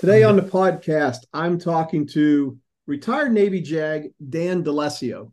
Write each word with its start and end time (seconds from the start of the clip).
Today 0.00 0.22
on 0.22 0.34
the 0.34 0.40
podcast, 0.40 1.26
I'm 1.34 1.58
talking 1.58 2.06
to 2.12 2.56
retired 2.86 3.34
Navy 3.34 3.60
JAG 3.60 4.12
Dan 4.30 4.62
D'Alesio. 4.62 5.30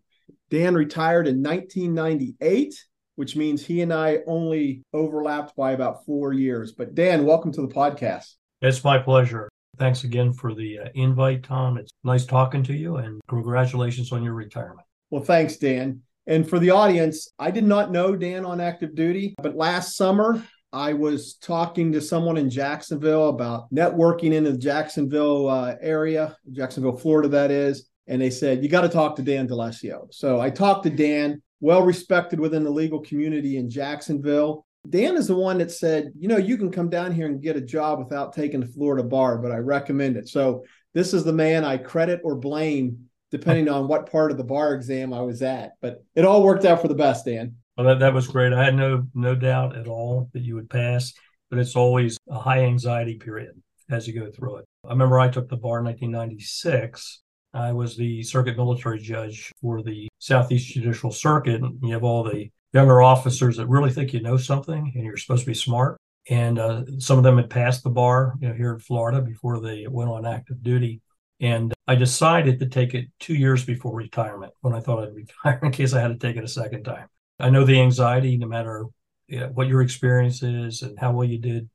Dan 0.50 0.76
retired 0.76 1.26
in 1.26 1.42
1998, 1.42 2.76
which 3.16 3.38
means 3.38 3.66
he 3.66 3.82
and 3.82 3.94
I 3.94 4.20
only 4.28 4.84
overlapped 4.92 5.56
by 5.56 5.72
about 5.72 6.04
four 6.06 6.34
years. 6.34 6.74
But 6.74 6.96
Dan, 6.96 7.24
welcome 7.24 7.54
to 7.54 7.62
the 7.62 7.70
podcast. 7.70 8.34
It's 8.62 8.84
my 8.84 8.98
pleasure. 8.98 9.48
Thanks 9.78 10.04
again 10.04 10.34
for 10.34 10.54
the 10.54 10.80
uh, 10.80 10.90
invite, 10.96 11.44
Tom. 11.44 11.78
It's 11.78 11.92
nice 12.04 12.26
talking 12.26 12.64
to 12.64 12.74
you 12.74 12.98
and 12.98 13.22
congratulations 13.30 14.12
on 14.12 14.22
your 14.22 14.34
retirement. 14.34 14.86
Well, 15.12 15.24
thanks, 15.24 15.56
Dan. 15.56 16.02
And 16.26 16.46
for 16.46 16.60
the 16.60 16.72
audience, 16.72 17.30
I 17.40 17.52
did 17.52 17.64
not 17.64 17.90
know 17.90 18.18
Dan 18.18 18.44
on 18.44 18.60
active 18.60 18.96
duty, 18.96 19.34
but 19.42 19.56
last 19.56 19.96
summer 19.96 20.44
I 20.78 20.94
was 20.94 21.34
talking 21.36 21.92
to 21.94 22.02
someone 22.02 22.38
in 22.38 22.52
Jacksonville 22.52 23.30
about 23.30 23.74
networking 23.74 24.34
in 24.34 24.44
the 24.44 24.56
Jacksonville 24.56 25.50
uh, 25.50 25.76
area, 25.82 26.38
Jacksonville, 26.52 26.96
Florida, 26.96 27.28
that 27.30 27.50
is. 27.50 27.90
And 28.06 28.22
they 28.22 28.30
said, 28.30 28.62
you 28.62 28.70
got 28.70 28.82
to 28.82 28.90
talk 28.90 29.16
to 29.16 29.24
Dan 29.24 29.48
D'Alesio. 29.48 30.08
So 30.12 30.40
I 30.40 30.52
talked 30.52 30.84
to 30.84 30.92
Dan, 30.92 31.42
well 31.62 31.82
respected 31.82 32.40
within 32.40 32.64
the 32.64 32.70
legal 32.70 33.00
community 33.00 33.58
in 33.58 33.72
Jacksonville. 33.72 34.68
Dan 34.88 35.18
is 35.18 35.28
the 35.28 35.36
one 35.36 35.58
that 35.58 35.72
said, 35.72 36.12
you 36.18 36.28
know, 36.28 36.38
you 36.38 36.58
can 36.58 36.72
come 36.72 36.90
down 36.90 37.12
here 37.12 37.26
and 37.26 37.42
get 37.42 37.58
a 37.58 37.62
job 37.62 37.98
without 37.98 38.34
taking 38.34 38.60
the 38.60 38.68
Florida 38.68 39.04
bar, 39.04 39.40
but 39.40 39.52
I 39.52 39.58
recommend 39.58 40.16
it. 40.16 40.30
So 40.30 40.64
this 40.94 41.12
is 41.12 41.24
the 41.24 41.34
man 41.34 41.66
I 41.66 41.78
credit 41.78 42.22
or 42.24 42.36
blame 42.36 43.10
depending 43.32 43.68
on 43.68 43.88
what 43.88 44.12
part 44.12 44.30
of 44.30 44.38
the 44.38 44.44
bar 44.44 44.76
exam 44.76 45.12
I 45.12 45.22
was 45.22 45.42
at. 45.42 45.72
But 45.82 46.04
it 46.16 46.24
all 46.24 46.44
worked 46.44 46.66
out 46.66 46.82
for 46.82 46.88
the 46.88 46.94
best, 46.94 47.26
Dan. 47.26 47.56
Well, 47.78 47.88
that, 47.88 48.00
that 48.00 48.14
was 48.14 48.28
great. 48.28 48.54
I 48.54 48.66
had 48.66 48.76
no 48.76 49.06
no 49.14 49.36
doubt 49.36 49.76
at 49.76 49.88
all 49.88 50.30
that 50.34 50.42
you 50.42 50.56
would 50.56 50.70
pass, 50.70 51.14
but 51.50 51.60
it's 51.60 51.76
always 51.76 52.18
a 52.28 52.40
high 52.40 52.64
anxiety 52.64 53.16
period 53.16 53.62
as 53.90 54.08
you 54.08 54.20
go 54.20 54.32
through 54.32 54.58
it. 54.58 54.66
I 54.84 54.90
remember 54.90 55.20
I 55.20 55.30
took 55.30 55.48
the 55.48 55.58
bar 55.58 55.80
in 55.80 55.86
1996. 55.86 57.22
I 57.54 57.72
was 57.72 57.96
the 57.96 58.24
circuit 58.24 58.58
military 58.58 59.00
judge 59.00 59.52
for 59.62 59.82
the 59.84 60.08
Southeast 60.20 60.74
Judicial 60.74 61.12
Circuit. 61.12 61.62
And 61.62 61.78
you 61.82 61.94
have 61.94 62.04
all 62.04 62.24
the 62.24 62.50
younger 62.74 63.02
officers 63.02 63.58
that 63.58 63.68
really 63.68 63.92
think 63.92 64.12
you 64.12 64.22
know 64.22 64.38
something 64.38 64.92
and 64.94 65.04
you're 65.06 65.18
supposed 65.18 65.44
to 65.44 65.52
be 65.52 65.54
smart. 65.54 65.98
And 66.30 66.60
uh, 66.60 66.84
some 66.98 67.18
of 67.18 67.24
them 67.24 67.38
had 67.38 67.50
passed 67.50 67.84
the 67.84 67.90
bar, 67.90 68.36
you 68.42 68.50
know, 68.50 68.54
here 68.54 68.74
in 68.74 68.80
Florida 68.80 69.22
before 69.22 69.62
they 69.62 69.88
went 69.88 70.10
on 70.10 70.26
active 70.26 70.62
duty. 70.62 71.02
And 71.40 71.74
I 71.88 71.96
decided 71.96 72.60
to 72.60 72.66
take 72.66 72.94
it 72.96 73.06
two 73.20 73.36
years 73.36 73.64
before 73.64 73.96
retirement 73.96 74.52
when 74.62 74.74
I 74.74 74.80
thought 74.80 75.04
I'd 75.04 75.16
retire 75.16 75.60
in 75.64 75.72
case 75.72 75.94
I 75.94 76.02
had 76.02 76.10
to 76.10 76.18
take 76.18 76.36
it 76.36 76.44
a 76.44 76.50
second 76.50 76.84
time. 76.84 77.08
I 77.40 77.50
know 77.50 77.66
the 77.66 77.80
anxiety, 77.80 78.38
no 78.38 78.48
matter 78.48 78.86
you 79.28 79.40
know, 79.42 79.48
what 79.48 79.68
your 79.68 79.82
experience 79.82 80.42
is 80.44 80.82
and 80.82 80.98
how 80.98 81.12
well 81.12 81.28
you 81.28 81.38
did 81.38 81.70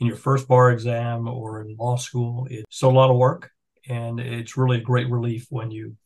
in 0.00 0.06
your 0.06 0.16
first 0.16 0.46
bar 0.46 0.70
exam 0.70 1.26
or 1.26 1.62
in 1.62 1.76
law 1.76 1.96
school. 1.96 2.46
It's 2.50 2.82
a 2.82 2.88
lot 2.88 3.10
of 3.10 3.16
work, 3.16 3.50
and 3.88 4.20
it's 4.20 4.56
really 4.56 4.78
a 4.78 4.82
great 4.82 5.10
relief 5.10 5.46
when 5.50 5.70
you 5.70 5.96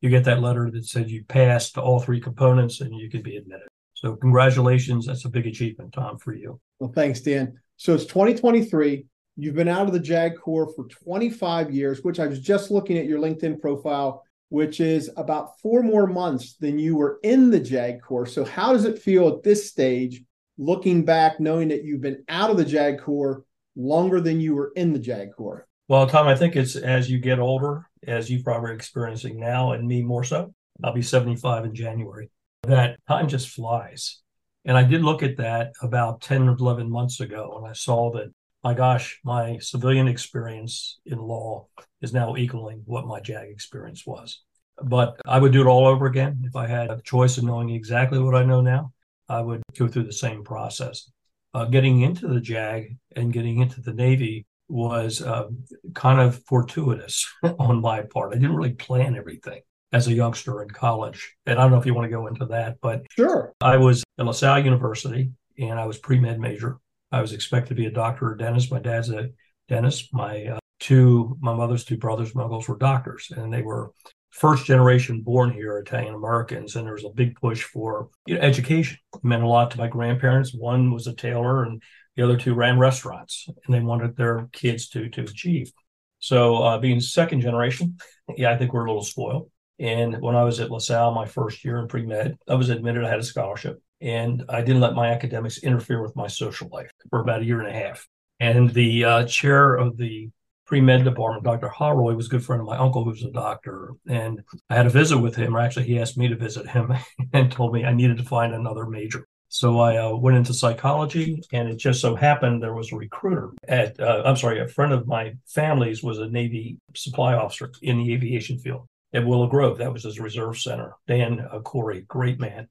you 0.00 0.08
get 0.08 0.24
that 0.24 0.40
letter 0.40 0.70
that 0.70 0.86
said 0.86 1.10
you 1.10 1.24
passed 1.24 1.76
all 1.76 2.00
three 2.00 2.20
components 2.20 2.80
and 2.80 2.94
you 2.94 3.10
can 3.10 3.22
be 3.22 3.36
admitted. 3.36 3.68
So 3.92 4.16
congratulations, 4.16 5.06
that's 5.06 5.26
a 5.26 5.28
big 5.28 5.46
achievement, 5.46 5.92
Tom, 5.92 6.16
for 6.18 6.34
you. 6.34 6.58
Well, 6.78 6.92
thanks, 6.94 7.20
Dan. 7.20 7.58
So 7.76 7.94
it's 7.94 8.06
2023. 8.06 9.04
You've 9.36 9.54
been 9.54 9.68
out 9.68 9.86
of 9.86 9.92
the 9.92 10.00
JAG 10.00 10.36
Corps 10.38 10.72
for 10.74 10.86
25 10.86 11.70
years, 11.70 12.02
which 12.02 12.18
I 12.18 12.26
was 12.26 12.40
just 12.40 12.70
looking 12.70 12.96
at 12.96 13.04
your 13.04 13.18
LinkedIn 13.18 13.60
profile 13.60 14.22
which 14.50 14.80
is 14.80 15.10
about 15.16 15.58
four 15.60 15.82
more 15.82 16.06
months 16.06 16.56
than 16.56 16.78
you 16.78 16.96
were 16.96 17.18
in 17.22 17.50
the 17.50 17.60
JAG 17.60 18.02
Corps. 18.02 18.26
So, 18.26 18.44
how 18.44 18.72
does 18.72 18.84
it 18.84 18.98
feel 18.98 19.28
at 19.28 19.42
this 19.42 19.68
stage, 19.70 20.22
looking 20.58 21.04
back, 21.04 21.40
knowing 21.40 21.68
that 21.68 21.84
you've 21.84 22.02
been 22.02 22.22
out 22.28 22.50
of 22.50 22.56
the 22.56 22.64
JAG 22.64 23.00
Corps 23.00 23.44
longer 23.76 24.20
than 24.20 24.40
you 24.40 24.54
were 24.54 24.72
in 24.76 24.92
the 24.92 24.98
JAG 24.98 25.30
Corps? 25.36 25.66
Well, 25.88 26.06
Tom, 26.06 26.28
I 26.28 26.36
think 26.36 26.54
it's 26.54 26.76
as 26.76 27.10
you 27.10 27.18
get 27.18 27.38
older, 27.38 27.86
as 28.06 28.30
you 28.30 28.42
probably 28.42 28.74
experiencing 28.74 29.40
now, 29.40 29.72
and 29.72 29.86
me 29.86 30.02
more 30.02 30.24
so. 30.24 30.54
I'll 30.84 30.92
be 30.92 31.02
75 31.02 31.64
in 31.64 31.74
January. 31.74 32.30
That 32.64 32.98
time 33.08 33.28
just 33.28 33.48
flies. 33.48 34.20
And 34.64 34.76
I 34.76 34.84
did 34.84 35.02
look 35.02 35.22
at 35.22 35.38
that 35.38 35.72
about 35.82 36.20
10 36.20 36.48
or 36.48 36.56
11 36.56 36.90
months 36.90 37.20
ago, 37.20 37.54
and 37.56 37.66
I 37.66 37.72
saw 37.72 38.12
that, 38.12 38.32
my 38.62 38.74
gosh, 38.74 39.20
my 39.24 39.58
civilian 39.58 40.08
experience 40.08 41.00
in 41.06 41.18
law 41.18 41.66
is 42.02 42.12
now 42.12 42.36
equaling 42.36 42.82
what 42.84 43.06
my 43.06 43.20
JAG 43.20 43.48
experience 43.48 44.06
was. 44.06 44.42
But 44.82 45.20
I 45.26 45.38
would 45.38 45.52
do 45.52 45.60
it 45.60 45.66
all 45.66 45.86
over 45.86 46.06
again 46.06 46.42
if 46.44 46.56
I 46.56 46.66
had 46.66 46.90
a 46.90 47.00
choice 47.02 47.38
of 47.38 47.44
knowing 47.44 47.70
exactly 47.70 48.18
what 48.18 48.34
I 48.34 48.44
know 48.44 48.60
now. 48.60 48.92
I 49.28 49.40
would 49.40 49.62
go 49.78 49.86
through 49.86 50.04
the 50.04 50.12
same 50.12 50.42
process. 50.42 51.10
Uh, 51.52 51.64
getting 51.64 52.00
into 52.02 52.28
the 52.28 52.40
JAG 52.40 52.96
and 53.16 53.32
getting 53.32 53.60
into 53.60 53.80
the 53.80 53.92
Navy 53.92 54.46
was 54.68 55.20
uh, 55.20 55.48
kind 55.94 56.20
of 56.20 56.42
fortuitous 56.44 57.26
on 57.58 57.80
my 57.80 58.02
part. 58.02 58.32
I 58.32 58.38
didn't 58.38 58.56
really 58.56 58.74
plan 58.74 59.16
everything 59.16 59.60
as 59.92 60.06
a 60.06 60.12
youngster 60.12 60.62
in 60.62 60.70
college. 60.70 61.36
And 61.46 61.58
I 61.58 61.62
don't 61.62 61.72
know 61.72 61.78
if 61.78 61.86
you 61.86 61.94
want 61.94 62.06
to 62.06 62.16
go 62.16 62.28
into 62.28 62.46
that, 62.46 62.78
but 62.80 63.02
sure. 63.10 63.52
I 63.60 63.76
was 63.76 64.04
at 64.18 64.26
LaSalle 64.26 64.64
University 64.64 65.32
and 65.58 65.78
I 65.78 65.86
was 65.86 65.98
pre 65.98 66.18
med 66.18 66.38
major. 66.38 66.78
I 67.12 67.20
was 67.20 67.32
expected 67.32 67.70
to 67.70 67.74
be 67.74 67.86
a 67.86 67.90
doctor 67.90 68.30
or 68.30 68.36
dentist. 68.36 68.70
My 68.70 68.78
dad's 68.78 69.10
a 69.10 69.30
dentist. 69.68 70.12
My 70.12 70.46
uh, 70.46 70.58
two, 70.78 71.36
my 71.40 71.54
mother's 71.54 71.84
two 71.84 71.96
brothers, 71.96 72.34
my 72.34 72.42
uncles 72.42 72.68
were 72.68 72.76
doctors, 72.76 73.30
and 73.34 73.52
they 73.52 73.62
were 73.62 73.92
first 74.30 74.64
generation 74.64 75.22
born 75.22 75.52
here 75.52 75.78
Italian 75.78 76.14
Americans, 76.14 76.76
and 76.76 76.86
there 76.86 76.94
was 76.94 77.04
a 77.04 77.10
big 77.10 77.34
push 77.36 77.62
for 77.64 78.08
you 78.26 78.36
know, 78.36 78.40
education. 78.40 78.98
It 79.14 79.24
meant 79.24 79.42
a 79.42 79.48
lot 79.48 79.72
to 79.72 79.78
my 79.78 79.88
grandparents. 79.88 80.54
One 80.54 80.92
was 80.92 81.06
a 81.06 81.14
tailor, 81.14 81.64
and 81.64 81.82
the 82.16 82.22
other 82.22 82.36
two 82.36 82.54
ran 82.54 82.78
restaurants, 82.78 83.48
and 83.48 83.74
they 83.74 83.80
wanted 83.80 84.16
their 84.16 84.48
kids 84.52 84.88
to 84.90 85.08
to 85.10 85.22
achieve. 85.22 85.72
So, 86.20 86.56
uh, 86.56 86.78
being 86.78 87.00
second 87.00 87.40
generation, 87.40 87.96
yeah, 88.36 88.52
I 88.52 88.58
think 88.58 88.72
we're 88.72 88.84
a 88.84 88.90
little 88.90 89.02
spoiled. 89.02 89.50
And 89.78 90.20
when 90.20 90.36
I 90.36 90.44
was 90.44 90.60
at 90.60 90.70
LaSalle, 90.70 91.14
my 91.14 91.24
first 91.24 91.64
year 91.64 91.78
in 91.78 91.88
pre 91.88 92.04
med, 92.04 92.36
I 92.46 92.54
was 92.54 92.68
admitted 92.68 93.02
I 93.02 93.08
had 93.08 93.18
a 93.18 93.24
scholarship, 93.24 93.82
and 94.00 94.44
I 94.48 94.60
didn't 94.62 94.80
let 94.80 94.94
my 94.94 95.08
academics 95.08 95.58
interfere 95.58 96.02
with 96.02 96.16
my 96.16 96.26
social 96.26 96.68
life 96.68 96.90
for 97.10 97.20
about 97.20 97.42
a 97.42 97.44
year 97.44 97.60
and 97.60 97.68
a 97.68 97.78
half. 97.78 98.06
And 98.38 98.70
the 98.70 99.04
uh, 99.04 99.24
chair 99.26 99.74
of 99.74 99.96
the 99.96 100.30
pre 100.66 100.80
med 100.80 101.04
department, 101.04 101.44
Dr. 101.44 101.68
Holroy, 101.68 102.14
was 102.14 102.26
a 102.26 102.30
good 102.30 102.44
friend 102.44 102.60
of 102.60 102.66
my 102.66 102.78
uncle, 102.78 103.04
who's 103.04 103.24
a 103.24 103.30
doctor. 103.30 103.92
And 104.08 104.42
I 104.70 104.76
had 104.76 104.86
a 104.86 104.90
visit 104.90 105.18
with 105.18 105.36
him, 105.36 105.56
or 105.56 105.60
actually, 105.60 105.86
he 105.86 105.98
asked 105.98 106.16
me 106.16 106.28
to 106.28 106.36
visit 106.36 106.66
him 106.68 106.92
and 107.32 107.52
told 107.52 107.74
me 107.74 107.84
I 107.84 107.92
needed 107.92 108.18
to 108.18 108.24
find 108.24 108.54
another 108.54 108.86
major. 108.86 109.26
So 109.52 109.80
I 109.80 109.96
uh, 109.96 110.14
went 110.14 110.36
into 110.36 110.54
psychology, 110.54 111.42
and 111.52 111.68
it 111.68 111.76
just 111.76 112.00
so 112.00 112.14
happened 112.14 112.62
there 112.62 112.72
was 112.72 112.92
a 112.92 112.96
recruiter 112.96 113.50
at, 113.66 113.98
uh, 113.98 114.22
I'm 114.24 114.36
sorry, 114.36 114.60
a 114.60 114.68
friend 114.68 114.92
of 114.92 115.08
my 115.08 115.34
family's 115.44 116.04
was 116.04 116.18
a 116.18 116.28
Navy 116.28 116.78
supply 116.94 117.34
officer 117.34 117.72
in 117.82 117.98
the 117.98 118.14
aviation 118.14 118.58
field 118.58 118.86
at 119.12 119.26
Willow 119.26 119.48
Grove. 119.48 119.78
That 119.78 119.92
was 119.92 120.04
his 120.04 120.20
reserve 120.20 120.56
center. 120.56 120.94
Dan 121.08 121.40
uh, 121.50 121.58
Corey, 121.58 122.02
great 122.02 122.38
man, 122.38 122.68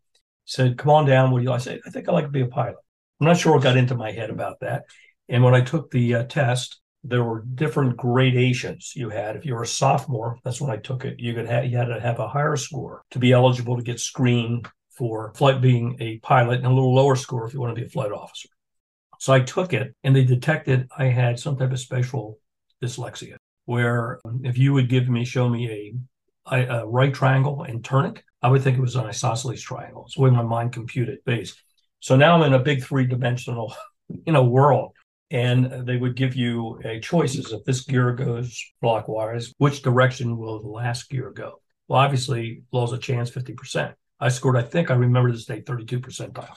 said, 0.50 0.78
Come 0.78 0.92
on 0.92 1.06
down. 1.06 1.32
Would 1.32 1.44
you? 1.44 1.52
I 1.52 1.58
said, 1.60 1.80
I 1.86 1.90
think 1.90 2.10
I'd 2.10 2.14
like 2.14 2.26
to 2.26 2.32
be 2.32 2.42
a 2.42 2.48
pilot. 2.48 2.76
I'm 3.20 3.28
not 3.28 3.38
sure 3.38 3.54
what 3.54 3.64
got 3.64 3.78
into 3.78 3.96
my 3.96 4.12
head 4.12 4.30
about 4.30 4.62
that. 4.62 4.84
And 5.28 5.44
when 5.44 5.54
I 5.54 5.62
took 5.62 5.92
the 5.92 6.16
uh, 6.16 6.24
test, 6.24 6.80
there 7.04 7.24
were 7.24 7.46
different 7.54 7.98
gradations 7.98 8.94
you 8.96 9.10
had. 9.10 9.36
If 9.36 9.46
you 9.46 9.54
were 9.54 9.64
a 9.64 9.68
sophomore, 9.68 10.38
that's 10.44 10.60
when 10.60 10.72
I 10.72 10.78
took 10.78 11.06
it. 11.06 11.20
You 11.20 11.34
could 11.34 11.48
have 11.48 11.66
you 11.66 11.78
had 11.78 11.86
to 11.86 12.00
have 12.00 12.20
a 12.20 12.28
higher 12.28 12.56
score 12.56 13.04
to 13.12 13.20
be 13.20 13.32
eligible 13.32 13.78
to 13.78 13.84
get 13.84 14.00
screened 14.00 14.68
for 14.98 15.34
flight 15.36 15.62
being 15.62 15.96
a 16.02 16.18
pilot, 16.20 16.58
and 16.58 16.66
a 16.66 16.74
little 16.74 16.94
lower 16.94 17.16
score 17.16 17.48
if 17.48 17.54
you 17.54 17.62
want 17.62 17.74
to 17.74 17.82
be 17.82 17.88
a 17.88 17.90
flight 17.90 18.12
officer. 18.12 18.50
So 19.20 19.32
I 19.34 19.40
took 19.42 19.74
it, 19.74 19.96
and 20.04 20.16
they 20.16 20.26
detected 20.26 20.90
I 20.98 21.06
had 21.06 21.40
some 21.40 21.58
type 21.58 21.72
of 21.72 21.80
special 21.80 22.40
dyslexia, 22.84 23.36
where 23.66 24.20
if 24.44 24.58
you 24.58 24.74
would 24.74 24.90
give 24.90 25.08
me, 25.08 25.24
show 25.24 25.48
me 25.48 25.96
a, 26.52 26.56
a 26.82 26.88
right 26.88 27.14
triangle 27.14 27.64
and 27.64 27.84
turn 27.84 28.08
it, 28.08 28.24
I 28.42 28.50
would 28.50 28.62
think 28.62 28.78
it 28.78 28.82
was 28.82 28.96
an 28.96 29.06
isosceles 29.06 29.62
triangle. 29.62 30.06
It's 30.06 30.16
the 30.16 30.22
way 30.22 30.30
my 30.30 30.44
mind 30.44 30.74
computed 30.74 31.20
base. 31.26 31.56
So 32.00 32.16
now 32.16 32.36
I'm 32.36 32.44
in 32.44 32.54
a 32.54 32.60
big 32.60 32.84
three 32.84 33.06
dimensional, 33.06 33.76
you 34.26 34.34
know, 34.34 34.44
world 34.44 34.94
and 35.32 35.88
they 35.88 35.98
would 35.98 36.16
give 36.16 36.36
you 36.36 36.80
a 36.84 37.00
choices 37.00 37.52
if 37.52 37.64
this 37.64 37.82
gear 37.82 38.14
goes 38.14 38.66
clockwise 38.82 39.54
which 39.60 39.84
direction 39.84 40.38
will 40.38 40.60
the 40.60 40.68
last 40.68 41.08
gear 41.08 41.30
go 41.30 41.62
well 41.88 42.00
obviously 42.00 42.64
low's 42.72 42.94
a 42.94 42.98
chance 42.98 43.30
50% 43.30 43.94
i 44.20 44.28
scored 44.28 44.58
i 44.58 44.64
think 44.64 44.90
i 44.90 44.96
remember 44.96 45.32
this 45.32 45.46
day 45.46 45.62
32 45.62 46.00
percentile 46.00 46.56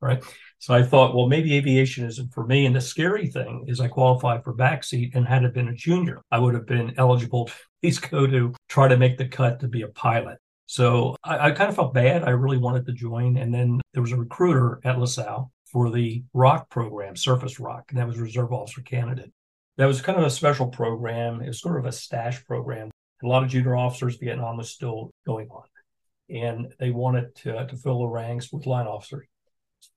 right 0.00 0.22
So 0.62 0.74
I 0.74 0.84
thought, 0.84 1.12
well, 1.12 1.26
maybe 1.26 1.56
aviation 1.56 2.06
isn't 2.06 2.32
for 2.32 2.46
me. 2.46 2.66
And 2.66 2.76
the 2.76 2.80
scary 2.80 3.26
thing 3.26 3.64
is 3.66 3.80
I 3.80 3.88
qualified 3.88 4.44
for 4.44 4.54
backseat 4.54 5.16
and 5.16 5.26
had 5.26 5.42
it 5.42 5.54
been 5.54 5.66
a 5.66 5.74
junior, 5.74 6.22
I 6.30 6.38
would 6.38 6.54
have 6.54 6.66
been 6.66 6.94
eligible 6.98 7.46
to 7.46 7.52
at 7.52 7.58
least 7.82 8.08
go 8.08 8.28
to 8.28 8.54
try 8.68 8.86
to 8.86 8.96
make 8.96 9.18
the 9.18 9.26
cut 9.26 9.58
to 9.58 9.66
be 9.66 9.82
a 9.82 9.88
pilot. 9.88 10.38
So 10.66 11.16
I, 11.22 11.48
I 11.48 11.50
kind 11.52 11.68
of 11.68 11.76
felt 11.76 11.94
bad. 11.94 12.24
I 12.24 12.30
really 12.30 12.58
wanted 12.58 12.86
to 12.86 12.92
join. 12.92 13.36
And 13.36 13.52
then 13.52 13.80
there 13.92 14.02
was 14.02 14.12
a 14.12 14.16
recruiter 14.16 14.80
at 14.84 14.98
LaSalle 14.98 15.52
for 15.64 15.90
the 15.90 16.22
ROC 16.34 16.68
program, 16.70 17.16
Surface 17.16 17.58
ROC, 17.58 17.84
and 17.90 17.98
that 17.98 18.06
was 18.06 18.18
Reserve 18.18 18.52
Officer 18.52 18.82
Candidate. 18.82 19.32
That 19.78 19.86
was 19.86 20.02
kind 20.02 20.18
of 20.18 20.24
a 20.24 20.30
special 20.30 20.68
program. 20.68 21.40
It 21.40 21.48
was 21.48 21.60
sort 21.60 21.78
of 21.78 21.86
a 21.86 21.92
stash 21.92 22.44
program. 22.44 22.90
A 23.22 23.26
lot 23.26 23.42
of 23.42 23.48
junior 23.50 23.76
officers, 23.76 24.16
Vietnam 24.16 24.58
was 24.58 24.70
still 24.70 25.10
going 25.26 25.48
on. 25.48 25.64
And 26.28 26.74
they 26.78 26.90
wanted 26.90 27.34
to, 27.36 27.66
to 27.66 27.76
fill 27.76 28.00
the 28.00 28.08
ranks 28.08 28.52
with 28.52 28.66
line 28.66 28.86
officers. 28.86 29.26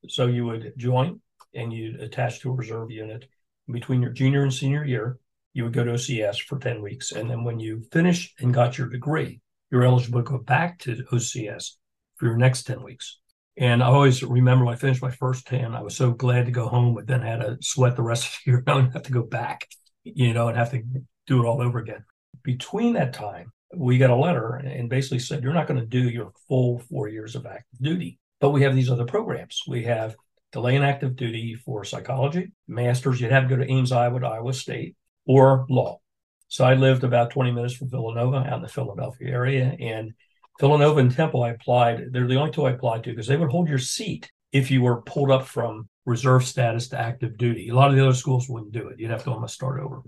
So 0.07 0.27
you 0.27 0.45
would 0.45 0.73
join 0.77 1.21
and 1.53 1.73
you'd 1.73 1.99
attach 2.01 2.39
to 2.41 2.51
a 2.51 2.53
reserve 2.53 2.91
unit. 2.91 3.27
Between 3.69 4.01
your 4.01 4.11
junior 4.11 4.43
and 4.43 4.53
senior 4.53 4.85
year, 4.85 5.17
you 5.53 5.63
would 5.63 5.73
go 5.73 5.83
to 5.83 5.93
OCS 5.93 6.41
for 6.41 6.59
10 6.59 6.81
weeks. 6.81 7.11
And 7.11 7.29
then 7.29 7.43
when 7.43 7.59
you 7.59 7.83
finished 7.91 8.39
and 8.39 8.53
got 8.53 8.77
your 8.77 8.89
degree, 8.89 9.41
you're 9.71 9.83
eligible 9.83 10.23
to 10.23 10.29
go 10.29 10.37
back 10.37 10.79
to 10.79 11.03
OCS 11.11 11.71
for 12.15 12.25
your 12.25 12.37
next 12.37 12.63
10 12.63 12.83
weeks. 12.83 13.19
And 13.57 13.81
I 13.81 13.87
always 13.87 14.21
remember 14.21 14.65
when 14.65 14.73
I 14.73 14.77
finished 14.77 15.01
my 15.01 15.11
first 15.11 15.47
10, 15.47 15.75
I 15.75 15.81
was 15.81 15.95
so 15.95 16.11
glad 16.11 16.45
to 16.45 16.51
go 16.51 16.67
home, 16.67 16.93
but 16.93 17.07
then 17.07 17.23
I 17.23 17.27
had 17.27 17.41
to 17.41 17.57
sweat 17.61 17.95
the 17.95 18.03
rest 18.03 18.25
of 18.25 18.39
the 18.45 18.51
year 18.51 18.63
and 18.67 18.91
have 18.93 19.03
to 19.03 19.11
go 19.11 19.23
back, 19.23 19.67
you 20.03 20.33
know, 20.33 20.49
and 20.49 20.57
have 20.57 20.71
to 20.71 20.83
do 21.27 21.41
it 21.41 21.47
all 21.47 21.61
over 21.61 21.79
again. 21.79 22.03
Between 22.43 22.93
that 22.93 23.13
time, 23.13 23.51
we 23.75 23.97
got 23.97 24.09
a 24.09 24.15
letter 24.15 24.55
and 24.55 24.89
basically 24.89 25.19
said, 25.19 25.41
you're 25.41 25.53
not 25.53 25.67
going 25.67 25.79
to 25.79 25.85
do 25.85 26.09
your 26.09 26.31
full 26.47 26.79
four 26.79 27.07
years 27.07 27.35
of 27.35 27.45
active 27.45 27.79
duty. 27.81 28.19
But 28.39 28.51
we 28.51 28.61
have 28.63 28.75
these 28.75 28.91
other 28.91 29.05
programs. 29.05 29.61
We 29.67 29.83
have 29.85 30.15
delay 30.51 30.75
in 30.75 30.83
active 30.83 31.15
duty 31.15 31.55
for 31.55 31.83
psychology, 31.83 32.51
masters. 32.67 33.19
You'd 33.19 33.31
have 33.31 33.43
to 33.43 33.49
go 33.49 33.57
to 33.57 33.69
Ames, 33.69 33.91
Iowa, 33.91 34.19
to 34.19 34.27
Iowa 34.27 34.53
State, 34.53 34.95
or 35.25 35.65
law. 35.69 35.99
So 36.47 36.63
I 36.63 36.75
lived 36.75 37.03
about 37.03 37.31
20 37.31 37.51
minutes 37.51 37.73
from 37.73 37.89
Villanova 37.89 38.37
out 38.37 38.57
in 38.57 38.61
the 38.61 38.67
Philadelphia 38.67 39.29
area. 39.29 39.75
And 39.79 40.13
Villanova 40.59 40.99
and 40.99 41.11
Temple, 41.11 41.43
I 41.43 41.49
applied. 41.49 42.11
They're 42.11 42.27
the 42.27 42.37
only 42.37 42.51
two 42.51 42.65
I 42.65 42.71
applied 42.71 43.03
to 43.03 43.09
because 43.09 43.27
they 43.27 43.37
would 43.37 43.51
hold 43.51 43.67
your 43.67 43.79
seat 43.79 44.31
if 44.51 44.71
you 44.71 44.81
were 44.81 45.01
pulled 45.01 45.31
up 45.31 45.45
from 45.45 45.89
reserve 46.05 46.45
status 46.45 46.87
to 46.89 46.99
active 46.99 47.37
duty. 47.37 47.69
A 47.69 47.75
lot 47.75 47.89
of 47.89 47.95
the 47.95 48.03
other 48.03 48.15
schools 48.15 48.47
wouldn't 48.47 48.71
do 48.71 48.87
it. 48.87 48.99
You'd 48.99 49.11
have 49.11 49.23
to 49.23 49.31
almost 49.31 49.55
start 49.55 49.81
over. 49.81 50.01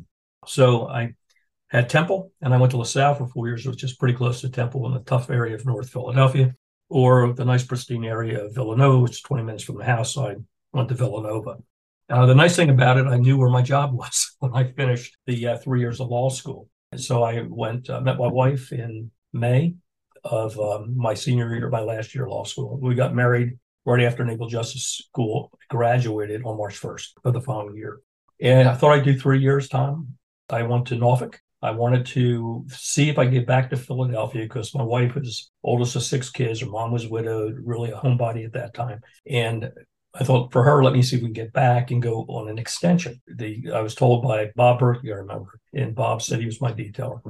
So 0.45 0.87
I 0.87 1.15
had 1.67 1.89
Temple 1.89 2.31
and 2.41 2.53
I 2.53 2.57
went 2.57 2.71
to 2.71 2.77
LaSalle 2.77 3.15
for 3.15 3.27
four 3.27 3.47
years, 3.47 3.65
which 3.65 3.83
is 3.83 3.95
pretty 3.95 4.13
close 4.13 4.41
to 4.41 4.49
Temple 4.49 4.85
in 4.87 4.93
the 4.93 5.01
tough 5.01 5.29
area 5.29 5.55
of 5.55 5.65
North 5.65 5.89
Philadelphia, 5.89 6.53
or 6.89 7.33
the 7.33 7.43
nice 7.43 7.65
pristine 7.65 8.05
area 8.05 8.45
of 8.45 8.55
Villanova, 8.55 8.99
which 8.99 9.13
is 9.13 9.21
20 9.21 9.43
minutes 9.43 9.63
from 9.63 9.77
the 9.77 9.83
house. 9.83 10.13
So 10.13 10.27
I 10.27 10.35
went 10.71 10.89
to 10.89 10.95
Villanova. 10.95 11.57
Uh, 12.09 12.25
the 12.25 12.35
nice 12.35 12.55
thing 12.55 12.69
about 12.69 12.97
it, 12.97 13.05
I 13.05 13.17
knew 13.17 13.37
where 13.37 13.49
my 13.49 13.61
job 13.61 13.93
was 13.93 14.35
when 14.39 14.53
I 14.53 14.71
finished 14.71 15.17
the 15.25 15.47
uh, 15.47 15.57
three 15.57 15.79
years 15.79 15.99
of 15.99 16.09
law 16.09 16.29
school. 16.29 16.69
And 16.91 17.01
so 17.01 17.23
I 17.23 17.45
went, 17.47 17.89
uh, 17.89 17.99
met 17.99 18.17
my 18.17 18.27
wife 18.27 18.71
in 18.71 19.11
May 19.33 19.75
of 20.23 20.57
um, 20.59 20.97
my 20.97 21.13
senior 21.13 21.53
year, 21.53 21.69
my 21.69 21.81
last 21.81 22.15
year 22.15 22.25
of 22.25 22.31
law 22.31 22.43
school. 22.43 22.79
We 22.81 22.95
got 22.95 23.13
married 23.13 23.59
right 23.85 24.03
after 24.03 24.23
Naval 24.23 24.47
Justice 24.47 25.03
School, 25.07 25.51
graduated 25.69 26.43
on 26.43 26.57
March 26.57 26.79
1st 26.79 27.09
of 27.25 27.33
the 27.33 27.41
following 27.41 27.75
year. 27.75 27.99
And 28.39 28.67
I 28.67 28.75
thought 28.75 28.91
I'd 28.91 29.05
do 29.05 29.17
three 29.17 29.39
years, 29.39 29.67
Tom. 29.67 30.17
I 30.49 30.63
went 30.63 30.87
to 30.87 30.95
Norfolk. 30.95 31.41
I 31.61 31.71
wanted 31.71 32.05
to 32.07 32.65
see 32.69 33.09
if 33.09 33.17
I 33.17 33.25
get 33.25 33.47
back 33.47 33.69
to 33.69 33.77
Philadelphia 33.77 34.43
because 34.43 34.75
my 34.75 34.83
wife 34.83 35.15
was 35.15 35.49
oldest 35.63 35.95
of 35.95 36.03
six 36.03 36.29
kids. 36.29 36.61
Her 36.61 36.67
mom 36.67 36.91
was 36.91 37.07
widowed, 37.07 37.57
really 37.63 37.91
a 37.91 37.97
homebody 37.97 38.45
at 38.45 38.53
that 38.53 38.73
time. 38.73 39.01
And 39.25 39.71
I 40.15 40.23
thought 40.23 40.51
for 40.51 40.63
her, 40.63 40.83
let 40.83 40.93
me 40.93 41.01
see 41.01 41.17
if 41.17 41.21
we 41.21 41.27
can 41.27 41.33
get 41.33 41.53
back 41.53 41.91
and 41.91 42.01
go 42.01 42.25
on 42.27 42.49
an 42.49 42.57
extension. 42.57 43.21
The 43.27 43.71
I 43.73 43.81
was 43.81 43.95
told 43.95 44.23
by 44.23 44.51
Bob 44.55 44.79
Berkey, 44.79 45.11
I 45.11 45.17
remember, 45.17 45.59
and 45.73 45.95
Bob 45.95 46.21
said 46.21 46.39
he 46.39 46.45
was 46.45 46.61
my 46.61 46.71
detailer. 46.71 47.21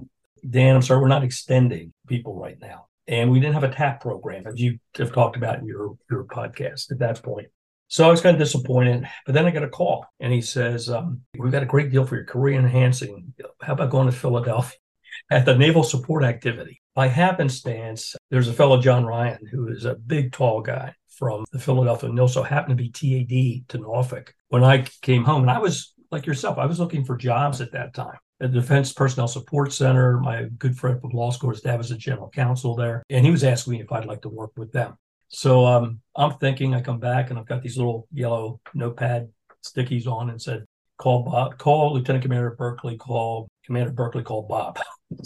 Dan, 0.47 0.75
I'm 0.75 0.81
sorry, 0.81 1.01
we're 1.01 1.07
not 1.07 1.23
extending 1.23 1.93
people 2.07 2.39
right 2.39 2.57
now. 2.61 2.87
And 3.07 3.31
we 3.31 3.39
didn't 3.39 3.53
have 3.53 3.63
a 3.63 3.73
TAP 3.73 4.01
program, 4.01 4.45
as 4.47 4.59
you 4.59 4.79
have 4.97 5.13
talked 5.13 5.37
about 5.37 5.59
in 5.59 5.65
your, 5.65 5.97
your 6.09 6.25
podcast 6.25 6.91
at 6.91 6.99
that 6.99 7.23
point. 7.23 7.47
So 7.87 8.05
I 8.05 8.11
was 8.11 8.21
kind 8.21 8.35
of 8.35 8.39
disappointed. 8.39 9.07
But 9.25 9.33
then 9.33 9.45
I 9.45 9.51
got 9.51 9.63
a 9.63 9.69
call 9.69 10.05
and 10.19 10.33
he 10.33 10.41
says, 10.41 10.89
um, 10.89 11.21
We've 11.37 11.51
got 11.51 11.63
a 11.63 11.67
great 11.67 11.89
deal 11.89 12.05
for 12.05 12.15
your 12.15 12.25
career 12.25 12.59
enhancing. 12.59 13.33
How 13.61 13.73
about 13.73 13.91
going 13.91 14.07
to 14.07 14.11
Philadelphia 14.11 14.77
at 15.31 15.45
the 15.45 15.57
Naval 15.57 15.83
Support 15.83 16.23
Activity? 16.23 16.81
By 16.95 17.07
happenstance, 17.07 18.15
there's 18.29 18.47
a 18.49 18.53
fellow, 18.53 18.81
John 18.81 19.05
Ryan, 19.05 19.45
who 19.49 19.69
is 19.69 19.85
a 19.85 19.95
big, 19.95 20.33
tall 20.33 20.61
guy 20.61 20.95
from 21.17 21.45
the 21.51 21.59
Philadelphia 21.59 22.11
Mill, 22.11 22.27
so 22.27 22.43
happened 22.43 22.77
to 22.77 22.83
be 22.83 22.89
TAD 22.89 23.69
to 23.69 23.77
Norfolk. 23.77 24.33
When 24.49 24.63
I 24.63 24.85
came 25.01 25.23
home, 25.23 25.41
and 25.41 25.51
I 25.51 25.59
was 25.59 25.93
like 26.11 26.25
yourself, 26.25 26.57
I 26.57 26.65
was 26.65 26.79
looking 26.79 27.03
for 27.03 27.17
jobs 27.17 27.59
at 27.59 27.71
that 27.73 27.93
time 27.93 28.17
At 28.39 28.53
the 28.53 28.61
Defense 28.61 28.93
Personnel 28.93 29.27
Support 29.27 29.73
Center. 29.73 30.19
My 30.19 30.43
good 30.57 30.77
friend 30.77 31.01
from 31.01 31.11
law 31.11 31.31
school, 31.31 31.49
his 31.49 31.61
dad 31.61 31.77
was 31.77 31.91
a 31.91 31.97
general 31.97 32.29
counsel 32.29 32.75
there, 32.75 33.03
and 33.09 33.25
he 33.25 33.31
was 33.31 33.43
asking 33.43 33.73
me 33.73 33.81
if 33.81 33.91
I'd 33.91 34.05
like 34.05 34.21
to 34.21 34.29
work 34.29 34.51
with 34.55 34.71
them. 34.71 34.97
So 35.29 35.65
um, 35.65 35.99
I'm 36.15 36.37
thinking, 36.37 36.73
I 36.73 36.81
come 36.81 36.99
back 36.99 37.29
and 37.29 37.37
I've 37.37 37.47
got 37.47 37.61
these 37.61 37.77
little 37.77 38.07
yellow 38.13 38.61
notepad 38.73 39.29
stickies 39.65 40.07
on 40.07 40.29
and 40.29 40.41
said, 40.41 40.65
call 40.97 41.23
Bob, 41.23 41.57
call 41.57 41.93
Lieutenant 41.93 42.23
Commander 42.23 42.51
Berkeley, 42.51 42.97
call 42.97 43.49
Commander 43.65 43.91
Berkeley, 43.91 44.23
call 44.23 44.43
Bob. 44.43 44.79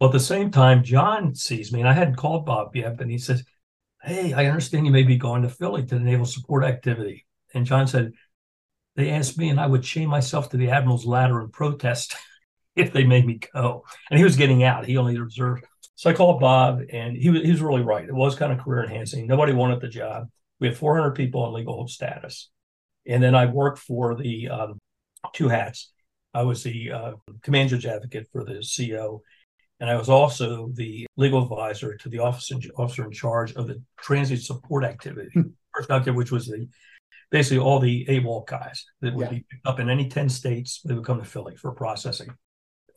well, 0.00 0.10
at 0.10 0.12
the 0.12 0.20
same 0.20 0.50
time, 0.50 0.84
John 0.84 1.34
sees 1.34 1.72
me, 1.72 1.80
and 1.80 1.88
I 1.88 1.92
hadn't 1.92 2.16
called 2.16 2.44
Bob 2.44 2.76
yet, 2.76 3.00
and 3.00 3.10
he 3.10 3.18
says, 3.18 3.42
Hey, 4.02 4.32
I 4.32 4.46
understand 4.46 4.86
you 4.86 4.92
may 4.92 5.02
be 5.02 5.16
going 5.16 5.42
to 5.42 5.48
Philly 5.48 5.84
to 5.84 5.94
the 5.94 6.00
Naval 6.00 6.24
Support 6.24 6.64
Activity. 6.64 7.26
And 7.54 7.66
John 7.66 7.86
said, 7.86 8.12
they 8.96 9.10
asked 9.10 9.38
me, 9.38 9.50
and 9.50 9.60
I 9.60 9.66
would 9.66 9.82
chain 9.82 10.08
myself 10.08 10.50
to 10.50 10.56
the 10.56 10.70
admiral's 10.70 11.06
ladder 11.06 11.40
and 11.40 11.52
protest 11.52 12.16
if 12.76 12.92
they 12.92 13.04
made 13.04 13.26
me 13.26 13.40
go. 13.52 13.84
And 14.10 14.18
he 14.18 14.24
was 14.24 14.36
getting 14.36 14.62
out; 14.62 14.86
he 14.86 14.96
only 14.96 15.18
reserved. 15.18 15.64
So 15.94 16.10
I 16.10 16.14
called 16.14 16.40
Bob, 16.40 16.82
and 16.92 17.16
he 17.16 17.30
was 17.30 17.42
he 17.42 17.50
was 17.50 17.62
really 17.62 17.82
right. 17.82 18.08
It 18.08 18.14
was 18.14 18.34
kind 18.34 18.52
of 18.52 18.58
career 18.58 18.84
enhancing. 18.84 19.26
Nobody 19.26 19.52
wanted 19.52 19.80
the 19.80 19.88
job. 19.88 20.28
We 20.58 20.66
had 20.68 20.76
400 20.76 21.12
people 21.12 21.42
on 21.42 21.54
legal 21.54 21.74
hold 21.74 21.90
status, 21.90 22.50
and 23.06 23.22
then 23.22 23.34
I 23.34 23.46
worked 23.46 23.78
for 23.78 24.14
the 24.14 24.48
um, 24.48 24.78
two 25.34 25.48
hats. 25.48 25.92
I 26.34 26.42
was 26.42 26.62
the 26.62 26.92
uh, 26.92 27.12
command 27.42 27.70
judge 27.70 27.86
advocate 27.86 28.28
for 28.32 28.44
the 28.44 28.62
CO, 28.62 29.22
and 29.80 29.88
I 29.88 29.96
was 29.96 30.08
also 30.08 30.70
the 30.74 31.06
legal 31.16 31.42
advisor 31.42 31.96
to 31.96 32.08
the 32.08 32.18
officer 32.18 32.56
officer 32.76 33.04
in 33.04 33.12
charge 33.12 33.54
of 33.54 33.66
the 33.66 33.82
transit 33.98 34.42
support 34.42 34.84
activity, 34.84 35.30
hmm. 35.32 36.14
which 36.14 36.30
was 36.30 36.46
the 36.46 36.68
basically 37.30 37.58
all 37.58 37.78
the 37.78 38.04
AWOL 38.06 38.46
guys 38.46 38.84
that 39.00 39.14
would 39.14 39.26
yeah. 39.26 39.30
be 39.30 39.44
picked 39.50 39.66
up 39.66 39.80
in 39.80 39.88
any 39.88 40.08
10 40.08 40.28
states, 40.28 40.80
they 40.84 40.94
would 40.94 41.04
come 41.04 41.18
to 41.18 41.24
Philly 41.24 41.56
for 41.56 41.72
processing. 41.72 42.28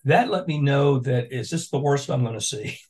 That 0.05 0.29
let 0.29 0.47
me 0.47 0.59
know 0.59 0.99
that 0.99 1.31
is 1.31 1.49
this 1.49 1.69
the 1.69 1.79
worst 1.79 2.09
I'm 2.09 2.23
going 2.23 2.33
to 2.33 2.41
see? 2.41 2.77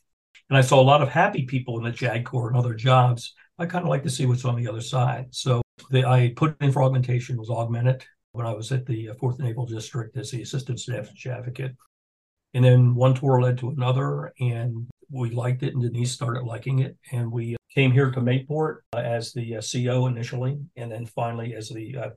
And 0.50 0.58
I 0.58 0.60
saw 0.60 0.78
a 0.78 0.82
lot 0.82 1.00
of 1.00 1.08
happy 1.08 1.46
people 1.46 1.78
in 1.78 1.84
the 1.84 1.90
JAG 1.90 2.26
Corps 2.26 2.48
and 2.48 2.56
other 2.56 2.74
jobs. 2.74 3.32
I 3.58 3.64
kind 3.64 3.82
of 3.82 3.88
like 3.88 4.02
to 4.02 4.10
see 4.10 4.26
what's 4.26 4.44
on 4.44 4.56
the 4.56 4.68
other 4.68 4.82
side. 4.82 5.28
So 5.30 5.62
the, 5.90 6.06
I 6.06 6.34
put 6.36 6.60
in 6.60 6.70
for 6.70 6.82
augmentation, 6.82 7.38
was 7.38 7.48
augmented 7.48 8.04
when 8.32 8.46
I 8.46 8.52
was 8.52 8.70
at 8.70 8.84
the 8.84 9.08
4th 9.22 9.40
uh, 9.40 9.42
Naval 9.42 9.64
District 9.64 10.14
as 10.18 10.30
the 10.30 10.42
assistant 10.42 10.80
staff 10.80 11.08
advocate. 11.26 11.74
And 12.54 12.64
then 12.64 12.94
one 12.94 13.14
tour 13.14 13.42
led 13.42 13.58
to 13.58 13.70
another, 13.70 14.32
and 14.38 14.86
we 15.10 15.30
liked 15.30 15.62
it, 15.64 15.74
and 15.74 15.82
Denise 15.82 16.12
started 16.12 16.44
liking 16.44 16.78
it. 16.78 16.96
And 17.12 17.30
we 17.30 17.56
came 17.74 17.90
here 17.90 18.10
to 18.12 18.20
Mayport 18.20 18.78
uh, 18.94 18.98
as 18.98 19.32
the 19.32 19.56
uh, 19.56 19.60
CO 19.60 20.06
initially, 20.06 20.58
and 20.76 20.90
then 20.90 21.06
finally 21.06 21.54
as 21.54 21.68
the 21.68 21.96
uh, 21.96 22.10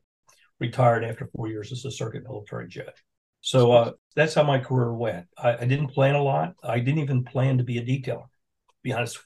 retired 0.59 1.03
after 1.03 1.29
four 1.35 1.47
years 1.47 1.71
as 1.71 1.83
a 1.85 1.91
circuit 1.91 2.23
military 2.23 2.67
judge. 2.67 3.03
So 3.41 3.71
uh, 3.71 3.91
that's 4.15 4.33
how 4.33 4.43
my 4.43 4.59
career 4.59 4.93
went. 4.93 5.27
I, 5.37 5.57
I, 5.57 5.65
didn't 5.65 5.87
plan 5.87 6.15
a 6.15 6.23
lot. 6.23 6.53
I 6.63 6.79
didn't 6.79 6.99
even 6.99 7.23
plan 7.23 7.59
to 7.59 7.63
be 7.63 7.77
a 7.77 7.81
detailer, 7.81 8.25
to 8.25 8.75
be 8.83 8.93
honest. 8.93 9.19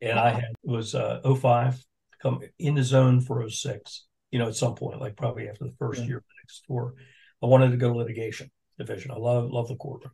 And 0.00 0.18
I 0.18 0.30
had 0.30 0.44
it 0.44 0.70
was 0.70 0.94
uh, 0.94 1.20
05 1.22 1.82
come 2.20 2.40
in 2.58 2.74
the 2.74 2.82
zone 2.82 3.20
for 3.20 3.48
06. 3.48 4.06
You 4.30 4.38
know, 4.38 4.48
at 4.48 4.56
some 4.56 4.74
point, 4.74 5.00
like 5.00 5.16
probably 5.16 5.48
after 5.48 5.64
the 5.64 5.74
first 5.78 6.00
yeah. 6.00 6.08
year 6.08 6.16
of 6.18 6.22
the 6.22 6.34
next 6.42 6.64
tour, 6.66 6.94
I 7.42 7.46
wanted 7.46 7.70
to 7.70 7.76
go 7.76 7.92
to 7.92 7.98
litigation 7.98 8.50
division. 8.78 9.10
I 9.10 9.16
love 9.16 9.50
love 9.50 9.68
the 9.68 9.76
courtroom. 9.76 10.12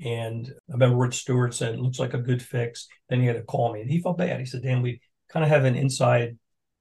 And 0.00 0.52
I 0.68 0.72
remember 0.72 0.96
Rich 0.96 1.16
Stewart 1.16 1.54
said, 1.54 1.74
it 1.74 1.80
looks 1.80 1.98
like 1.98 2.14
a 2.14 2.18
good 2.18 2.42
fix. 2.42 2.88
Then 3.08 3.20
he 3.20 3.26
had 3.26 3.36
to 3.36 3.42
call 3.42 3.72
me 3.72 3.80
and 3.80 3.90
he 3.90 4.00
felt 4.00 4.18
bad. 4.18 4.40
He 4.40 4.46
said, 4.46 4.62
Dan, 4.62 4.82
we 4.82 5.00
kind 5.28 5.44
of 5.44 5.50
have 5.50 5.64
an 5.64 5.76
inside 5.76 6.38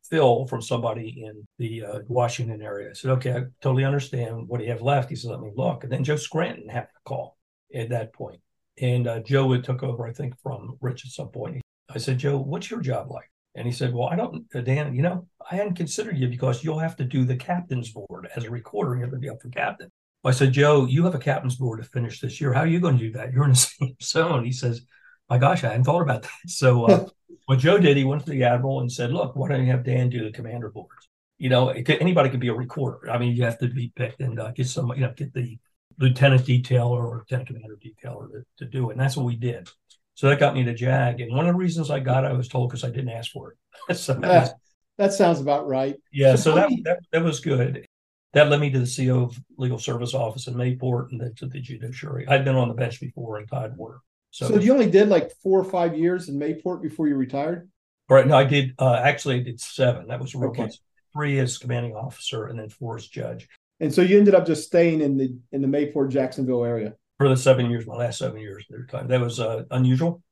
fill 0.09 0.47
from 0.47 0.61
somebody 0.61 1.23
in 1.25 1.47
the 1.59 1.83
uh, 1.83 1.99
Washington 2.07 2.61
area. 2.61 2.89
I 2.89 2.93
said, 2.93 3.11
okay, 3.11 3.33
I 3.33 3.43
totally 3.61 3.85
understand. 3.85 4.47
What 4.47 4.59
do 4.59 4.65
you 4.65 4.71
have 4.71 4.81
left? 4.81 5.09
He 5.09 5.15
said, 5.15 5.31
let 5.31 5.41
me 5.41 5.51
look. 5.55 5.83
And 5.83 5.91
then 5.91 6.03
Joe 6.03 6.15
Scranton 6.17 6.69
had 6.69 6.81
to 6.81 6.87
call 7.05 7.37
at 7.73 7.89
that 7.89 8.13
point. 8.13 8.41
And 8.81 9.07
uh, 9.07 9.19
Joe 9.19 9.51
had 9.51 9.63
took 9.63 9.83
over, 9.83 10.07
I 10.07 10.13
think, 10.13 10.33
from 10.41 10.77
Rich 10.81 11.05
at 11.05 11.11
some 11.11 11.29
point. 11.29 11.61
I 11.89 11.99
said, 11.99 12.17
Joe, 12.17 12.37
what's 12.37 12.71
your 12.71 12.81
job 12.81 13.11
like? 13.11 13.29
And 13.55 13.67
he 13.67 13.71
said, 13.71 13.93
well, 13.93 14.07
I 14.07 14.15
don't, 14.15 14.45
uh, 14.55 14.61
Dan, 14.61 14.95
you 14.95 15.03
know, 15.03 15.27
I 15.49 15.55
hadn't 15.55 15.75
considered 15.75 16.17
you 16.17 16.27
because 16.27 16.63
you'll 16.63 16.79
have 16.79 16.95
to 16.97 17.03
do 17.03 17.23
the 17.23 17.35
captain's 17.35 17.91
board 17.91 18.27
as 18.35 18.45
a 18.45 18.49
recorder. 18.49 18.95
You 18.95 19.01
have 19.01 19.11
to 19.11 19.19
be 19.19 19.29
up 19.29 19.41
for 19.41 19.49
captain. 19.49 19.91
I 20.25 20.31
said, 20.31 20.53
Joe, 20.53 20.85
you 20.85 21.03
have 21.05 21.15
a 21.15 21.19
captain's 21.19 21.55
board 21.55 21.81
to 21.81 21.89
finish 21.89 22.19
this 22.19 22.39
year. 22.39 22.53
How 22.53 22.61
are 22.61 22.67
you 22.67 22.79
going 22.79 22.97
to 22.97 23.03
do 23.03 23.11
that? 23.13 23.33
You're 23.33 23.43
in 23.45 23.51
the 23.51 23.55
same 23.79 23.95
zone. 24.01 24.45
He 24.45 24.51
says, 24.51 24.81
My 25.29 25.37
gosh, 25.37 25.63
I 25.63 25.69
hadn't 25.69 25.83
thought 25.83 26.01
about 26.01 26.23
that. 26.23 26.31
So, 26.47 26.85
uh, 26.85 27.07
what 27.45 27.59
Joe 27.59 27.77
did, 27.77 27.97
he 27.97 28.05
went 28.05 28.25
to 28.25 28.31
the 28.31 28.43
admiral 28.43 28.79
and 28.79 28.91
said, 28.91 29.11
Look, 29.11 29.35
why 29.35 29.49
don't 29.49 29.65
you 29.65 29.71
have 29.71 29.83
Dan 29.83 30.09
do 30.09 30.23
the 30.23 30.31
commander 30.31 30.69
boards? 30.69 31.09
you 31.43 31.49
know, 31.49 31.67
anybody 31.67 32.29
can 32.29 32.39
be 32.39 32.47
a 32.47 32.53
recorder. 32.53 33.11
I 33.11 33.17
mean, 33.17 33.35
you 33.35 33.43
have 33.43 33.59
to 33.59 33.67
be 33.67 33.91
picked 33.95 34.21
and 34.21 34.39
uh, 34.39 34.51
get 34.51 34.67
some, 34.67 34.93
you 34.95 35.01
know, 35.01 35.13
get 35.13 35.33
the 35.33 35.57
lieutenant 35.99 36.45
detailer 36.45 37.03
or 37.03 37.17
lieutenant 37.17 37.47
commander 37.47 37.77
detailer 37.83 38.31
to, 38.31 38.45
to 38.59 38.65
do 38.65 38.89
it. 38.89 38.93
And 38.93 39.01
that's 39.01 39.17
what 39.17 39.25
we 39.25 39.35
did. 39.35 39.69
So 40.13 40.29
that 40.29 40.39
got 40.39 40.55
me 40.55 40.63
to 40.63 40.73
JAG. 40.73 41.19
And 41.19 41.35
one 41.35 41.45
of 41.45 41.53
the 41.53 41.57
reasons 41.57 41.91
I 41.91 41.99
got 41.99 42.23
it, 42.23 42.27
I 42.27 42.33
was 42.33 42.47
told 42.47 42.69
because 42.69 42.85
I 42.85 42.91
didn't 42.91 43.09
ask 43.09 43.31
for 43.31 43.55
it. 43.89 43.95
so 43.95 44.13
that, 44.13 44.41
was, 44.41 44.53
that, 44.97 45.13
sounds 45.13 45.41
about 45.41 45.67
right. 45.67 45.97
Yeah. 46.13 46.35
So, 46.35 46.51
so 46.51 46.55
that, 46.55 46.69
that, 46.85 46.99
that 47.11 47.23
was 47.23 47.39
good. 47.39 47.85
That 48.33 48.49
led 48.49 48.59
me 48.59 48.71
to 48.71 48.79
the 48.79 49.07
CO 49.07 49.23
of 49.23 49.39
Legal 49.57 49.77
Service 49.77 50.13
Office 50.13 50.47
in 50.47 50.55
Mayport 50.55 51.11
and 51.11 51.21
then 51.21 51.33
to 51.35 51.45
the 51.45 51.59
judiciary. 51.59 52.27
I'd 52.27 52.43
been 52.43 52.55
on 52.55 52.67
the 52.67 52.73
bench 52.73 52.99
before 52.99 53.39
in 53.39 53.45
Tidewater. 53.45 53.99
So, 54.31 54.47
so 54.47 54.59
you 54.59 54.73
only 54.73 54.89
did 54.89 55.09
like 55.09 55.31
four 55.43 55.59
or 55.59 55.63
five 55.63 55.95
years 55.95 56.29
in 56.29 56.39
Mayport 56.39 56.81
before 56.81 57.07
you 57.07 57.15
retired? 57.15 57.69
Right. 58.09 58.25
No, 58.25 58.35
I 58.35 58.43
did. 58.43 58.73
Uh, 58.79 58.95
actually, 58.95 59.35
I 59.35 59.43
did 59.43 59.61
seven. 59.61 60.07
That 60.07 60.19
was 60.19 60.33
okay. 60.35 60.69
Three 61.13 61.37
as 61.37 61.59
commanding 61.59 61.95
officer 61.95 62.47
and 62.47 62.57
then 62.57 62.69
four 62.69 62.97
as 62.97 63.07
judge. 63.07 63.47
And 63.79 63.93
so 63.93 64.01
you 64.01 64.17
ended 64.17 64.33
up 64.33 64.47
just 64.47 64.65
staying 64.65 65.01
in 65.01 65.17
the 65.17 65.37
in 65.51 65.61
the 65.61 65.67
Mayport 65.67 66.09
Jacksonville 66.09 66.65
area 66.65 66.93
for 67.19 67.29
the 67.29 67.37
seven 67.37 67.69
years, 67.69 67.85
my 67.85 67.95
last 67.95 68.17
seven 68.17 68.39
years. 68.39 68.65
Time. 68.89 69.07
That 69.07 69.21
was 69.21 69.39
uh, 69.39 69.63
unusual, 69.69 70.23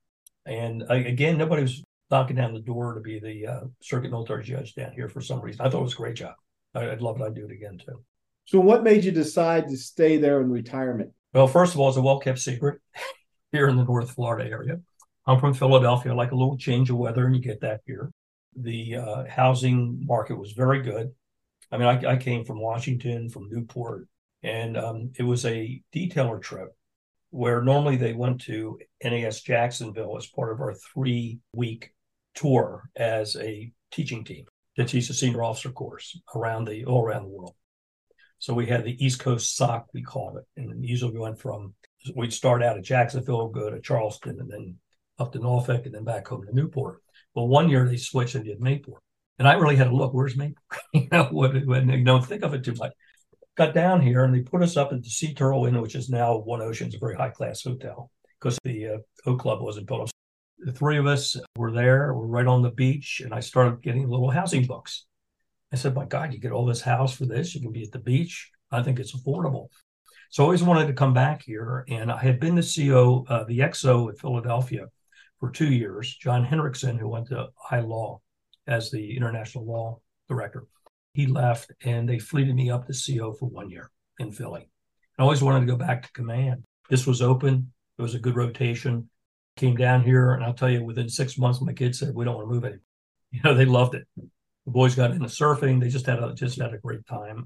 and 0.46 0.84
I, 0.90 0.98
again, 0.98 1.38
nobody 1.38 1.62
was 1.62 1.84
knocking 2.10 2.36
down 2.36 2.54
the 2.54 2.60
door 2.60 2.96
to 2.96 3.02
be 3.02 3.20
the 3.20 3.48
uh, 3.48 3.62
circuit 3.82 4.10
military 4.10 4.44
judge 4.44 4.74
down 4.74 4.92
here 4.94 5.08
for 5.08 5.22
some 5.22 5.42
reason. 5.42 5.66
I 5.66 5.70
thought 5.70 5.80
it 5.80 5.84
was 5.84 5.94
a 5.94 5.98
great 5.98 6.16
job. 6.16 6.34
I, 6.74 6.88
would 6.88 7.02
love 7.02 7.20
it. 7.20 7.24
I'd 7.24 7.36
do 7.36 7.46
it 7.46 7.52
again 7.52 7.78
too. 7.78 8.04
So, 8.46 8.60
what 8.60 8.84
made 8.84 9.04
you 9.04 9.12
decide 9.12 9.68
to 9.70 9.78
stay 9.78 10.18
there 10.18 10.42
in 10.42 10.52
retirement? 10.52 11.12
Well, 11.34 11.48
first 11.48 11.74
of 11.74 11.80
all, 11.80 11.90
it's 11.90 11.98
a 11.98 12.02
well 12.02 12.20
kept 12.20 12.40
secret 12.40 12.82
here 13.52 13.68
in 13.68 13.78
the 13.78 13.84
North 13.84 14.12
Florida 14.12 14.50
area. 14.50 14.80
I'm 15.26 15.40
from 15.40 15.54
Philadelphia. 15.54 16.12
I 16.12 16.16
like 16.16 16.32
a 16.32 16.36
little 16.36 16.58
change 16.58 16.90
of 16.90 16.98
weather, 16.98 17.26
and 17.26 17.36
you 17.36 17.42
get 17.42 17.62
that 17.62 17.82
here. 17.86 18.12
The 18.56 18.96
uh, 18.96 19.24
housing 19.30 20.04
market 20.06 20.38
was 20.38 20.52
very 20.52 20.82
good. 20.82 21.12
I 21.72 21.78
mean, 21.78 21.88
I, 21.88 22.14
I 22.14 22.18
came 22.18 22.44
from 22.44 22.60
Washington, 22.60 23.30
from 23.30 23.50
Newport, 23.50 24.08
and 24.44 24.76
um, 24.76 25.12
it 25.18 25.24
was 25.24 25.46
a 25.46 25.82
detailer 25.94 26.42
trip 26.42 26.76
where 27.30 27.62
normally 27.62 27.96
they 27.96 28.14
went 28.14 28.42
to 28.42 28.78
NAS 29.02 29.42
Jacksonville 29.42 30.18
as 30.18 30.28
part 30.28 30.52
of 30.52 30.60
our 30.60 30.74
three 30.74 31.40
week 31.54 31.94
tour 32.36 32.90
as 32.96 33.38
a 33.38 33.72
teaching 33.92 34.26
team 34.26 34.46
to 34.86 34.92
teach 34.92 35.08
the 35.08 35.14
senior 35.14 35.44
officer 35.44 35.72
course 35.72 36.20
around 36.36 36.68
the 36.68 36.86
all 36.86 37.04
around 37.04 37.24
the 37.24 37.30
world. 37.30 37.56
So 38.42 38.56
we 38.56 38.66
had 38.66 38.84
the 38.84 39.04
East 39.04 39.20
Coast 39.20 39.56
SOC, 39.56 39.88
we 39.94 40.02
called 40.02 40.38
it. 40.38 40.46
And 40.58 40.84
usually 40.84 41.14
we 41.14 41.20
went 41.20 41.40
from, 41.40 41.76
we'd 42.16 42.34
start 42.34 42.64
out 42.64 42.76
at 42.76 42.84
Jacksonville, 42.84 43.50
go 43.50 43.70
to 43.70 43.80
Charleston, 43.80 44.40
and 44.40 44.50
then 44.50 44.78
up 45.20 45.32
to 45.34 45.40
Norfolk, 45.40 45.86
and 45.86 45.94
then 45.94 46.04
back 46.04 46.28
home 46.28 46.48
to 46.48 46.56
Newport. 46.56 47.04
Well, 47.36 47.48
one 47.48 47.70
year 47.70 47.88
they 47.88 47.98
switched 47.98 48.34
and 48.34 48.44
did 48.44 48.60
Mayport. 48.60 48.98
And 49.38 49.48
I 49.48 49.54
really 49.54 49.76
had 49.76 49.90
to 49.90 49.96
look, 49.96 50.14
where's 50.14 50.36
Mayport? 50.36 50.56
you 50.94 51.08
know, 51.12 51.26
what, 51.26 51.54
don't 52.04 52.26
think 52.26 52.44
of 52.44 52.56
it 52.56 52.64
too 52.64 52.74
much. 52.74 52.94
Got 53.56 53.76
down 53.76 54.02
here 54.02 54.24
and 54.24 54.34
they 54.34 54.42
put 54.42 54.64
us 54.64 54.76
up 54.76 54.92
at 54.92 55.04
the 55.04 55.10
Sea 55.10 55.36
Turtle 55.36 55.68
Inn, 55.68 55.80
which 55.80 55.94
is 55.94 56.10
now 56.10 56.38
One 56.38 56.64
Ocean's 56.64 56.96
a 56.96 57.00
very 57.00 57.16
high 57.16 57.30
class 57.30 57.62
hotel 57.62 58.10
because 58.40 58.58
the 58.64 58.88
uh, 58.88 58.98
Oak 59.28 59.40
Club 59.40 59.62
wasn't 59.62 59.88
built. 59.88 60.10
The 60.64 60.72
three 60.72 60.98
of 60.98 61.08
us 61.08 61.36
were 61.58 61.72
there, 61.72 62.14
we're 62.14 62.28
right 62.28 62.46
on 62.46 62.62
the 62.62 62.70
beach, 62.70 63.22
and 63.24 63.34
I 63.34 63.40
started 63.40 63.82
getting 63.82 64.08
little 64.08 64.30
housing 64.30 64.66
books. 64.66 65.06
I 65.74 65.76
said, 65.76 65.96
My 65.96 66.06
God, 66.06 66.34
you 66.34 66.40
get 66.40 66.52
all 66.52 66.66
this 66.66 66.82
house 66.82 67.16
for 67.16 67.26
this. 67.26 67.56
You 67.56 67.62
can 67.62 67.72
be 67.72 67.84
at 67.84 67.92
the 67.92 68.00
beach. 68.00 68.52
I 68.72 68.84
think 68.84 69.00
it's 69.00 69.16
affordable. 69.16 69.70
So 70.30 70.44
I 70.44 70.46
always 70.46 70.64
wanted 70.64 70.88
to 70.88 70.94
come 70.94 71.14
back 71.14 71.44
here. 71.44 71.84
And 71.90 72.12
I 72.12 72.18
had 72.18 72.40
been 72.40 72.56
the 72.56 72.62
CO, 72.62 73.26
uh, 73.28 73.44
the 73.46 73.60
EXO 73.60 74.10
at 74.10 74.20
Philadelphia 74.20 74.88
for 75.40 75.50
two 75.50 75.72
years, 75.72 76.16
John 76.16 76.46
Henriksen, 76.46 76.98
who 76.98 77.10
went 77.10 77.28
to 77.28 77.50
high 77.58 77.80
law 77.80 78.22
as 78.68 78.92
the 78.92 79.18
international 79.18 79.66
law 79.66 80.00
director. 80.30 80.66
He 81.14 81.26
left 81.26 81.72
and 81.84 82.08
they 82.08 82.20
fleeted 82.20 82.56
me 82.56 82.70
up 82.70 82.88
to 82.88 82.94
CO 82.94 83.34
for 83.34 83.50
one 83.50 83.70
year 83.70 83.92
in 84.20 84.32
Philly. 84.32 84.70
I 85.18 85.24
always 85.24 85.44
wanted 85.44 85.62
to 85.62 85.72
go 85.72 85.76
back 85.76 86.04
to 86.04 86.12
command. 86.14 86.64
This 86.90 87.06
was 87.06 87.22
open. 87.22 87.74
It 87.98 88.02
was 88.02 88.16
a 88.16 88.20
good 88.20 88.36
rotation. 88.36 89.10
Came 89.58 89.76
down 89.76 90.04
here, 90.04 90.32
and 90.32 90.44
I'll 90.44 90.54
tell 90.54 90.70
you, 90.70 90.84
within 90.84 91.10
six 91.10 91.38
months, 91.38 91.62
my 91.62 91.74
kids 91.74 92.00
said, 92.00 92.16
We 92.16 92.26
don't 92.26 92.36
want 92.36 92.48
to 92.48 92.54
move 92.54 92.66
anymore. 92.66 92.82
You 93.34 93.40
know, 93.46 93.54
they 93.54 93.64
loved 93.64 93.96
it. 93.96 94.06
The 94.18 94.72
boys 94.72 94.94
got 94.94 95.12
into 95.12 95.28
surfing. 95.28 95.80
They 95.80 95.88
just 95.88 96.06
had 96.06 96.22
a 96.22 96.34
just 96.34 96.60
had 96.60 96.74
a 96.74 96.78
great 96.78 97.08
time. 97.08 97.46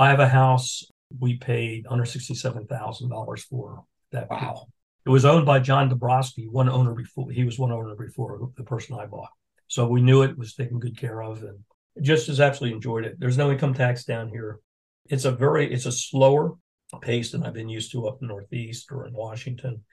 I 0.00 0.08
have 0.08 0.18
a 0.18 0.26
house 0.26 0.84
we 1.16 1.36
paid 1.36 1.86
under 1.88 2.04
sixty-seven 2.04 2.66
thousand 2.66 3.10
dollars 3.10 3.44
for 3.44 3.84
that. 4.10 4.28
Wow. 4.28 4.66
It 5.04 5.10
was 5.10 5.24
owned 5.24 5.46
by 5.46 5.60
John 5.60 5.88
Dabrowski, 5.88 6.50
one 6.50 6.68
owner 6.68 6.92
before 6.92 7.30
he 7.30 7.44
was 7.44 7.56
one 7.56 7.70
owner 7.70 7.94
before 7.94 8.50
the 8.56 8.64
person 8.64 8.98
I 8.98 9.06
bought. 9.06 9.30
So 9.68 9.86
we 9.86 10.02
knew 10.02 10.22
it 10.22 10.36
was 10.36 10.54
taken 10.54 10.80
good 10.80 10.98
care 10.98 11.22
of 11.22 11.42
and 11.42 11.60
just 12.02 12.28
as 12.28 12.40
absolutely 12.40 12.74
enjoyed 12.74 13.04
it. 13.04 13.18
There's 13.18 13.38
no 13.38 13.50
income 13.50 13.74
tax 13.74 14.04
down 14.04 14.28
here. 14.28 14.60
It's 15.08 15.24
a 15.24 15.30
very 15.30 15.72
it's 15.72 15.86
a 15.86 15.92
slower 15.92 16.54
pace 17.00 17.32
than 17.32 17.44
I've 17.44 17.54
been 17.54 17.68
used 17.68 17.92
to 17.92 18.06
up 18.06 18.18
in 18.20 18.28
the 18.28 18.32
Northeast 18.32 18.90
or 18.90 19.06
in 19.06 19.14
Washington. 19.14 19.84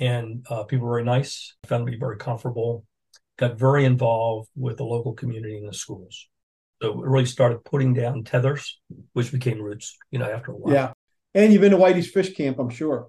And 0.00 0.44
uh, 0.50 0.64
people 0.64 0.86
were 0.86 0.94
very 0.94 1.04
nice. 1.04 1.54
I 1.64 1.68
found 1.68 1.86
to 1.86 1.92
be 1.92 1.98
very 1.98 2.16
comfortable 2.16 2.84
got 3.36 3.58
very 3.58 3.84
involved 3.84 4.48
with 4.56 4.76
the 4.76 4.84
local 4.84 5.12
community 5.12 5.56
and 5.56 5.68
the 5.68 5.74
schools. 5.74 6.28
So 6.82 7.02
it 7.02 7.08
really 7.08 7.26
started 7.26 7.64
putting 7.64 7.94
down 7.94 8.24
tethers, 8.24 8.80
which 9.12 9.32
became 9.32 9.60
roots, 9.60 9.96
you 10.10 10.18
know, 10.18 10.30
after 10.30 10.52
a 10.52 10.56
while. 10.56 10.74
Yeah. 10.74 10.92
And 11.34 11.52
you've 11.52 11.62
been 11.62 11.72
to 11.72 11.78
Whitey's 11.78 12.10
Fish 12.10 12.34
Camp, 12.34 12.58
I'm 12.58 12.70
sure. 12.70 13.08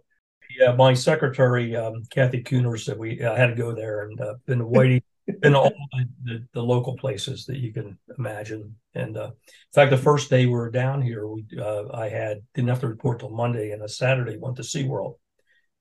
Yeah, 0.60 0.74
my 0.74 0.94
secretary, 0.94 1.76
um, 1.76 2.04
Kathy 2.10 2.42
Cooner, 2.44 2.80
said 2.80 2.98
we 2.98 3.24
I 3.24 3.38
had 3.38 3.48
to 3.48 3.56
go 3.56 3.74
there 3.74 4.04
and 4.04 4.20
uh, 4.22 4.36
been 4.46 4.60
to 4.60 4.66
Whitey, 4.66 5.02
been 5.42 5.56
all 5.56 5.72
the, 5.92 6.08
the, 6.24 6.48
the, 6.54 6.64
local 6.64 6.96
places 6.96 7.46
that 7.46 7.58
you 7.58 7.74
can 7.74 7.98
imagine. 8.18 8.76
And 8.94 9.18
uh, 9.18 9.32
in 9.32 9.74
fact, 9.74 9.92
the 9.92 9.98
first 9.98 10.30
day 10.30 10.46
we 10.46 10.54
were 10.54 10.70
down 10.70 11.02
here, 11.02 11.28
we 11.28 11.46
uh, 11.60 11.86
I 11.94 12.10
had 12.10 12.42
didn't 12.54 12.70
have 12.70 12.80
to 12.82 12.88
report 12.88 13.20
till 13.20 13.32
Monday, 13.32 13.72
and 13.72 13.82
a 13.82 13.90
Saturday 13.90 14.38
went 14.38 14.56
to 14.58 14.62
SeaWorld. 14.62 15.16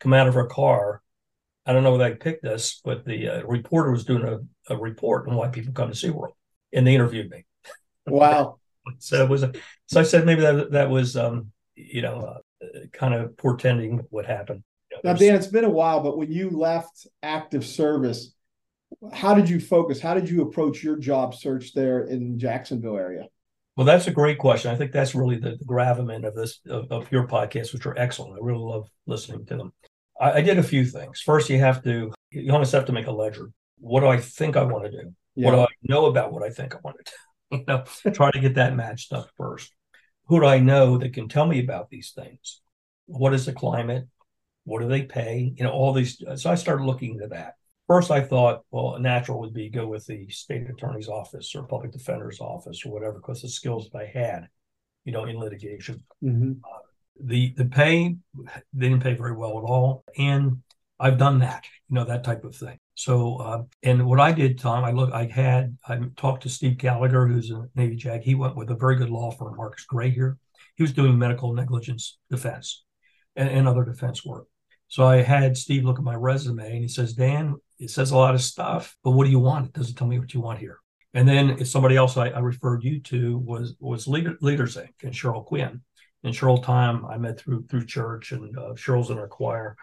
Come 0.00 0.12
out 0.12 0.28
of 0.28 0.36
our 0.36 0.46
car, 0.46 1.02
I 1.66 1.72
don't 1.72 1.82
know 1.82 1.96
where 1.96 2.10
they 2.10 2.16
picked 2.16 2.42
this, 2.42 2.80
but 2.84 3.04
the 3.04 3.28
uh, 3.28 3.42
reporter 3.44 3.90
was 3.90 4.04
doing 4.04 4.24
a, 4.24 4.72
a 4.72 4.76
report 4.76 5.28
on 5.28 5.34
why 5.34 5.48
people 5.48 5.72
come 5.72 5.90
to 5.90 5.94
SeaWorld, 5.94 6.32
and 6.72 6.86
they 6.86 6.94
interviewed 6.94 7.30
me. 7.30 7.44
Wow. 8.06 8.58
so 8.98 9.22
it 9.22 9.30
was 9.30 9.42
a, 9.42 9.52
so 9.86 10.00
I 10.00 10.02
said 10.02 10.26
maybe 10.26 10.42
that 10.42 10.72
that 10.72 10.90
was 10.90 11.16
um, 11.16 11.52
you 11.74 12.02
know 12.02 12.38
uh, 12.62 12.66
kind 12.92 13.14
of 13.14 13.36
portending 13.36 14.02
what 14.10 14.26
happened. 14.26 14.62
You 14.90 14.98
know, 14.98 15.12
now, 15.12 15.18
Dan, 15.18 15.34
it's 15.34 15.46
been 15.46 15.64
a 15.64 15.70
while, 15.70 16.00
but 16.00 16.18
when 16.18 16.30
you 16.30 16.50
left 16.50 17.06
active 17.22 17.64
service, 17.64 18.34
how 19.12 19.34
did 19.34 19.48
you 19.48 19.58
focus? 19.58 20.00
How 20.00 20.12
did 20.12 20.28
you 20.28 20.42
approach 20.42 20.82
your 20.82 20.96
job 20.96 21.34
search 21.34 21.72
there 21.72 22.04
in 22.04 22.38
Jacksonville 22.38 22.96
area? 22.96 23.26
Well, 23.76 23.86
that's 23.86 24.06
a 24.06 24.12
great 24.12 24.38
question. 24.38 24.70
I 24.70 24.76
think 24.76 24.92
that's 24.92 25.14
really 25.14 25.36
the, 25.36 25.56
the 25.56 25.64
gravamen 25.64 26.24
of 26.24 26.34
this 26.34 26.60
of, 26.68 26.92
of 26.92 27.10
your 27.10 27.26
podcast, 27.26 27.72
which 27.72 27.86
are 27.86 27.98
excellent. 27.98 28.34
I 28.34 28.44
really 28.44 28.58
love 28.58 28.86
listening 29.06 29.46
to 29.46 29.56
them. 29.56 29.72
I, 30.20 30.32
I, 30.32 30.40
did 30.40 30.58
a 30.58 30.62
few 30.62 30.84
things. 30.84 31.20
First, 31.20 31.50
you 31.50 31.58
have 31.58 31.82
to 31.84 32.12
you 32.30 32.52
almost 32.52 32.72
have 32.72 32.86
to 32.86 32.92
make 32.92 33.06
a 33.06 33.12
ledger. 33.12 33.50
What 33.78 34.00
do 34.00 34.06
I 34.06 34.18
think 34.18 34.56
I 34.56 34.62
want 34.62 34.84
to 34.84 34.90
do? 34.90 35.14
Yeah. 35.34 35.50
What 35.50 35.56
do 35.56 35.60
I 35.62 35.66
know 35.82 36.06
about 36.06 36.32
what 36.32 36.42
I 36.42 36.50
think 36.50 36.74
I 36.74 36.78
want 36.82 36.96
to 36.98 37.04
do? 37.04 37.16
You 37.50 37.64
know, 37.68 37.84
try 38.12 38.32
to 38.32 38.40
get 38.40 38.54
that 38.56 38.74
matched 38.74 39.12
up 39.12 39.28
first. 39.36 39.72
Who 40.26 40.40
do 40.40 40.46
I 40.46 40.58
know 40.58 40.98
that 40.98 41.12
can 41.12 41.28
tell 41.28 41.46
me 41.46 41.62
about 41.62 41.88
these 41.88 42.10
things? 42.10 42.62
What 43.06 43.32
is 43.32 43.46
the 43.46 43.52
climate? 43.52 44.08
What 44.64 44.80
do 44.80 44.88
they 44.88 45.02
pay? 45.02 45.52
You 45.56 45.62
know, 45.62 45.70
all 45.70 45.92
these. 45.92 46.20
So 46.36 46.50
I 46.50 46.56
started 46.56 46.84
looking 46.84 47.12
into 47.12 47.28
that. 47.28 47.54
First, 47.86 48.10
I 48.10 48.22
thought, 48.22 48.64
well, 48.70 48.94
a 48.94 48.98
natural 48.98 49.38
would 49.40 49.52
be 49.52 49.68
go 49.68 49.86
with 49.86 50.06
the 50.06 50.26
state 50.30 50.68
attorney's 50.68 51.08
office 51.08 51.54
or 51.54 51.64
public 51.64 51.92
defender's 51.92 52.40
office 52.40 52.84
or 52.84 52.92
whatever, 52.92 53.14
because 53.14 53.42
the 53.42 53.48
skills 53.48 53.90
that 53.90 53.98
I 53.98 54.06
had, 54.06 54.48
you 55.04 55.12
know, 55.12 55.26
in 55.26 55.38
litigation. 55.38 56.02
Mm-hmm. 56.24 56.52
Uh, 56.64 56.78
the 57.22 57.54
the 57.56 57.64
pay 57.64 58.16
they 58.72 58.88
didn't 58.88 59.02
pay 59.02 59.14
very 59.14 59.34
well 59.34 59.58
at 59.58 59.70
all. 59.70 60.04
And 60.16 60.62
i've 61.00 61.18
done 61.18 61.40
that 61.40 61.64
you 61.88 61.94
know 61.94 62.04
that 62.04 62.24
type 62.24 62.44
of 62.44 62.54
thing. 62.54 62.78
So 62.94 63.36
uh, 63.36 63.62
and 63.82 64.06
what 64.06 64.20
i 64.20 64.32
did 64.32 64.58
tom 64.58 64.84
i 64.84 64.92
look 64.92 65.12
i 65.12 65.24
had 65.26 65.76
i 65.86 65.98
talked 66.16 66.44
to 66.44 66.48
steve 66.48 66.78
gallagher 66.78 67.26
who's 67.26 67.50
a 67.50 67.68
navy 67.74 67.96
jag 67.96 68.22
he 68.22 68.34
went 68.34 68.56
with 68.56 68.70
a 68.70 68.76
very 68.76 68.96
good 68.96 69.10
law 69.10 69.30
firm 69.30 69.56
Marks 69.56 69.84
Gray 69.84 70.10
here. 70.10 70.38
He 70.76 70.82
was 70.82 70.92
doing 70.92 71.18
medical 71.18 71.52
negligence 71.52 72.18
defense 72.30 72.84
and, 73.36 73.48
and 73.48 73.68
other 73.68 73.84
defense 73.84 74.24
work. 74.24 74.46
So 74.88 75.04
i 75.04 75.22
had 75.22 75.56
steve 75.56 75.84
look 75.84 75.98
at 75.98 76.04
my 76.04 76.14
resume 76.14 76.64
and 76.64 76.82
he 76.82 76.88
says 76.88 77.14
dan 77.14 77.56
it 77.78 77.90
says 77.90 78.12
a 78.12 78.16
lot 78.16 78.34
of 78.34 78.42
stuff 78.42 78.96
but 79.02 79.12
what 79.12 79.24
do 79.24 79.30
you 79.30 79.40
want? 79.40 79.66
It 79.66 79.72
doesn't 79.72 79.96
tell 79.96 80.06
me 80.06 80.18
what 80.18 80.34
you 80.34 80.40
want 80.40 80.60
here. 80.60 80.78
And 81.12 81.28
then 81.28 81.64
somebody 81.64 81.96
else 81.96 82.16
I, 82.16 82.28
I 82.28 82.40
referred 82.40 82.82
you 82.82 83.00
to 83.00 83.38
was 83.38 83.74
was 83.78 84.08
Leader, 84.08 84.36
Leaders 84.40 84.76
Inc. 84.76 84.94
and 85.02 85.12
Cheryl 85.12 85.44
Quinn 85.44 85.80
and 86.24 86.34
Cheryl 86.34 86.62
Time 86.62 87.04
I 87.04 87.18
met 87.18 87.38
through 87.38 87.66
through 87.66 87.86
church, 87.86 88.32
and 88.32 88.56
uh, 88.58 88.72
Cheryl's 88.72 89.10
in 89.10 89.18
our 89.18 89.28
choir, 89.28 89.76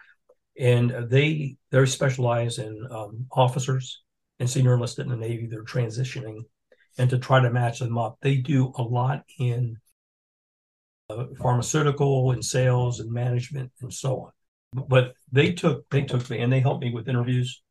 and 0.60 1.10
they 1.10 1.56
they 1.70 1.86
specialize 1.86 2.58
in 2.58 2.88
um, 2.92 3.28
officers 3.32 4.02
and 4.40 4.50
senior 4.50 4.74
enlisted 4.74 5.06
in 5.06 5.12
the 5.12 5.18
Navy. 5.18 5.48
They're 5.48 5.64
transitioning, 5.64 6.42
and 6.98 7.10
to 7.12 7.20
try 7.20 7.42
to 7.42 7.52
match 7.52 7.80
them 7.80 7.98
up, 7.98 8.18
they 8.22 8.38
do 8.38 8.74
a 8.76 8.82
lot 8.82 9.24
in 9.40 9.78
uh, 11.10 11.26
pharmaceutical 11.40 12.32
and 12.32 12.44
sales 12.44 13.00
and 13.00 13.12
management 13.12 13.72
and 13.82 13.94
so 13.94 14.22
on. 14.22 14.84
But 14.88 15.14
they 15.32 15.52
took 15.54 15.88
they 15.90 16.02
took 16.02 16.28
me 16.30 16.40
and 16.40 16.52
they 16.52 16.60
helped 16.60 16.84
me 16.84 16.92
with 16.92 17.08
interviews, 17.08 17.62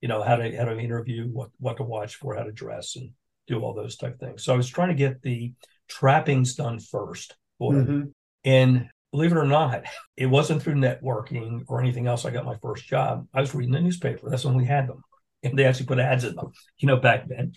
you 0.00 0.08
know 0.08 0.22
how 0.22 0.36
to 0.36 0.54
how 0.56 0.66
to 0.66 0.78
interview, 0.78 1.28
what 1.28 1.50
what 1.58 1.78
to 1.78 1.82
watch 1.82 2.16
for, 2.16 2.36
how 2.36 2.42
to 2.42 2.52
dress, 2.52 2.96
and 2.96 3.10
do 3.46 3.60
all 3.60 3.72
those 3.72 3.96
type 3.96 4.20
things. 4.20 4.44
So 4.44 4.52
I 4.52 4.56
was 4.56 4.68
trying 4.68 4.88
to 4.88 4.94
get 4.94 5.22
the 5.22 5.52
trappings 5.88 6.54
done 6.54 6.78
first. 6.78 7.36
Mm-hmm. 7.60 8.08
And 8.48 8.88
believe 9.12 9.32
it 9.32 9.36
or 9.36 9.46
not, 9.46 9.84
it 10.16 10.26
wasn't 10.26 10.62
through 10.62 10.74
networking 10.74 11.64
or 11.68 11.80
anything 11.80 12.06
else. 12.06 12.24
I 12.24 12.30
got 12.30 12.46
my 12.46 12.56
first 12.62 12.86
job. 12.86 13.28
I 13.34 13.40
was 13.40 13.54
reading 13.54 13.74
the 13.74 13.80
newspaper. 13.80 14.28
That's 14.28 14.44
when 14.44 14.56
we 14.56 14.64
had 14.64 14.88
them. 14.88 15.02
And 15.42 15.56
they 15.56 15.66
actually 15.66 15.86
put 15.86 15.98
ads 15.98 16.24
in 16.24 16.34
them. 16.34 16.50
You 16.78 16.88
know, 16.88 16.96
back 16.96 17.28
then, 17.28 17.52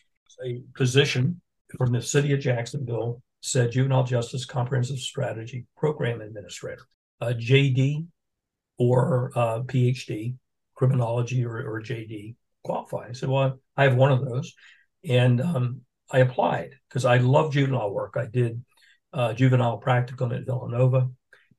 a 0.45 0.61
position 0.75 1.41
from 1.77 1.93
the 1.93 2.01
city 2.01 2.33
of 2.33 2.41
Jacksonville 2.41 3.21
said 3.41 3.71
Juvenile 3.71 4.03
Justice 4.03 4.45
Comprehensive 4.45 4.99
Strategy 4.99 5.65
Program 5.77 6.21
Administrator, 6.21 6.85
a 7.21 7.33
JD 7.33 8.05
or 8.77 9.31
a 9.35 9.61
PhD, 9.61 10.35
criminology 10.75 11.45
or, 11.45 11.57
or 11.57 11.81
JD 11.81 12.35
qualify. 12.63 13.07
I 13.09 13.13
said, 13.13 13.29
well, 13.29 13.59
I 13.77 13.83
have 13.83 13.95
one 13.95 14.11
of 14.11 14.25
those. 14.25 14.53
And 15.07 15.41
um, 15.41 15.81
I 16.11 16.19
applied 16.19 16.75
because 16.89 17.05
I 17.05 17.17
love 17.17 17.53
juvenile 17.53 17.91
work. 17.91 18.15
I 18.17 18.25
did 18.25 18.63
uh, 19.13 19.33
juvenile 19.33 19.79
practicum 19.79 20.35
at 20.35 20.45
Villanova, 20.45 21.09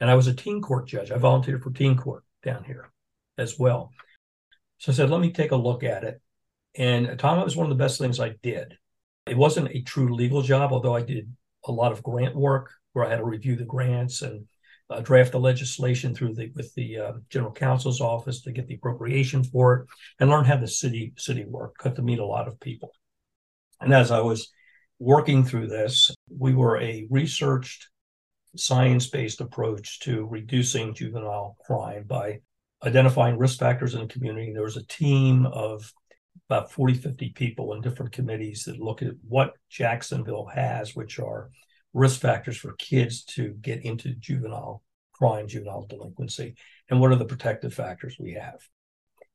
and 0.01 0.11
I 0.11 0.15
was 0.15 0.27
a 0.27 0.35
teen 0.35 0.61
court 0.61 0.87
judge. 0.87 1.11
I 1.11 1.19
volunteered 1.19 1.63
for 1.63 1.71
teen 1.71 1.97
court 1.97 2.25
down 2.43 2.65
here 2.65 2.91
as 3.39 3.59
well. 3.59 3.93
So 4.79 4.93
I 4.93 4.95
said, 4.95 5.11
let 5.11 5.21
me 5.21 5.31
take 5.31 5.53
a 5.53 5.57
look 5.57 5.85
at 5.85 6.05
it. 6.05 6.21
And 6.75 7.19
Tom, 7.19 7.39
it 7.39 7.45
was 7.45 7.57
one 7.57 7.67
of 7.67 7.77
the 7.77 7.83
best 7.83 7.99
things 7.99 8.19
I 8.19 8.35
did. 8.43 8.77
It 9.27 9.37
wasn't 9.37 9.69
a 9.69 9.83
true 9.83 10.15
legal 10.15 10.43
job, 10.43 10.73
although 10.73 10.97
I 10.97 11.03
did 11.03 11.33
a 11.65 11.73
lot 11.73 11.93
of 11.93 12.03
grant 12.03 12.35
work 12.35 12.71
where 12.93 13.05
I 13.05 13.11
had 13.11 13.19
to 13.19 13.25
review 13.25 13.57
the 13.57 13.65
grants 13.65 14.23
and 14.23 14.47
uh, 14.91 15.01
draft 15.01 15.33
the 15.33 15.41
legislation 15.41 16.15
through 16.15 16.35
the 16.35 16.51
with 16.55 16.75
the 16.75 16.99
uh, 16.99 17.13
general 17.31 17.53
counsel's 17.53 18.01
office 18.01 18.43
to 18.43 18.53
get 18.53 18.67
the 18.67 18.75
appropriation 18.75 19.45
for 19.45 19.75
it 19.75 19.87
and 20.19 20.29
learn 20.29 20.45
how 20.45 20.57
the 20.57 20.67
city 20.67 21.15
city 21.17 21.45
work. 21.45 21.77
Got 21.79 21.97
to 21.97 22.03
meet 22.03 22.19
a 22.19 22.27
lot 22.27 22.49
of 22.49 22.61
people. 22.61 22.93
And 23.81 23.95
as 23.95 24.11
I 24.11 24.21
was 24.21 24.51
working 25.03 25.45
through 25.45 25.67
this, 25.67 26.15
we 26.31 26.55
were 26.55 26.81
a 26.81 27.07
researched, 27.11 27.89
science 28.55 29.09
based 29.09 29.41
approach 29.41 29.99
to 30.01 30.27
reducing 30.27 30.95
juvenile 30.95 31.57
crime 31.67 32.05
by 32.07 32.39
identifying 32.85 33.37
risk 33.37 33.59
factors 33.59 33.95
in 33.95 34.03
the 34.03 34.07
community. 34.07 34.53
There 34.53 34.63
was 34.63 34.77
a 34.77 34.87
team 34.87 35.47
of 35.47 35.93
about 36.49 36.71
40, 36.71 36.95
50 36.95 37.31
people 37.31 37.73
in 37.73 37.81
different 37.81 38.13
committees 38.13 38.65
that 38.65 38.79
look 38.79 39.03
at 39.03 39.15
what 39.27 39.55
Jacksonville 39.69 40.47
has, 40.47 40.95
which 40.95 41.19
are 41.19 41.51
risk 41.95 42.21
factors 42.21 42.57
for 42.57 42.75
kids 42.75 43.25
to 43.25 43.55
get 43.61 43.85
into 43.85 44.15
juvenile 44.15 44.83
crime, 45.13 45.49
juvenile 45.49 45.87
delinquency, 45.87 46.55
and 46.91 47.01
what 47.01 47.11
are 47.11 47.17
the 47.17 47.25
protective 47.25 47.75
factors 47.75 48.17
we 48.21 48.35
have. 48.35 48.61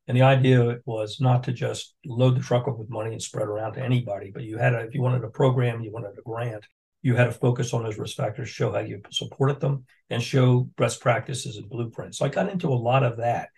And 0.07 0.15
the 0.15 0.21
idea 0.21 0.79
was 0.85 1.19
not 1.19 1.43
to 1.43 1.51
just 1.51 1.95
load 2.05 2.37
the 2.37 2.41
truck 2.41 2.67
up 2.67 2.77
with 2.77 2.89
money 2.89 3.11
and 3.11 3.21
spread 3.21 3.47
around 3.47 3.73
to 3.73 3.83
anybody, 3.83 4.31
but 4.33 4.43
you 4.43 4.57
had 4.57 4.73
a, 4.73 4.79
if 4.79 4.95
you 4.95 5.01
wanted 5.01 5.23
a 5.25 5.29
program, 5.29 5.81
you 5.81 5.91
wanted 5.91 6.17
a 6.17 6.21
grant, 6.21 6.65
you 7.01 7.15
had 7.15 7.25
to 7.25 7.33
focus 7.33 7.73
on 7.73 7.83
those 7.83 7.97
risk 7.97 8.15
factors, 8.15 8.47
show 8.47 8.71
how 8.71 8.79
you 8.79 9.01
supported 9.11 9.59
them, 9.59 9.83
and 10.09 10.23
show 10.23 10.61
best 10.77 11.01
practices 11.01 11.57
and 11.57 11.69
blueprints. 11.69 12.17
So 12.17 12.25
I 12.25 12.29
got 12.29 12.49
into 12.49 12.69
a 12.69 12.75
lot 12.75 13.03
of 13.03 13.17
that. 13.17 13.49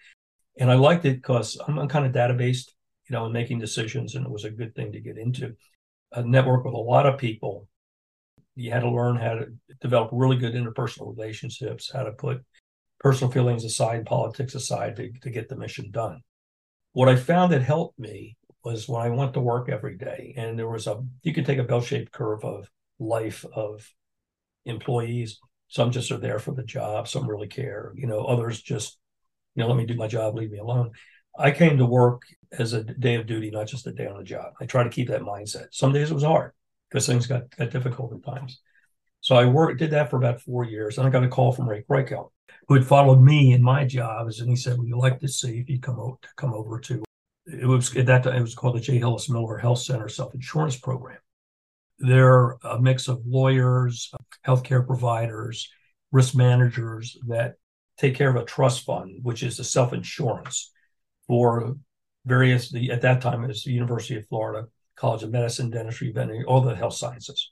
And 0.57 0.71
I 0.71 0.73
liked 0.73 1.05
it 1.05 1.17
because 1.17 1.57
I'm 1.67 1.87
kind 1.87 2.05
of 2.05 2.11
database, 2.11 2.65
you 3.07 3.13
know, 3.13 3.25
and 3.25 3.33
making 3.33 3.59
decisions, 3.59 4.15
and 4.15 4.25
it 4.25 4.31
was 4.31 4.43
a 4.43 4.49
good 4.49 4.75
thing 4.75 4.91
to 4.91 4.99
get 4.99 5.17
into. 5.17 5.55
A 6.13 6.23
network 6.23 6.65
with 6.65 6.73
a 6.73 6.77
lot 6.77 7.05
of 7.05 7.19
people. 7.19 7.67
You 8.55 8.71
had 8.71 8.81
to 8.81 8.89
learn 8.89 9.15
how 9.15 9.35
to 9.35 9.53
develop 9.79 10.09
really 10.11 10.35
good 10.35 10.55
interpersonal 10.55 11.15
relationships, 11.15 11.91
how 11.93 12.03
to 12.03 12.11
put 12.11 12.43
personal 12.99 13.31
feelings 13.31 13.63
aside, 13.63 14.05
politics 14.05 14.55
aside 14.55 14.95
to, 14.95 15.11
to 15.21 15.29
get 15.29 15.47
the 15.47 15.55
mission 15.55 15.91
done 15.91 16.21
what 16.99 17.07
I 17.07 17.15
found 17.15 17.53
that 17.53 17.61
helped 17.61 17.97
me 17.97 18.35
was 18.65 18.89
when 18.89 19.01
I 19.01 19.07
went 19.07 19.33
to 19.35 19.39
work 19.39 19.69
every 19.69 19.95
day, 19.95 20.33
and 20.35 20.59
there 20.59 20.67
was 20.67 20.85
a 20.85 21.01
you 21.23 21.33
could 21.33 21.45
take 21.45 21.57
a 21.57 21.63
bell-shaped 21.63 22.11
curve 22.11 22.43
of 22.43 22.69
life 22.99 23.45
of 23.55 23.89
employees. 24.65 25.39
Some 25.69 25.91
just 25.91 26.11
are 26.11 26.17
there 26.17 26.39
for 26.39 26.53
the 26.53 26.63
job, 26.63 27.07
some 27.07 27.25
really 27.25 27.47
care. 27.47 27.93
You 27.95 28.05
know, 28.05 28.25
others 28.25 28.61
just, 28.61 28.97
you 29.55 29.63
know, 29.63 29.69
let 29.69 29.77
me 29.77 29.85
do 29.85 29.95
my 29.95 30.07
job, 30.07 30.35
leave 30.35 30.51
me 30.51 30.57
alone. 30.57 30.91
I 31.37 31.51
came 31.51 31.77
to 31.77 31.85
work 31.85 32.23
as 32.51 32.73
a 32.73 32.83
day 32.83 33.15
of 33.15 33.27
duty, 33.27 33.49
not 33.49 33.67
just 33.67 33.87
a 33.87 33.93
day 33.93 34.07
on 34.07 34.17
the 34.17 34.23
job. 34.25 34.51
I 34.59 34.65
try 34.65 34.83
to 34.83 34.89
keep 34.89 35.07
that 35.07 35.21
mindset. 35.21 35.67
Some 35.71 35.93
days 35.93 36.11
it 36.11 36.15
was 36.15 36.23
hard 36.23 36.51
because 36.89 37.07
things 37.07 37.27
got, 37.27 37.49
got 37.55 37.69
difficult 37.69 38.11
at 38.11 38.25
times. 38.25 38.59
So 39.21 39.37
I 39.37 39.45
worked, 39.45 39.79
did 39.79 39.91
that 39.91 40.09
for 40.09 40.17
about 40.17 40.41
four 40.41 40.65
years. 40.65 40.97
And 40.97 41.07
I 41.07 41.11
got 41.11 41.23
a 41.23 41.29
call 41.29 41.53
from 41.53 41.69
Ray 41.69 41.85
Reichelt, 41.89 42.31
who 42.67 42.75
had 42.75 42.85
followed 42.85 43.21
me 43.21 43.53
in 43.53 43.61
my 43.61 43.85
jobs, 43.85 44.39
and 44.39 44.49
he 44.49 44.55
said, 44.55 44.77
"Would 44.77 44.87
you 44.87 44.97
like 44.97 45.19
to 45.19 45.27
see 45.27 45.59
if 45.59 45.69
you 45.69 45.79
come 45.79 45.99
over 45.99 46.17
to 46.21 46.29
come 46.35 46.53
over 46.53 46.79
to?" 46.81 47.03
It 47.45 47.65
was 47.65 47.95
at 47.95 48.05
that 48.07 48.23
time 48.23 48.35
it 48.35 48.41
was 48.41 48.55
called 48.55 48.75
the 48.75 48.79
J. 48.79 48.97
Hillis 48.99 49.29
Miller 49.29 49.57
Health 49.57 49.79
Center 49.79 50.09
Self 50.09 50.33
Insurance 50.33 50.77
Program. 50.77 51.19
They're 51.99 52.51
a 52.63 52.79
mix 52.79 53.07
of 53.07 53.25
lawyers, 53.25 54.11
healthcare 54.45 54.85
providers, 54.85 55.69
risk 56.11 56.35
managers 56.35 57.17
that 57.27 57.55
take 57.97 58.15
care 58.15 58.29
of 58.29 58.35
a 58.35 58.45
trust 58.45 58.85
fund, 58.85 59.19
which 59.23 59.43
is 59.43 59.59
a 59.59 59.63
self 59.63 59.93
insurance 59.93 60.71
for 61.27 61.75
various. 62.25 62.71
The 62.71 62.91
at 62.91 63.01
that 63.01 63.21
time 63.21 63.43
it 63.43 63.47
was 63.47 63.63
the 63.63 63.73
University 63.73 64.15
of 64.17 64.27
Florida 64.27 64.67
College 64.95 65.23
of 65.23 65.31
Medicine, 65.31 65.69
Dentistry, 65.69 66.11
Veterinary, 66.11 66.45
all 66.45 66.61
the 66.61 66.75
health 66.75 66.93
sciences 66.93 67.51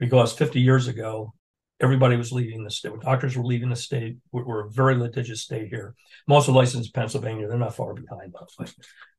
because 0.00 0.32
50 0.32 0.60
years 0.60 0.88
ago, 0.88 1.34
everybody 1.80 2.16
was 2.16 2.32
leaving 2.32 2.64
the 2.64 2.70
state. 2.70 2.92
Doctors 3.00 3.36
were 3.36 3.44
leaving 3.44 3.70
the 3.70 3.76
state. 3.76 4.18
We're, 4.32 4.44
we're, 4.44 4.66
a 4.66 4.70
very 4.70 4.96
litigious 4.96 5.42
state 5.42 5.68
here. 5.68 5.94
I'm 6.28 6.34
also 6.34 6.52
licensed 6.52 6.88
in 6.88 7.00
Pennsylvania. 7.00 7.48
They're 7.48 7.58
not 7.58 7.74
far 7.74 7.94
behind, 7.94 8.32
by. 8.32 8.66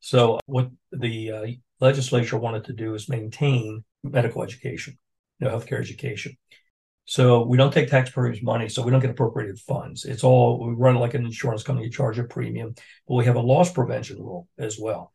So, 0.00 0.38
what 0.46 0.70
the 0.92 1.32
uh, 1.32 1.46
legislature 1.80 2.38
wanted 2.38 2.64
to 2.64 2.72
do 2.72 2.94
is 2.94 3.08
maintain 3.08 3.84
medical 4.04 4.42
education, 4.42 4.98
you 5.38 5.48
know, 5.48 5.58
healthcare 5.58 5.80
education. 5.80 6.36
So 7.04 7.42
we 7.42 7.56
don't 7.56 7.72
take 7.72 7.90
taxpayers' 7.90 8.42
money, 8.42 8.68
so 8.68 8.82
we 8.82 8.92
don't 8.92 9.00
get 9.00 9.10
appropriated 9.10 9.58
funds. 9.58 10.04
It's 10.04 10.22
all 10.22 10.64
we 10.64 10.72
run 10.74 10.94
like 10.94 11.14
an 11.14 11.24
insurance 11.24 11.64
company, 11.64 11.86
you 11.86 11.92
charge 11.92 12.18
a 12.18 12.24
premium, 12.24 12.76
but 13.08 13.14
we 13.14 13.24
have 13.24 13.34
a 13.34 13.40
loss 13.40 13.72
prevention 13.72 14.18
rule 14.18 14.46
as 14.56 14.78
well 14.78 15.12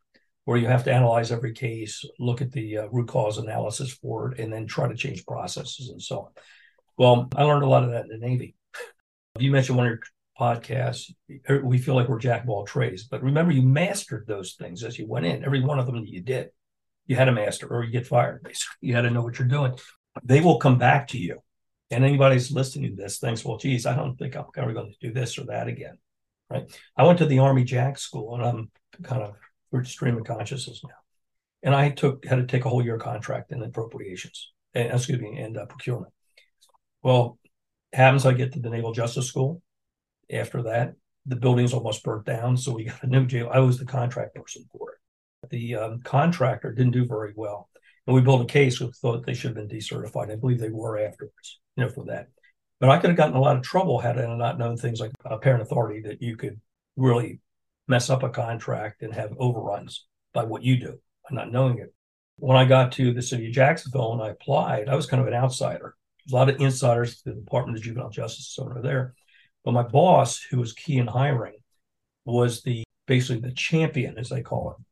where 0.47 0.57
you 0.57 0.67
have 0.67 0.85
to 0.85 0.93
analyze 0.93 1.29
every 1.29 1.51
case, 1.51 2.05
look 2.19 2.41
at 2.41 2.53
the 2.53 2.77
uh, 2.77 2.87
root 2.87 3.09
cause 3.09 3.37
analysis 3.37 3.91
for 3.91 4.31
it, 4.31 4.39
and 4.39 4.51
then 4.51 4.65
try 4.65 4.87
to 4.87 4.95
change 4.95 5.25
processes 5.25 5.89
and 5.89 6.01
so 6.01 6.19
on. 6.19 6.31
Well, 6.97 7.29
I 7.35 7.43
learned 7.43 7.63
a 7.63 7.67
lot 7.67 7.83
of 7.83 7.91
that 7.91 8.05
in 8.05 8.09
the 8.09 8.17
Navy. 8.17 8.55
You 9.39 9.51
mentioned 9.51 9.77
one 9.77 9.85
of 9.87 9.91
your 9.91 9.99
podcasts, 10.39 11.11
er, 11.49 11.61
we 11.63 11.77
feel 11.77 11.95
like 11.95 12.09
we're 12.09 12.19
jack 12.19 12.43
of 12.43 12.49
all 12.49 12.65
trades, 12.65 13.03
but 13.03 13.21
remember, 13.21 13.51
you 13.51 13.61
mastered 13.61 14.25
those 14.27 14.53
things 14.53 14.83
as 14.83 14.97
you 14.97 15.07
went 15.07 15.25
in. 15.25 15.43
Every 15.43 15.61
one 15.61 15.79
of 15.79 15.85
them 15.85 15.95
that 15.95 16.09
you 16.09 16.21
did, 16.21 16.49
you 17.05 17.15
had 17.15 17.25
to 17.25 17.31
master, 17.31 17.67
or 17.67 17.83
you 17.83 17.91
get 17.91 18.07
fired. 18.07 18.43
Basically, 18.43 18.75
you 18.81 18.95
had 18.95 19.01
to 19.01 19.11
know 19.11 19.21
what 19.21 19.37
you're 19.37 19.47
doing. 19.47 19.77
They 20.23 20.41
will 20.41 20.57
come 20.57 20.77
back 20.77 21.09
to 21.09 21.19
you, 21.19 21.39
and 21.91 22.03
anybody's 22.03 22.51
listening 22.51 22.95
to 22.95 23.01
this 23.01 23.19
thinks, 23.19 23.45
"Well, 23.45 23.57
geez, 23.57 23.85
I 23.85 23.95
don't 23.95 24.17
think 24.17 24.35
I'm 24.35 24.45
ever 24.55 24.73
going 24.73 24.91
to 24.91 25.07
do 25.07 25.13
this 25.13 25.37
or 25.37 25.45
that 25.45 25.67
again." 25.67 25.97
Right? 26.49 26.65
I 26.95 27.03
went 27.03 27.19
to 27.19 27.25
the 27.25 27.39
Army 27.39 27.63
JAG 27.63 27.99
school, 27.99 28.35
and 28.35 28.43
I'm 28.43 28.71
kind 29.03 29.21
of 29.21 29.35
we're 29.71 29.83
stream 29.83 30.17
of 30.17 30.23
consciousness 30.23 30.81
now. 30.83 30.95
And 31.63 31.75
I 31.75 31.89
took 31.89 32.25
had 32.25 32.37
to 32.37 32.45
take 32.45 32.65
a 32.65 32.69
whole 32.69 32.83
year 32.83 32.97
contract 32.97 33.51
in 33.51 33.61
appropriations, 33.61 34.51
and, 34.73 34.91
excuse 34.91 35.19
me, 35.19 35.37
and 35.37 35.57
uh, 35.57 35.65
procurement. 35.65 36.13
Well, 37.03 37.37
happens 37.93 38.25
I 38.25 38.33
get 38.33 38.53
to 38.53 38.59
the 38.59 38.69
Naval 38.69 38.93
Justice 38.93 39.27
School. 39.27 39.61
After 40.31 40.63
that, 40.63 40.93
the 41.25 41.35
building's 41.35 41.73
almost 41.73 42.03
burnt 42.03 42.25
down, 42.25 42.57
so 42.57 42.73
we 42.73 42.85
got 42.85 43.03
a 43.03 43.07
new 43.07 43.25
jail. 43.25 43.49
I 43.51 43.59
was 43.59 43.77
the 43.77 43.85
contract 43.85 44.35
person 44.35 44.65
for 44.71 44.91
it. 44.91 45.49
The 45.49 45.75
um, 45.75 46.01
contractor 46.01 46.73
didn't 46.73 46.93
do 46.93 47.05
very 47.05 47.33
well, 47.35 47.69
and 48.05 48.15
we 48.15 48.21
built 48.21 48.41
a 48.41 48.45
case. 48.45 48.79
We 48.79 48.91
thought 48.91 49.25
they 49.25 49.33
should 49.33 49.55
have 49.55 49.67
been 49.67 49.77
decertified. 49.77 50.31
I 50.31 50.35
believe 50.35 50.59
they 50.59 50.69
were 50.69 50.97
afterwards, 50.97 51.59
you 51.75 51.83
know, 51.83 51.89
for 51.89 52.05
that. 52.05 52.27
But 52.79 52.89
I 52.89 52.97
could 52.97 53.09
have 53.09 53.17
gotten 53.17 53.35
a 53.35 53.41
lot 53.41 53.55
of 53.55 53.63
trouble 53.63 53.99
had 53.99 54.19
I 54.19 54.35
not 54.35 54.59
known 54.59 54.77
things 54.77 54.99
like 54.99 55.11
apparent 55.25 55.63
authority 55.63 56.01
that 56.01 56.21
you 56.21 56.35
could 56.37 56.59
really 56.95 57.39
mess 57.87 58.09
up 58.09 58.23
a 58.23 58.29
contract 58.29 59.01
and 59.01 59.13
have 59.13 59.33
overruns 59.39 60.05
by 60.33 60.43
what 60.43 60.63
you 60.63 60.77
do 60.77 60.99
by 61.27 61.35
not 61.35 61.51
knowing 61.51 61.79
it. 61.79 61.93
When 62.37 62.57
I 62.57 62.65
got 62.65 62.91
to 62.93 63.13
the 63.13 63.21
city 63.21 63.47
of 63.47 63.53
Jacksonville 63.53 64.13
and 64.13 64.21
I 64.21 64.29
applied, 64.29 64.89
I 64.89 64.95
was 64.95 65.07
kind 65.07 65.21
of 65.21 65.27
an 65.27 65.33
outsider. 65.33 65.95
A 66.31 66.35
lot 66.35 66.49
of 66.49 66.59
insiders 66.59 67.17
to 67.17 67.29
the 67.29 67.35
Department 67.35 67.77
of 67.77 67.83
Juvenile 67.83 68.09
Justice 68.09 68.57
over 68.59 68.81
there. 68.81 69.15
But 69.63 69.73
my 69.73 69.83
boss, 69.83 70.41
who 70.41 70.59
was 70.59 70.73
key 70.73 70.97
in 70.97 71.07
hiring, 71.07 71.55
was 72.25 72.63
the 72.63 72.83
basically 73.05 73.41
the 73.41 73.53
champion, 73.53 74.17
as 74.17 74.29
they 74.29 74.41
call 74.41 74.71
it, 74.71 74.83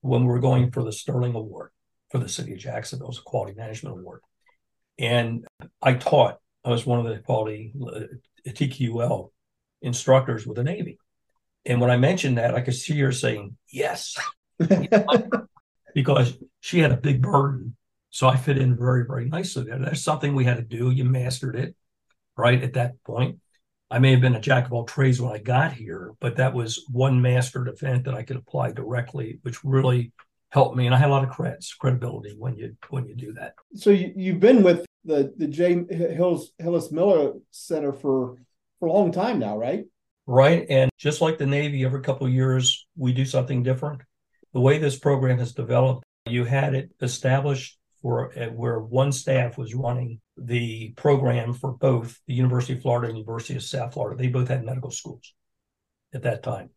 when 0.00 0.22
we 0.22 0.28
were 0.28 0.40
going 0.40 0.70
for 0.70 0.82
the 0.82 0.92
Sterling 0.92 1.34
Award 1.34 1.70
for 2.10 2.18
the 2.18 2.28
city 2.28 2.52
of 2.52 2.58
Jacksonville, 2.58 3.06
it 3.06 3.10
was 3.10 3.18
a 3.18 3.22
quality 3.22 3.54
management 3.54 3.98
award. 3.98 4.20
And 4.98 5.46
I 5.82 5.94
taught, 5.94 6.38
I 6.64 6.70
was 6.70 6.86
one 6.86 7.00
of 7.00 7.06
the 7.06 7.18
quality 7.18 7.72
uh, 7.84 8.00
TQL 8.46 9.30
instructors 9.82 10.46
with 10.46 10.56
the 10.56 10.64
Navy. 10.64 10.98
And 11.66 11.80
when 11.80 11.90
I 11.90 11.96
mentioned 11.96 12.38
that, 12.38 12.54
I 12.54 12.60
could 12.60 12.74
see 12.74 12.98
her 13.00 13.12
saying, 13.12 13.56
yes, 13.70 14.16
because 15.94 16.36
she 16.60 16.78
had 16.78 16.92
a 16.92 16.96
big 16.96 17.22
burden. 17.22 17.76
So 18.14 18.28
I 18.28 18.36
fit 18.36 18.58
in 18.58 18.76
very, 18.76 19.04
very 19.04 19.24
nicely 19.24 19.64
there. 19.64 19.76
That's 19.76 20.00
something 20.00 20.36
we 20.36 20.44
had 20.44 20.58
to 20.58 20.62
do. 20.62 20.92
You 20.92 21.02
mastered 21.02 21.56
it 21.56 21.74
right 22.36 22.62
at 22.62 22.74
that 22.74 23.02
point. 23.02 23.40
I 23.90 23.98
may 23.98 24.12
have 24.12 24.20
been 24.20 24.36
a 24.36 24.40
jack 24.40 24.66
of 24.66 24.72
all 24.72 24.84
trades 24.84 25.20
when 25.20 25.34
I 25.34 25.38
got 25.38 25.72
here, 25.72 26.12
but 26.20 26.36
that 26.36 26.54
was 26.54 26.84
one 26.88 27.20
mastered 27.20 27.66
event 27.66 28.04
that 28.04 28.14
I 28.14 28.22
could 28.22 28.36
apply 28.36 28.70
directly, 28.70 29.40
which 29.42 29.64
really 29.64 30.12
helped 30.50 30.76
me, 30.76 30.86
and 30.86 30.94
I 30.94 30.98
had 30.98 31.08
a 31.08 31.12
lot 31.12 31.24
of 31.24 31.30
creds, 31.34 31.76
credibility 31.76 32.36
when 32.38 32.56
you 32.56 32.76
when 32.88 33.08
you 33.08 33.16
do 33.16 33.32
that. 33.32 33.54
So 33.74 33.90
you, 33.90 34.30
have 34.30 34.40
been 34.40 34.62
with 34.62 34.86
the 35.04 35.34
the 35.36 35.48
J 35.48 35.84
Hills 35.90 36.52
Hillis 36.58 36.92
Miller 36.92 37.32
Center 37.50 37.92
for 37.92 38.36
for 38.78 38.86
a 38.86 38.92
long 38.92 39.10
time 39.10 39.40
now, 39.40 39.58
right? 39.58 39.86
Right, 40.28 40.66
and 40.70 40.88
just 40.98 41.20
like 41.20 41.38
the 41.38 41.46
Navy, 41.46 41.84
every 41.84 42.00
couple 42.00 42.28
of 42.28 42.32
years 42.32 42.86
we 42.96 43.12
do 43.12 43.24
something 43.24 43.64
different. 43.64 44.02
The 44.52 44.60
way 44.60 44.78
this 44.78 44.96
program 44.96 45.38
has 45.38 45.52
developed, 45.52 46.04
you 46.26 46.44
had 46.44 46.76
it 46.76 46.90
established 47.02 47.76
for 48.04 48.38
uh, 48.38 48.48
where 48.48 48.78
one 48.78 49.10
staff 49.10 49.56
was 49.56 49.74
running 49.74 50.20
the 50.36 50.92
program 50.94 51.54
for 51.54 51.72
both 51.72 52.20
the 52.26 52.34
University 52.34 52.74
of 52.74 52.82
Florida 52.82 53.08
and 53.08 53.16
University 53.16 53.56
of 53.56 53.62
South 53.62 53.94
Florida. 53.94 54.22
They 54.22 54.28
both 54.28 54.48
had 54.48 54.62
medical 54.62 54.90
schools 54.90 55.32
at 56.12 56.24
that 56.24 56.42
time. 56.42 56.68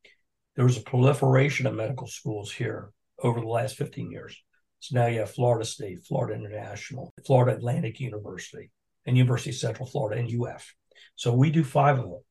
There 0.56 0.63
was 0.63 0.78
a 0.78 0.82
proliferation 0.82 1.68
of 1.68 1.76
medical 1.76 2.08
schools 2.08 2.50
here 2.50 2.92
over 3.22 3.42
the 3.42 3.48
last 3.48 3.76
15 3.76 4.10
years. 4.10 4.42
So 4.80 4.98
now 4.98 5.08
you 5.08 5.20
have 5.20 5.30
Florida 5.30 5.66
State, 5.66 6.06
Florida 6.08 6.34
International, 6.34 7.13
Florida 7.26 7.58
Atlantic 7.58 8.00
University, 8.00 8.72
and 9.06 9.18
University 9.18 9.50
of 9.50 9.58
Central 9.58 9.90
Florida, 9.90 10.22
and 10.22 10.42
UF. 10.42 10.74
So 11.16 11.34
we 11.34 11.52
do 11.52 11.66
five 11.66 12.00
of 12.00 12.06
them. 12.06 12.22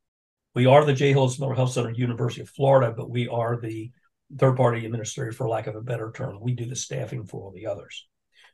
We 0.55 0.65
are 0.65 0.83
the 0.83 0.93
J. 0.93 1.11
Hillis 1.11 1.39
Miller 1.39 1.53
Health 1.53 1.73
Center, 1.73 1.91
University 1.91 2.41
of 2.41 2.49
Florida, 2.49 2.95
but 2.97 3.11
we 3.11 3.27
are 3.27 3.61
the 3.61 3.91
third 4.39 4.57
party 4.57 4.87
administrator, 4.87 5.33
for 5.33 5.47
lack 5.47 5.67
of 5.67 5.75
a 5.75 5.81
better 5.81 6.11
term. 6.15 6.39
We 6.41 6.53
do 6.53 6.65
the 6.65 6.75
staffing 6.75 7.27
for 7.27 7.43
all 7.43 7.51
the 7.51 7.67
others. 7.67 8.07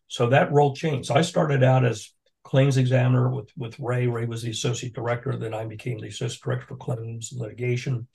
So 0.07 0.29
that 0.29 0.51
role 0.51 0.75
changed. 0.75 1.07
So 1.07 1.15
I 1.15 1.21
started 1.21 1.63
out 1.63 1.85
as 1.85 2.13
claims 2.43 2.77
examiner 2.77 3.29
with, 3.29 3.49
with 3.57 3.79
Ray. 3.79 4.07
Ray 4.07 4.25
was 4.25 4.43
the 4.43 4.51
associate 4.51 4.93
director. 4.93 5.35
Then 5.37 5.53
I 5.53 5.65
became 5.65 5.99
the 5.99 6.07
associate 6.07 6.41
director 6.43 6.67
for 6.67 6.77
claims 6.77 7.33
litigation. 7.35 8.07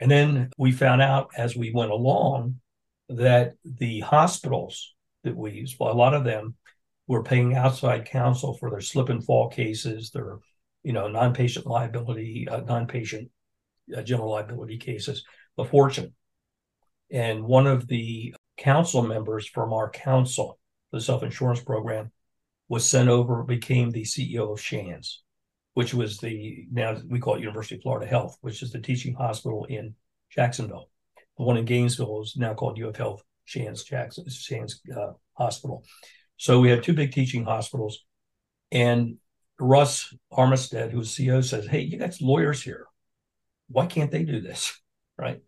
And 0.00 0.10
then 0.10 0.50
we 0.56 0.72
found 0.72 1.02
out 1.02 1.30
as 1.36 1.56
we 1.56 1.72
went 1.72 1.90
along 1.90 2.60
that 3.08 3.54
the 3.64 4.00
hospitals 4.00 4.94
that 5.24 5.36
we 5.36 5.52
use, 5.52 5.76
well, 5.78 5.92
a 5.92 5.94
lot 5.94 6.14
of 6.14 6.24
them 6.24 6.54
were 7.06 7.22
paying 7.22 7.54
outside 7.54 8.04
counsel 8.04 8.54
for 8.54 8.70
their 8.70 8.80
slip 8.80 9.08
and 9.08 9.24
fall 9.24 9.48
cases, 9.48 10.10
their 10.10 10.38
you 10.84 10.92
know 10.92 11.08
non-patient 11.08 11.66
liability, 11.66 12.46
uh, 12.48 12.60
non-patient 12.60 13.30
uh, 13.96 14.02
general 14.02 14.30
liability 14.30 14.78
cases, 14.78 15.24
a 15.56 15.64
fortune. 15.64 16.14
And 17.10 17.42
one 17.44 17.66
of 17.66 17.88
the 17.88 18.34
council 18.58 19.02
members 19.02 19.46
from 19.46 19.72
our 19.72 19.90
council, 19.90 20.57
the 20.92 21.00
self-insurance 21.00 21.60
program, 21.60 22.10
was 22.68 22.88
sent 22.88 23.08
over, 23.08 23.42
became 23.42 23.90
the 23.90 24.02
CEO 24.02 24.52
of 24.52 24.60
Shands, 24.60 25.22
which 25.74 25.94
was 25.94 26.18
the 26.18 26.66
now 26.70 26.96
we 27.08 27.18
call 27.18 27.36
it 27.36 27.40
University 27.40 27.76
of 27.76 27.82
Florida 27.82 28.06
Health, 28.06 28.36
which 28.40 28.62
is 28.62 28.72
the 28.72 28.80
teaching 28.80 29.14
hospital 29.14 29.64
in 29.68 29.94
Jacksonville. 30.30 30.90
The 31.38 31.44
one 31.44 31.56
in 31.56 31.64
Gainesville 31.64 32.22
is 32.22 32.34
now 32.36 32.54
called 32.54 32.80
UF 32.80 32.96
Health 32.96 33.22
Shands 33.44 33.84
Jackson 33.84 34.28
Shands 34.28 34.80
uh, 34.94 35.12
Hospital. 35.34 35.84
So 36.36 36.60
we 36.60 36.70
have 36.70 36.82
two 36.82 36.92
big 36.92 37.12
teaching 37.12 37.44
hospitals, 37.44 38.04
and 38.70 39.16
Russ 39.58 40.14
Armistead, 40.32 40.92
who's 40.92 41.14
CEO, 41.14 41.42
says, 41.42 41.66
"Hey, 41.66 41.80
you 41.80 41.98
got 41.98 42.20
lawyers 42.20 42.62
here. 42.62 42.86
Why 43.68 43.86
can't 43.86 44.10
they 44.10 44.24
do 44.24 44.40
this?" 44.40 44.78
Right? 45.20 45.40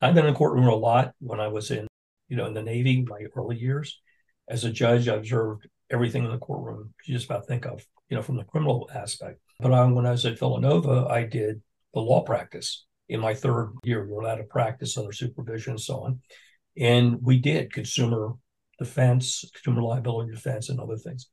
I've 0.00 0.16
been 0.16 0.26
in 0.26 0.32
the 0.32 0.36
courtroom 0.36 0.66
a 0.66 0.74
lot 0.74 1.14
when 1.20 1.38
I 1.38 1.46
was 1.46 1.70
in, 1.70 1.86
you 2.26 2.36
know, 2.36 2.46
in 2.46 2.54
the 2.54 2.62
Navy, 2.64 3.06
my 3.08 3.24
early 3.36 3.56
years. 3.56 4.00
As 4.48 4.64
a 4.64 4.70
judge, 4.70 5.08
I 5.08 5.14
observed 5.14 5.68
everything 5.90 6.24
in 6.24 6.30
the 6.30 6.38
courtroom 6.38 6.94
you 7.04 7.14
just 7.14 7.26
about 7.26 7.46
think 7.46 7.66
of, 7.66 7.84
you 8.08 8.16
know, 8.16 8.22
from 8.22 8.36
the 8.36 8.44
criminal 8.44 8.90
aspect. 8.94 9.40
But 9.60 9.72
I, 9.72 9.84
when 9.84 10.06
I 10.06 10.10
was 10.10 10.26
at 10.26 10.38
Villanova, 10.38 11.06
I 11.08 11.24
did 11.24 11.62
the 11.94 12.00
law 12.00 12.22
practice. 12.22 12.84
In 13.08 13.20
my 13.20 13.34
third 13.34 13.72
year, 13.84 14.04
we 14.04 14.12
were 14.12 14.22
allowed 14.22 14.36
to 14.36 14.44
practice 14.44 14.96
under 14.96 15.12
supervision 15.12 15.72
and 15.72 15.80
so 15.80 16.00
on. 16.00 16.20
And 16.78 17.18
we 17.22 17.38
did 17.38 17.72
consumer 17.72 18.32
defense, 18.78 19.44
consumer 19.54 19.82
liability 19.82 20.32
defense, 20.32 20.68
and 20.68 20.80
other 20.80 20.96
things. 20.96 21.28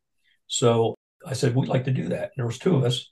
So 0.47 0.95
I 1.25 1.33
said, 1.33 1.55
we'd 1.55 1.69
like 1.69 1.85
to 1.85 1.91
do 1.91 2.09
that. 2.09 2.23
And 2.23 2.31
there 2.37 2.45
was 2.45 2.59
two 2.59 2.75
of 2.75 2.83
us 2.83 3.11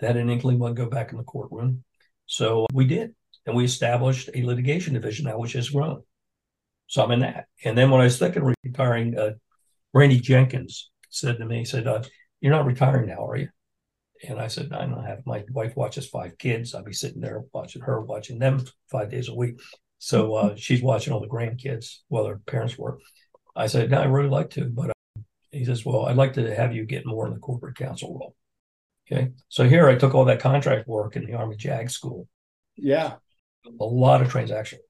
that 0.00 0.16
an 0.16 0.30
inkling 0.30 0.58
to 0.58 0.72
go 0.72 0.86
back 0.86 1.12
in 1.12 1.18
the 1.18 1.24
courtroom. 1.24 1.84
So 2.26 2.66
we 2.72 2.86
did. 2.86 3.14
And 3.46 3.56
we 3.56 3.64
established 3.64 4.30
a 4.34 4.44
litigation 4.44 4.94
division 4.94 5.26
now, 5.26 5.38
which 5.38 5.54
has 5.54 5.70
grown. 5.70 6.02
So 6.92 7.02
I'm 7.02 7.10
in 7.10 7.20
that. 7.20 7.46
And 7.64 7.76
then 7.76 7.90
when 7.90 8.02
I 8.02 8.04
was 8.04 8.18
thinking 8.18 8.42
of 8.42 8.54
retiring, 8.62 9.18
uh, 9.18 9.30
Randy 9.94 10.20
Jenkins 10.20 10.90
said 11.08 11.38
to 11.38 11.46
me, 11.46 11.60
he 11.60 11.64
said, 11.64 11.86
uh, 11.86 12.02
you're 12.42 12.52
not 12.52 12.66
retiring 12.66 13.06
now, 13.06 13.26
are 13.26 13.36
you? 13.36 13.48
And 14.28 14.38
I 14.38 14.48
said, 14.48 14.74
I 14.74 14.84
don't 14.84 15.02
have 15.02 15.24
my 15.24 15.42
wife 15.48 15.74
watches 15.74 16.06
five 16.06 16.36
kids. 16.36 16.74
I'll 16.74 16.84
be 16.84 16.92
sitting 16.92 17.22
there 17.22 17.44
watching 17.54 17.80
her, 17.80 18.02
watching 18.02 18.38
them 18.38 18.66
five 18.90 19.10
days 19.10 19.30
a 19.30 19.34
week. 19.34 19.58
So 20.00 20.34
uh, 20.34 20.54
she's 20.54 20.82
watching 20.82 21.14
all 21.14 21.20
the 21.20 21.28
grandkids 21.28 22.00
while 22.08 22.24
their 22.24 22.40
parents 22.46 22.76
work. 22.76 23.00
I 23.56 23.68
said, 23.68 23.90
no, 23.90 24.02
I 24.02 24.04
really 24.04 24.28
like 24.28 24.50
to, 24.50 24.66
but 24.66 24.90
uh, 24.90 25.22
he 25.50 25.64
says, 25.64 25.86
well, 25.86 26.04
I'd 26.04 26.16
like 26.16 26.34
to 26.34 26.54
have 26.54 26.74
you 26.74 26.84
get 26.84 27.06
more 27.06 27.26
in 27.26 27.32
the 27.32 27.40
corporate 27.40 27.76
counsel 27.76 28.12
role. 28.12 28.36
Okay. 29.10 29.30
So 29.48 29.66
here 29.66 29.88
I 29.88 29.94
took 29.94 30.14
all 30.14 30.26
that 30.26 30.40
contract 30.40 30.86
work 30.86 31.16
in 31.16 31.24
the 31.24 31.32
Army 31.32 31.56
JAG 31.56 31.88
school. 31.88 32.28
Yeah. 32.76 33.14
A 33.80 33.82
lot 33.82 34.20
of 34.20 34.30
transaction. 34.30 34.80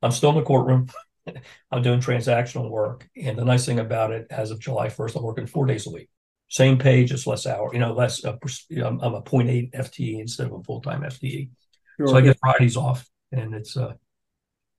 I'm 0.00 0.12
still 0.12 0.30
in 0.30 0.36
the 0.36 0.42
courtroom. 0.42 0.88
I'm 1.70 1.82
doing 1.82 2.00
transactional 2.00 2.70
work. 2.70 3.08
And 3.20 3.38
the 3.38 3.44
nice 3.44 3.66
thing 3.66 3.78
about 3.78 4.12
it, 4.12 4.26
as 4.30 4.50
of 4.50 4.60
July 4.60 4.88
1st, 4.88 5.16
I'm 5.16 5.22
working 5.22 5.46
four 5.46 5.66
days 5.66 5.86
a 5.86 5.90
week. 5.90 6.08
Same 6.48 6.78
pay, 6.78 7.04
just 7.04 7.26
less 7.26 7.46
hour, 7.46 7.70
you 7.72 7.80
know, 7.80 7.92
less, 7.92 8.24
uh, 8.24 8.36
I'm, 8.76 9.00
I'm 9.00 9.14
a 9.14 9.22
0.8 9.22 9.72
FTE 9.74 10.20
instead 10.20 10.46
of 10.46 10.52
a 10.52 10.62
full 10.62 10.80
time 10.80 11.02
FTE. 11.02 11.50
Sure. 11.96 12.08
So 12.08 12.16
I 12.16 12.20
get 12.20 12.38
Fridays 12.38 12.76
off 12.76 13.06
and 13.32 13.54
it's, 13.54 13.76
uh, 13.76 13.94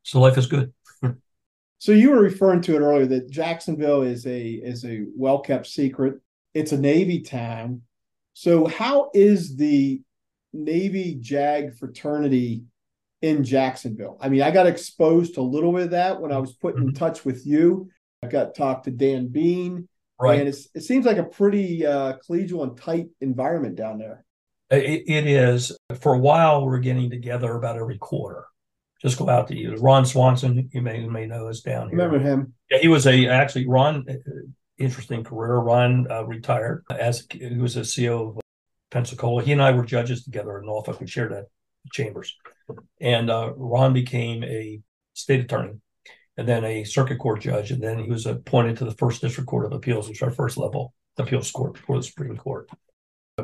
so 0.03 0.21
life 0.21 0.37
is 0.37 0.47
good. 0.47 0.73
so 1.79 1.91
you 1.91 2.11
were 2.11 2.21
referring 2.21 2.61
to 2.61 2.75
it 2.75 2.79
earlier 2.79 3.05
that 3.07 3.29
Jacksonville 3.29 4.03
is 4.03 4.25
a 4.25 4.41
is 4.41 4.85
a 4.85 5.03
well 5.17 5.39
kept 5.39 5.67
secret. 5.67 6.21
It's 6.53 6.71
a 6.71 6.79
Navy 6.79 7.19
town. 7.19 7.81
So 8.33 8.67
how 8.67 9.11
is 9.13 9.57
the 9.57 10.01
Navy 10.53 11.17
JAG 11.19 11.75
fraternity 11.75 12.63
in 13.21 13.43
Jacksonville? 13.43 14.17
I 14.21 14.29
mean, 14.29 14.41
I 14.41 14.51
got 14.51 14.67
exposed 14.67 15.35
to 15.35 15.41
a 15.41 15.43
little 15.43 15.71
bit 15.71 15.83
of 15.83 15.91
that 15.91 16.21
when 16.21 16.31
I 16.31 16.37
was 16.37 16.53
put 16.53 16.75
in 16.75 16.87
mm-hmm. 16.87 16.95
touch 16.95 17.25
with 17.25 17.45
you. 17.45 17.89
I 18.23 18.27
got 18.27 18.55
talked 18.55 18.85
to 18.85 18.91
Dan 18.91 19.27
Bean. 19.27 19.87
Right. 20.19 20.39
And 20.39 20.49
it 20.49 20.81
seems 20.81 21.05
like 21.05 21.17
a 21.17 21.23
pretty 21.23 21.85
uh, 21.85 22.13
collegial 22.27 22.63
and 22.63 22.75
tight 22.75 23.09
environment 23.21 23.75
down 23.75 23.99
there. 23.99 24.25
It, 24.71 25.03
it 25.07 25.27
is. 25.27 25.77
For 26.01 26.15
a 26.15 26.17
while, 26.17 26.65
we're 26.65 26.79
getting 26.79 27.09
together 27.09 27.53
about 27.55 27.77
every 27.77 27.99
quarter 27.99 28.45
just 29.01 29.17
go 29.17 29.29
out 29.29 29.47
to 29.47 29.55
you. 29.55 29.75
Ron 29.75 30.05
Swanson, 30.05 30.69
you 30.73 30.81
may 30.81 31.01
you 31.01 31.09
may 31.09 31.25
know, 31.25 31.47
is 31.47 31.61
down 31.61 31.89
here. 31.89 31.97
Remember 31.97 32.19
him? 32.19 32.53
Yeah, 32.69 32.79
he 32.79 32.87
was 32.87 33.05
a 33.05 33.27
actually 33.27 33.67
Ron. 33.67 34.05
Uh, 34.09 34.13
interesting 34.77 35.23
career. 35.23 35.55
Ron 35.55 36.09
uh, 36.09 36.23
retired 36.23 36.83
as 36.91 37.25
he 37.31 37.57
was 37.57 37.77
a 37.77 37.81
CEO 37.81 38.29
of 38.29 38.41
Pensacola. 38.91 39.43
He 39.43 39.51
and 39.51 39.61
I 39.61 39.71
were 39.71 39.85
judges 39.85 40.23
together 40.23 40.59
in 40.59 40.65
Norfolk. 40.65 40.99
We 40.99 41.07
shared 41.07 41.31
that 41.31 41.45
chambers, 41.91 42.35
and 42.99 43.29
uh, 43.29 43.51
Ron 43.55 43.93
became 43.93 44.43
a 44.43 44.81
state 45.13 45.41
attorney, 45.41 45.79
and 46.37 46.47
then 46.47 46.63
a 46.63 46.83
circuit 46.83 47.19
court 47.19 47.41
judge, 47.41 47.71
and 47.71 47.81
then 47.81 47.99
he 47.99 48.09
was 48.09 48.25
appointed 48.25 48.77
to 48.77 48.85
the 48.85 48.91
First 48.91 49.21
District 49.21 49.47
Court 49.47 49.65
of 49.65 49.73
Appeals, 49.73 50.07
which 50.07 50.17
is 50.17 50.23
our 50.23 50.31
first 50.31 50.57
level 50.57 50.93
appeals 51.19 51.49
court 51.49 51.73
before 51.73 51.97
the 51.97 52.03
Supreme 52.03 52.37
Court. 52.37 52.69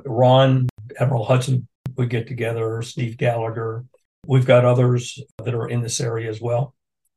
Ron, 0.06 0.70
Admiral 1.00 1.26
Hudson 1.26 1.68
would 1.98 2.10
get 2.10 2.28
together, 2.28 2.84
Steve 2.84 3.18
Gallagher, 3.18 3.86
We've 4.26 4.46
got 4.46 4.64
others 4.64 5.20
that 5.44 5.54
are 5.54 5.68
in 5.68 5.82
this 5.82 6.00
area 6.00 6.30
as 6.30 6.40
well. 6.40 6.74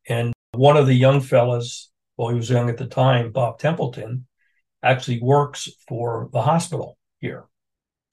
And 0.09 0.33
one 0.53 0.77
of 0.77 0.87
the 0.87 0.95
young 0.95 1.21
fellas, 1.21 1.90
well, 2.16 2.31
he 2.31 2.35
was 2.35 2.51
young 2.51 2.69
at 2.69 2.79
the 2.79 2.87
time, 2.87 3.31
Bob 3.31 3.59
Templeton, 3.59 4.27
actually 4.83 5.21
works 5.21 5.69
for 5.87 6.29
the 6.33 6.42
hospital 6.42 6.99
here. 7.21 7.45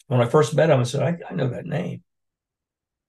When 0.07 0.21
I 0.21 0.25
first 0.25 0.55
met 0.55 0.69
him, 0.69 0.79
I 0.79 0.83
said, 0.83 1.01
I, 1.01 1.17
I 1.29 1.33
know 1.33 1.49
that 1.49 1.65
name. 1.65 2.03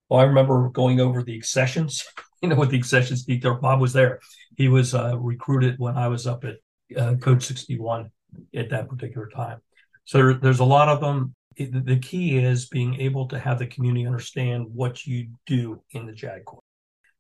Well, 0.09 0.21
I 0.21 0.25
remember 0.25 0.69
going 0.69 1.01
over 1.01 1.23
the 1.23 1.37
accessions, 1.37 2.05
you 2.43 2.49
know, 2.49 2.57
with 2.57 2.71
the 2.71 2.79
accessions 2.79 3.25
detail. 3.25 3.59
Bob 3.61 3.81
was 3.81 3.93
there. 3.93 4.21
He 4.57 4.69
was 4.69 4.95
uh, 4.95 5.19
recruited 5.19 5.79
when 5.79 5.97
I 5.97 6.09
was 6.09 6.27
up 6.27 6.45
at 6.45 6.57
uh, 6.97 7.17
Code 7.17 7.43
61 7.43 8.11
at 8.55 8.71
that 8.71 8.89
particular 8.89 9.29
time. 9.29 9.61
So 10.05 10.19
there, 10.19 10.35
there's 10.35 10.61
a 10.61 10.65
lot 10.65 10.89
of 10.89 11.01
them 11.01 11.35
it, 11.57 11.87
the 11.87 11.99
key 11.99 12.39
is 12.39 12.69
being 12.69 13.01
able 13.01 13.29
to 13.29 13.39
have 13.39 13.59
the 13.59 13.67
community 13.67 14.07
understand 14.07 14.67
what 14.73 15.07
you 15.07 15.29
do 15.47 15.83
in 15.91 16.07
the 16.07 16.13
JAG 16.13 16.45
Corps. 16.45 16.63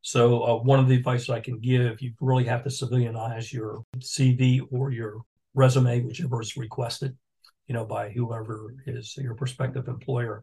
So 0.02 0.42
uh, 0.42 0.56
one 0.56 0.80
of 0.80 0.88
the 0.88 0.96
advice 0.96 1.30
I 1.30 1.40
can 1.40 1.60
give, 1.60 2.02
you 2.02 2.12
really 2.20 2.44
have 2.44 2.62
to 2.64 2.68
civilianize 2.68 3.52
your 3.52 3.84
CV 3.98 4.60
or 4.70 4.90
your 4.90 5.22
resume, 5.54 6.00
whichever 6.00 6.42
is 6.42 6.56
requested, 6.56 7.16
you 7.68 7.74
know, 7.74 7.86
by 7.86 8.10
whoever 8.10 8.74
is 8.86 9.16
your 9.16 9.34
prospective 9.34 9.88
employer, 9.88 10.42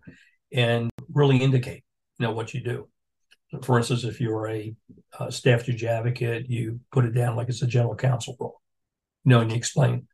and 0.52 0.90
really 1.14 1.38
indicate, 1.38 1.84
know, 2.22 2.32
what 2.32 2.54
you 2.54 2.62
do. 2.62 2.88
For 3.64 3.78
instance, 3.78 4.06
if 4.06 4.22
you're 4.22 4.48
a, 4.48 4.74
a 5.20 5.32
staff 5.32 5.66
judge 5.66 5.84
advocate, 5.84 6.50
you 6.50 6.80
put 6.92 7.06
it 7.06 7.14
down 7.14 7.36
like 7.36 7.50
it's 7.50 7.62
a 7.62 7.68
general 7.68 7.96
counsel 7.96 8.38
role, 8.40 8.62
you 9.26 9.32
know, 9.32 9.42
and 9.42 9.52
you 9.52 9.58
explain 9.58 10.08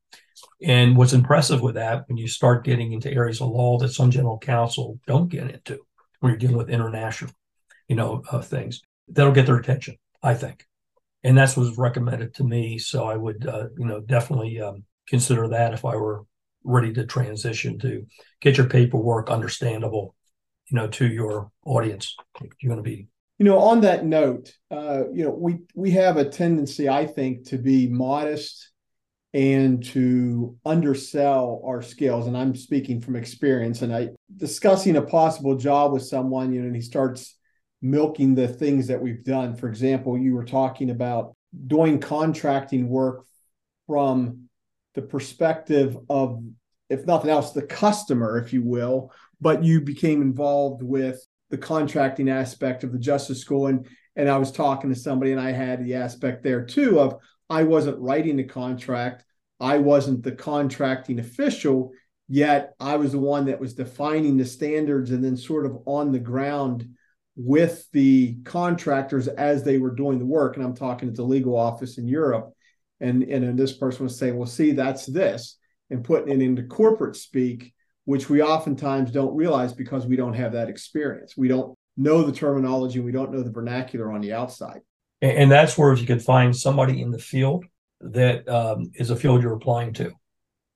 and 0.61 0.95
what's 0.95 1.13
impressive 1.13 1.61
with 1.61 1.75
that, 1.75 2.07
when 2.07 2.17
you 2.17 2.27
start 2.27 2.63
getting 2.63 2.91
into 2.93 3.11
areas 3.11 3.41
of 3.41 3.49
law 3.49 3.77
that 3.79 3.89
some 3.89 4.11
general 4.11 4.39
counsel 4.39 4.99
don't 5.05 5.29
get 5.29 5.49
into, 5.51 5.79
when 6.19 6.31
you're 6.31 6.39
dealing 6.39 6.57
with 6.57 6.69
international, 6.69 7.31
you 7.87 7.95
know, 7.95 8.23
uh, 8.31 8.41
things, 8.41 8.81
that'll 9.07 9.33
get 9.33 9.45
their 9.45 9.57
attention, 9.57 9.97
I 10.23 10.33
think. 10.33 10.65
and 11.23 11.37
that's 11.37 11.57
what 11.57 11.67
was 11.67 11.77
recommended 11.77 12.33
to 12.35 12.43
me. 12.43 12.77
So 12.77 13.05
I 13.05 13.15
would, 13.15 13.45
uh, 13.45 13.67
you 13.77 13.85
know, 13.85 13.99
definitely 13.99 14.61
um, 14.61 14.83
consider 15.07 15.49
that 15.49 15.73
if 15.73 15.85
I 15.85 15.95
were 15.95 16.23
ready 16.63 16.93
to 16.93 17.05
transition 17.05 17.79
to 17.79 18.05
get 18.41 18.57
your 18.57 18.67
paperwork 18.67 19.29
understandable, 19.29 20.15
you 20.69 20.75
know, 20.75 20.87
to 20.87 21.07
your 21.07 21.51
audience. 21.65 22.15
You're 22.59 22.69
going 22.69 22.83
to 22.83 22.89
be. 22.89 23.07
You 23.39 23.45
know, 23.45 23.59
on 23.59 23.81
that 23.81 24.05
note, 24.05 24.51
uh, 24.71 25.03
you 25.13 25.23
know, 25.23 25.29
we 25.29 25.59
we 25.75 25.91
have 25.91 26.17
a 26.17 26.27
tendency, 26.27 26.89
I 26.89 27.05
think, 27.05 27.47
to 27.49 27.57
be 27.57 27.87
modest 27.87 28.71
and 29.33 29.83
to 29.85 30.57
undersell 30.65 31.61
our 31.63 31.81
skills. 31.81 32.25
And 32.25 32.35
I'm 32.35 32.55
speaking 32.55 33.01
from 33.01 33.15
experience. 33.15 33.83
And 33.83 33.93
I 33.93 34.09
discussing 34.35 34.95
a 34.95 35.01
possible 35.01 35.55
job 35.55 35.93
with 35.93 36.03
someone, 36.03 36.51
you 36.51 36.61
know, 36.61 36.67
and 36.67 36.75
he 36.75 36.81
starts 36.81 37.37
milking 37.81 38.33
the 38.33 38.47
things 38.47 38.87
that 38.87 39.01
we've 39.01 39.23
done. 39.23 39.55
For 39.55 39.69
example, 39.69 40.17
you 40.17 40.33
were 40.33 40.45
talking 40.45 40.89
about 40.89 41.35
doing 41.67 41.99
contracting 41.99 42.89
work 42.89 43.25
from 43.85 44.49
the 44.95 45.03
perspective 45.03 45.95
of, 46.09 46.43
if 46.89 47.05
nothing 47.05 47.29
else, 47.29 47.51
the 47.51 47.61
customer, 47.61 48.39
if 48.39 48.53
you 48.53 48.63
will, 48.63 49.11
but 49.39 49.63
you 49.63 49.81
became 49.81 50.21
involved 50.21 50.81
with 50.81 51.19
the 51.49 51.57
contracting 51.57 52.29
aspect 52.29 52.83
of 52.83 52.91
the 52.91 52.99
justice 52.99 53.39
school. 53.39 53.67
And 53.67 53.87
and 54.15 54.29
I 54.29 54.37
was 54.37 54.51
talking 54.51 54.91
to 54.91 54.99
somebody 54.99 55.31
and 55.31 55.39
I 55.39 55.51
had 55.51 55.83
the 55.83 55.93
aspect 55.93 56.43
there 56.43 56.65
too 56.65 56.99
of 56.99 57.17
I 57.49 57.63
wasn't 57.63 57.99
writing 57.99 58.37
the 58.37 58.43
contract. 58.43 59.23
I 59.59 59.77
wasn't 59.77 60.23
the 60.23 60.33
contracting 60.33 61.19
official, 61.19 61.91
yet 62.27 62.73
I 62.79 62.97
was 62.97 63.11
the 63.11 63.19
one 63.19 63.45
that 63.45 63.59
was 63.59 63.73
defining 63.73 64.37
the 64.37 64.45
standards 64.45 65.11
and 65.11 65.23
then 65.23 65.37
sort 65.37 65.65
of 65.65 65.77
on 65.85 66.11
the 66.11 66.19
ground 66.19 66.87
with 67.35 67.87
the 67.93 68.35
contractors 68.43 69.27
as 69.27 69.63
they 69.63 69.77
were 69.77 69.93
doing 69.93 70.19
the 70.19 70.25
work. 70.25 70.55
And 70.55 70.65
I'm 70.65 70.75
talking 70.75 71.07
at 71.07 71.15
the 71.15 71.23
legal 71.23 71.55
office 71.55 71.97
in 71.97 72.07
Europe. 72.07 72.51
And, 72.99 73.23
and 73.23 73.57
this 73.57 73.73
person 73.73 74.03
was 74.03 74.17
saying, 74.17 74.35
well, 74.35 74.47
see, 74.47 74.71
that's 74.71 75.05
this, 75.05 75.57
and 75.91 76.03
putting 76.03 76.33
it 76.33 76.43
into 76.43 76.63
corporate 76.63 77.15
speak, 77.15 77.73
which 78.07 78.29
we 78.29 78.41
oftentimes 78.41 79.11
don't 79.11 79.35
realize 79.35 79.73
because 79.73 80.05
we 80.05 80.15
don't 80.15 80.33
have 80.33 80.53
that 80.53 80.69
experience. 80.69 81.35
We 81.35 81.49
don't 81.49 81.77
know 81.97 82.23
the 82.23 82.31
terminology, 82.31 83.01
we 83.01 83.11
don't 83.11 83.33
know 83.33 83.43
the 83.43 83.51
vernacular 83.51 84.13
on 84.13 84.21
the 84.21 84.31
outside. 84.31 84.79
And 85.21 85.51
that's 85.51 85.77
where 85.77 85.91
if 85.91 85.99
you 85.99 86.07
could 86.07 86.21
find 86.21 86.55
somebody 86.55 87.01
in 87.01 87.11
the 87.11 87.19
field 87.19 87.65
that 87.99 88.47
um, 88.47 88.91
is 88.95 89.09
a 89.09 89.17
field 89.17 89.41
you're 89.41 89.51
applying 89.51 89.91
to, 89.95 90.13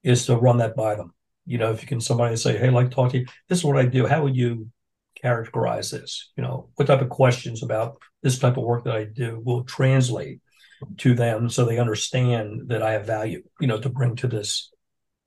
is 0.04 0.26
to 0.26 0.36
run 0.36 0.58
that 0.58 0.76
by 0.76 0.96
them. 0.96 1.14
You 1.46 1.58
know, 1.58 1.72
if 1.72 1.82
you 1.82 1.88
can 1.88 2.02
somebody 2.02 2.36
say, 2.36 2.58
"Hey, 2.58 2.68
I'd 2.68 2.74
like 2.74 2.90
to 2.90 2.96
talk 2.96 3.12
to 3.12 3.20
you. 3.20 3.26
This 3.48 3.60
is 3.60 3.64
what 3.64 3.78
I 3.78 3.86
do. 3.86 4.08
How 4.08 4.24
would 4.24 4.36
you 4.36 4.70
characterize 5.16 5.90
this? 5.90 6.32
You 6.36 6.44
know, 6.44 6.68
what 6.76 6.88
type 6.88 7.02
of 7.02 7.08
questions 7.08 7.64
about 7.64 7.98
this 8.24 8.40
type 8.40 8.58
of 8.58 8.66
work 8.66 8.84
that 8.84 8.96
I 8.96 9.06
do 9.06 9.42
will 9.42 9.64
translate 9.64 10.42
to 10.98 11.14
them 11.14 11.50
so 11.50 11.64
they 11.64 11.80
understand 11.80 12.64
that 12.68 12.84
I 12.84 12.92
have 12.92 13.06
value, 13.06 13.44
you 13.62 13.68
know, 13.68 13.80
to 13.80 13.90
bring 13.90 14.18
to 14.18 14.28
this, 14.28 14.70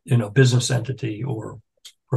you 0.05 0.19
know, 0.19 0.29
business 0.29 0.71
entity 0.71 1.25
or, 1.25 1.61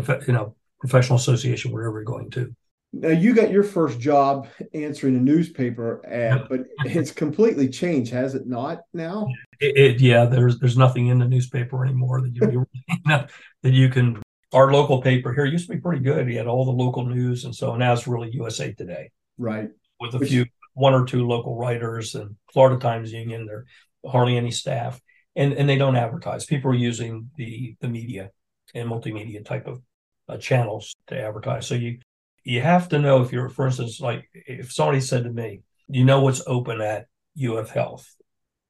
prof- 0.01 0.27
you 0.27 0.33
know, 0.33 0.55
professional 0.79 1.17
association, 1.17 1.71
wherever 1.71 1.97
you're 1.97 2.03
going 2.03 2.29
to. 2.31 2.53
Now 2.93 3.09
you 3.09 3.35
got 3.35 3.51
your 3.51 3.63
first 3.63 3.99
job 3.99 4.47
answering 4.73 5.15
a 5.17 5.19
newspaper 5.19 6.01
ad, 6.07 6.47
but 6.49 6.61
it's 6.85 7.11
completely 7.11 7.67
changed, 7.67 8.13
has 8.13 8.33
it 8.33 8.47
not? 8.47 8.79
Now, 8.93 9.27
it, 9.59 9.77
it, 9.77 10.01
yeah, 10.01 10.25
there's 10.25 10.57
there's 10.59 10.77
nothing 10.77 11.07
in 11.07 11.19
the 11.19 11.27
newspaper 11.27 11.83
anymore 11.83 12.21
that 12.21 12.33
you, 12.33 12.65
that 13.05 13.29
you 13.73 13.89
can 13.89 14.21
our 14.53 14.71
local 14.71 15.01
paper 15.01 15.33
here 15.33 15.45
used 15.45 15.67
to 15.67 15.75
be 15.75 15.81
pretty 15.81 16.01
good. 16.01 16.27
He 16.27 16.35
had 16.35 16.47
all 16.47 16.65
the 16.65 16.71
local 16.71 17.05
news, 17.05 17.43
and 17.43 17.53
so 17.53 17.75
now 17.75 17.93
it's 17.93 18.07
really 18.07 18.31
USA 18.31 18.73
Today, 18.73 19.11
right? 19.37 19.69
With 19.99 20.15
a 20.15 20.19
Which, 20.19 20.29
few, 20.29 20.45
one 20.73 20.93
or 20.93 21.05
two 21.05 21.27
local 21.27 21.57
writers 21.57 22.15
and 22.15 22.35
Florida 22.53 22.79
Times 22.79 23.11
Union. 23.11 23.45
There 23.45 23.65
hardly 24.09 24.37
any 24.37 24.51
staff, 24.51 25.01
and 25.35 25.53
and 25.53 25.67
they 25.67 25.77
don't 25.77 25.97
advertise. 25.97 26.45
People 26.45 26.71
are 26.71 26.75
using 26.75 27.29
the 27.35 27.75
the 27.81 27.89
media 27.89 28.31
and 28.73 28.89
multimedia 28.89 29.43
type 29.45 29.67
of 29.67 29.81
uh, 30.29 30.37
channels 30.37 30.95
to 31.07 31.19
advertise. 31.19 31.67
So 31.67 31.75
you 31.75 31.99
you 32.43 32.61
have 32.61 32.89
to 32.89 32.99
know 32.99 33.21
if 33.21 33.33
you're, 33.33 33.49
for 33.49 33.67
instance, 33.67 33.99
like 33.99 34.29
if 34.33 34.71
somebody 34.71 35.01
said 35.01 35.25
to 35.25 35.29
me, 35.29 35.63
you 35.89 36.05
know 36.05 36.21
what's 36.21 36.41
open 36.47 36.79
at 36.79 37.07
UF 37.37 37.69
Health. 37.69 38.07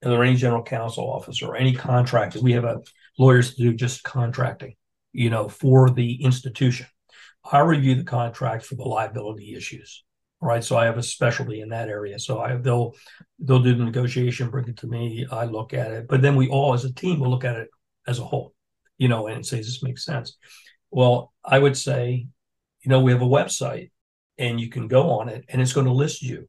Are 0.04 0.10
there 0.10 0.24
any 0.24 0.36
general 0.36 0.64
counsel 0.64 1.12
office 1.12 1.42
or 1.42 1.56
any 1.56 1.74
contractors? 1.74 2.42
We 2.42 2.54
have 2.54 2.64
a 2.64 2.82
lawyers 3.20 3.56
to 3.56 3.62
do 3.62 3.74
just 3.74 4.04
contracting 4.04 4.76
you 5.18 5.32
know, 5.32 5.50
for 5.50 5.90
the 5.90 6.24
institution. 6.24 6.86
I 7.52 7.60
review 7.62 7.96
the 7.96 8.04
contract 8.04 8.66
for 8.66 8.76
the 8.76 8.84
liability 8.84 9.56
issues. 9.56 10.04
Right. 10.40 10.64
So 10.64 10.78
I 10.78 10.86
have 10.86 11.00
a 11.00 11.04
specialty 11.04 11.62
in 11.62 11.70
that 11.70 11.90
area. 11.90 12.20
So 12.20 12.40
I 12.40 12.56
they'll 12.58 12.94
they'll 13.40 13.64
do 13.64 13.74
the 13.74 13.84
negotiation, 13.84 14.52
bring 14.52 14.68
it 14.68 14.78
to 14.78 14.88
me, 14.88 15.26
I 15.32 15.46
look 15.46 15.74
at 15.74 15.92
it. 15.92 16.08
But 16.08 16.22
then 16.22 16.36
we 16.36 16.48
all 16.48 16.76
as 16.76 16.86
a 16.86 16.94
team 16.94 17.20
will 17.20 17.32
look 17.32 17.44
at 17.44 17.56
it 17.56 17.70
as 18.06 18.20
a 18.20 18.24
whole, 18.24 18.54
you 19.00 19.08
know, 19.08 19.26
and 19.26 19.44
say, 19.44 19.58
this 19.58 19.82
make 19.82 19.98
sense? 19.98 20.38
Well, 20.92 21.34
I 21.44 21.60
would 21.60 21.78
say, 21.78 22.28
you 22.82 22.90
know, 22.90 23.02
we 23.02 23.12
have 23.12 23.22
a 23.22 23.26
website 23.26 23.92
and 24.38 24.60
you 24.60 24.70
can 24.70 24.88
go 24.88 25.12
on 25.12 25.30
it 25.30 25.46
and 25.50 25.62
it's 25.62 25.74
going 25.74 25.88
to 25.88 25.94
list 25.94 26.22
you 26.22 26.48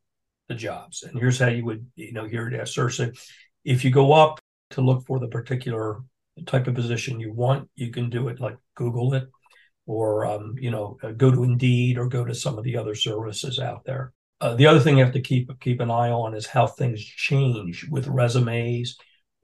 the 0.48 0.54
jobs. 0.54 1.02
And 1.02 1.18
here's 1.18 1.38
how 1.38 1.48
you 1.48 1.64
would, 1.64 1.86
you 1.96 2.12
know, 2.12 2.26
here 2.26 2.48
it 2.48 2.58
has 2.58 2.72
search. 2.72 3.00
If 3.64 3.84
you 3.84 3.90
go 3.90 4.12
up 4.12 4.40
to 4.70 4.80
look 4.80 5.06
for 5.06 5.18
the 5.18 5.28
particular 5.28 6.00
type 6.46 6.66
of 6.66 6.74
position 6.74 7.20
you 7.20 7.32
want, 7.32 7.68
you 7.74 7.90
can 7.90 8.10
do 8.10 8.28
it 8.28 8.40
like 8.40 8.56
Google 8.74 9.14
it 9.14 9.28
or, 9.86 10.26
um, 10.26 10.54
you 10.58 10.70
know, 10.70 10.98
uh, 11.02 11.12
go 11.12 11.30
to 11.30 11.44
Indeed 11.44 11.98
or 11.98 12.08
go 12.08 12.24
to 12.24 12.34
some 12.34 12.58
of 12.58 12.64
the 12.64 12.76
other 12.76 12.94
services 12.94 13.58
out 13.58 13.84
there. 13.84 14.12
Uh, 14.40 14.54
the 14.54 14.66
other 14.66 14.78
thing 14.78 14.98
you 14.98 15.04
have 15.04 15.14
to 15.14 15.20
keep 15.20 15.50
keep 15.60 15.80
an 15.80 15.90
eye 15.90 16.10
on 16.10 16.34
is 16.34 16.46
how 16.46 16.66
things 16.66 17.04
change 17.04 17.86
with 17.90 18.06
resumes 18.06 18.96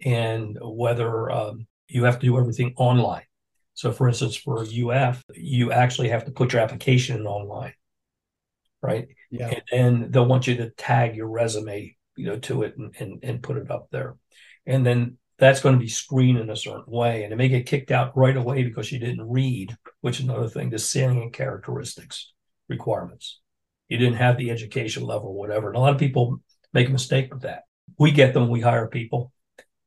and 0.05 0.57
whether 0.63 1.31
um, 1.31 1.67
you 1.89 2.05
have 2.05 2.21
to 2.21 2.27
do 2.27 2.39
everything 2.39 2.73
online. 2.77 3.25
So, 3.75 3.93
for 3.93 4.09
instance, 4.09 4.37
for 4.37 4.63
a 4.63 4.67
UF, 4.67 5.23
you 5.35 5.73
actually 5.73 6.09
have 6.09 6.25
to 6.25 6.31
put 6.31 6.53
your 6.53 6.63
application 6.63 7.27
online, 7.27 7.75
right? 8.81 9.09
Yeah. 9.31 9.49
And 9.49 9.63
then 9.71 10.11
they'll 10.11 10.27
want 10.27 10.47
you 10.47 10.57
to 10.57 10.71
tag 10.71 11.17
your 11.17 11.29
resume, 11.29 11.97
you 12.17 12.27
know, 12.27 12.39
to 12.39 12.63
it 12.63 12.77
and, 12.79 12.95
and, 12.99 13.19
and 13.25 13.43
put 13.43 13.57
it 13.57 13.71
up 13.71 13.89
there. 13.91 14.17
And 14.65 14.87
then 14.87 15.19
that's 15.39 15.61
going 15.61 15.75
to 15.75 15.81
be 15.81 15.89
screened 15.89 16.39
in 16.39 16.51
a 16.51 16.57
certain 16.57 16.93
way. 16.93 17.25
And 17.25 17.33
it 17.33 17.37
may 17.37 17.49
get 17.49 17.67
kicked 17.67 17.91
out 17.91 18.17
right 18.17 18.37
away 18.37 18.63
because 18.63 18.93
you 18.93 19.01
didn't 19.01 19.29
read, 19.29 19.77
which 20.01 20.21
is 20.21 20.25
another 20.25 20.49
thing, 20.49 20.71
the 20.71 20.79
salient 20.79 21.33
characteristics 21.33 22.33
requirements. 22.69 23.41
You 23.89 23.99
didn't 23.99 24.17
have 24.17 24.39
the 24.39 24.51
education 24.51 25.03
level, 25.03 25.35
whatever. 25.35 25.69
And 25.69 25.77
a 25.77 25.81
lot 25.81 25.93
of 25.93 25.99
people 25.99 26.41
make 26.73 26.89
a 26.89 26.93
mistake 26.93 27.33
with 27.35 27.43
that. 27.43 27.65
We 27.99 28.13
get 28.13 28.33
them, 28.35 28.49
we 28.49 28.61
hire 28.61 28.87
people, 28.87 29.33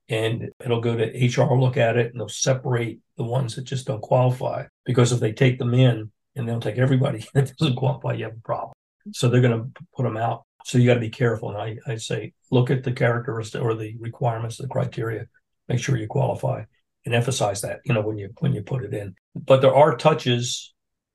and 0.10 0.50
it'll 0.64 0.82
go 0.82 0.96
to 0.96 1.04
HR, 1.06 1.58
look 1.58 1.78
at 1.78 1.98
it, 1.98 2.12
and 2.12 2.20
they'll 2.20 2.30
separate 2.30 3.00
the 3.18 3.24
ones 3.24 3.56
that 3.56 3.64
just 3.64 3.88
don't 3.88 4.02
qualify. 4.02 4.66
Because 4.86 5.12
if 5.12 5.20
they 5.20 5.34
take 5.34 5.60
them 5.60 5.74
in 5.74 6.12
and 6.36 6.48
they'll 6.48 6.60
take 6.60 6.78
everybody 6.78 7.26
that 7.34 7.56
doesn't 7.58 7.76
qualify, 7.76 8.14
you 8.14 8.26
have 8.26 8.38
a 8.38 8.42
problem. 8.42 8.74
So 9.12 9.30
they're 9.30 9.42
going 9.42 9.74
to 9.74 9.84
put 9.96 10.04
them 10.04 10.18
out. 10.18 10.44
So 10.66 10.78
you 10.78 10.88
got 10.88 10.96
to 10.96 11.00
be 11.00 11.10
careful. 11.10 11.50
And 11.50 11.58
I, 11.58 11.92
I 11.92 11.96
say, 11.96 12.34
look 12.52 12.70
at 12.70 12.84
the 12.84 12.92
characteristic 12.92 13.62
or 13.62 13.74
the 13.74 13.96
requirements, 14.00 14.58
the 14.58 14.68
criteria, 14.68 15.28
make 15.70 15.80
sure 15.80 15.98
you 15.98 16.08
qualify 16.08 16.64
and 17.06 17.16
emphasize 17.16 17.62
that, 17.62 17.80
you 17.86 17.94
know, 17.94 18.02
when 18.02 18.18
you 18.18 18.30
when 18.40 18.54
you 18.54 18.62
put 18.62 18.84
it 18.84 18.94
in. 18.94 19.16
But 19.34 19.62
there 19.62 19.74
are 19.74 19.96
touches 19.96 20.74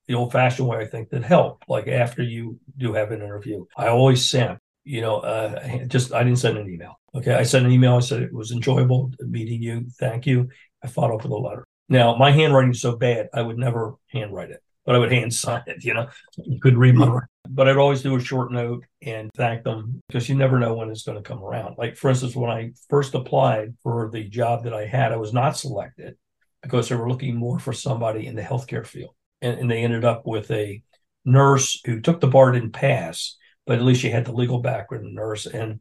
the 0.08 0.14
old 0.14 0.32
fashioned 0.32 0.66
way, 0.66 0.78
I 0.78 0.86
think, 0.86 1.10
that 1.10 1.22
help. 1.22 1.64
Like 1.68 1.86
after 1.86 2.22
you 2.22 2.58
do 2.76 2.94
have 2.94 3.12
an 3.12 3.22
interview, 3.22 3.66
I 3.76 3.88
always 3.88 4.28
send, 4.28 4.58
you 4.84 5.00
know, 5.00 5.18
uh, 5.18 5.84
just 5.86 6.12
I 6.12 6.22
didn't 6.22 6.38
send 6.38 6.58
an 6.58 6.68
email. 6.68 6.98
Okay. 7.14 7.34
I 7.34 7.42
sent 7.42 7.66
an 7.66 7.72
email. 7.72 7.96
I 7.96 8.00
said 8.00 8.22
it 8.22 8.32
was 8.32 8.52
enjoyable 8.52 9.12
meeting 9.20 9.62
you. 9.62 9.86
Thank 9.98 10.26
you. 10.26 10.48
I 10.82 10.88
followed 10.88 11.16
up 11.16 11.22
with 11.22 11.32
a 11.32 11.36
letter. 11.36 11.64
Now, 11.88 12.16
my 12.16 12.30
handwriting 12.30 12.70
is 12.70 12.80
so 12.80 12.96
bad, 12.96 13.28
I 13.34 13.42
would 13.42 13.58
never 13.58 13.94
handwrite 14.12 14.50
it 14.50 14.62
but 14.84 14.94
I 14.94 14.98
would 14.98 15.12
hand 15.12 15.32
sign 15.32 15.62
it, 15.66 15.84
you 15.84 15.94
know. 15.94 16.08
You 16.36 16.60
could 16.60 16.76
read 16.76 16.94
my. 16.94 17.20
But 17.48 17.68
I'd 17.68 17.76
always 17.76 18.02
do 18.02 18.16
a 18.16 18.20
short 18.20 18.52
note 18.52 18.84
and 19.02 19.30
thank 19.36 19.64
them 19.64 20.00
because 20.08 20.28
you 20.28 20.34
never 20.34 20.58
know 20.58 20.74
when 20.74 20.90
it's 20.90 21.02
going 21.02 21.22
to 21.22 21.28
come 21.28 21.42
around. 21.42 21.76
Like, 21.76 21.96
for 21.96 22.08
instance, 22.08 22.34
when 22.34 22.50
I 22.50 22.72
first 22.88 23.14
applied 23.14 23.74
for 23.82 24.10
the 24.10 24.24
job 24.24 24.64
that 24.64 24.74
I 24.74 24.86
had, 24.86 25.12
I 25.12 25.16
was 25.16 25.32
not 25.32 25.56
selected 25.56 26.16
because 26.62 26.88
they 26.88 26.94
were 26.94 27.08
looking 27.08 27.36
more 27.36 27.58
for 27.58 27.72
somebody 27.72 28.26
in 28.26 28.36
the 28.36 28.42
healthcare 28.42 28.86
field. 28.86 29.14
And, 29.40 29.58
and 29.58 29.70
they 29.70 29.82
ended 29.82 30.04
up 30.04 30.22
with 30.24 30.50
a 30.50 30.82
nurse 31.24 31.80
who 31.84 32.00
took 32.00 32.20
the 32.20 32.28
bar, 32.28 32.52
didn't 32.52 32.72
pass, 32.72 33.36
but 33.66 33.78
at 33.78 33.84
least 33.84 34.00
she 34.00 34.10
had 34.10 34.24
the 34.24 34.32
legal 34.32 34.60
background, 34.60 35.14
nurse. 35.14 35.46
And 35.46 35.80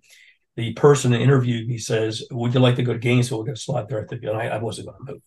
the 0.55 0.73
person 0.73 1.11
that 1.11 1.21
interviewed 1.21 1.67
me 1.67 1.77
says, 1.77 2.23
Would 2.31 2.53
you 2.53 2.59
like 2.59 2.75
to 2.75 2.83
go 2.83 2.93
to 2.93 2.99
Gainesville? 2.99 3.39
We'll 3.39 3.45
get 3.45 3.57
a 3.57 3.59
slot 3.59 3.89
there. 3.89 4.07
And 4.09 4.29
I, 4.29 4.47
I 4.47 4.57
wasn't 4.57 4.87
going 4.87 5.05
to 5.05 5.13
move 5.13 5.21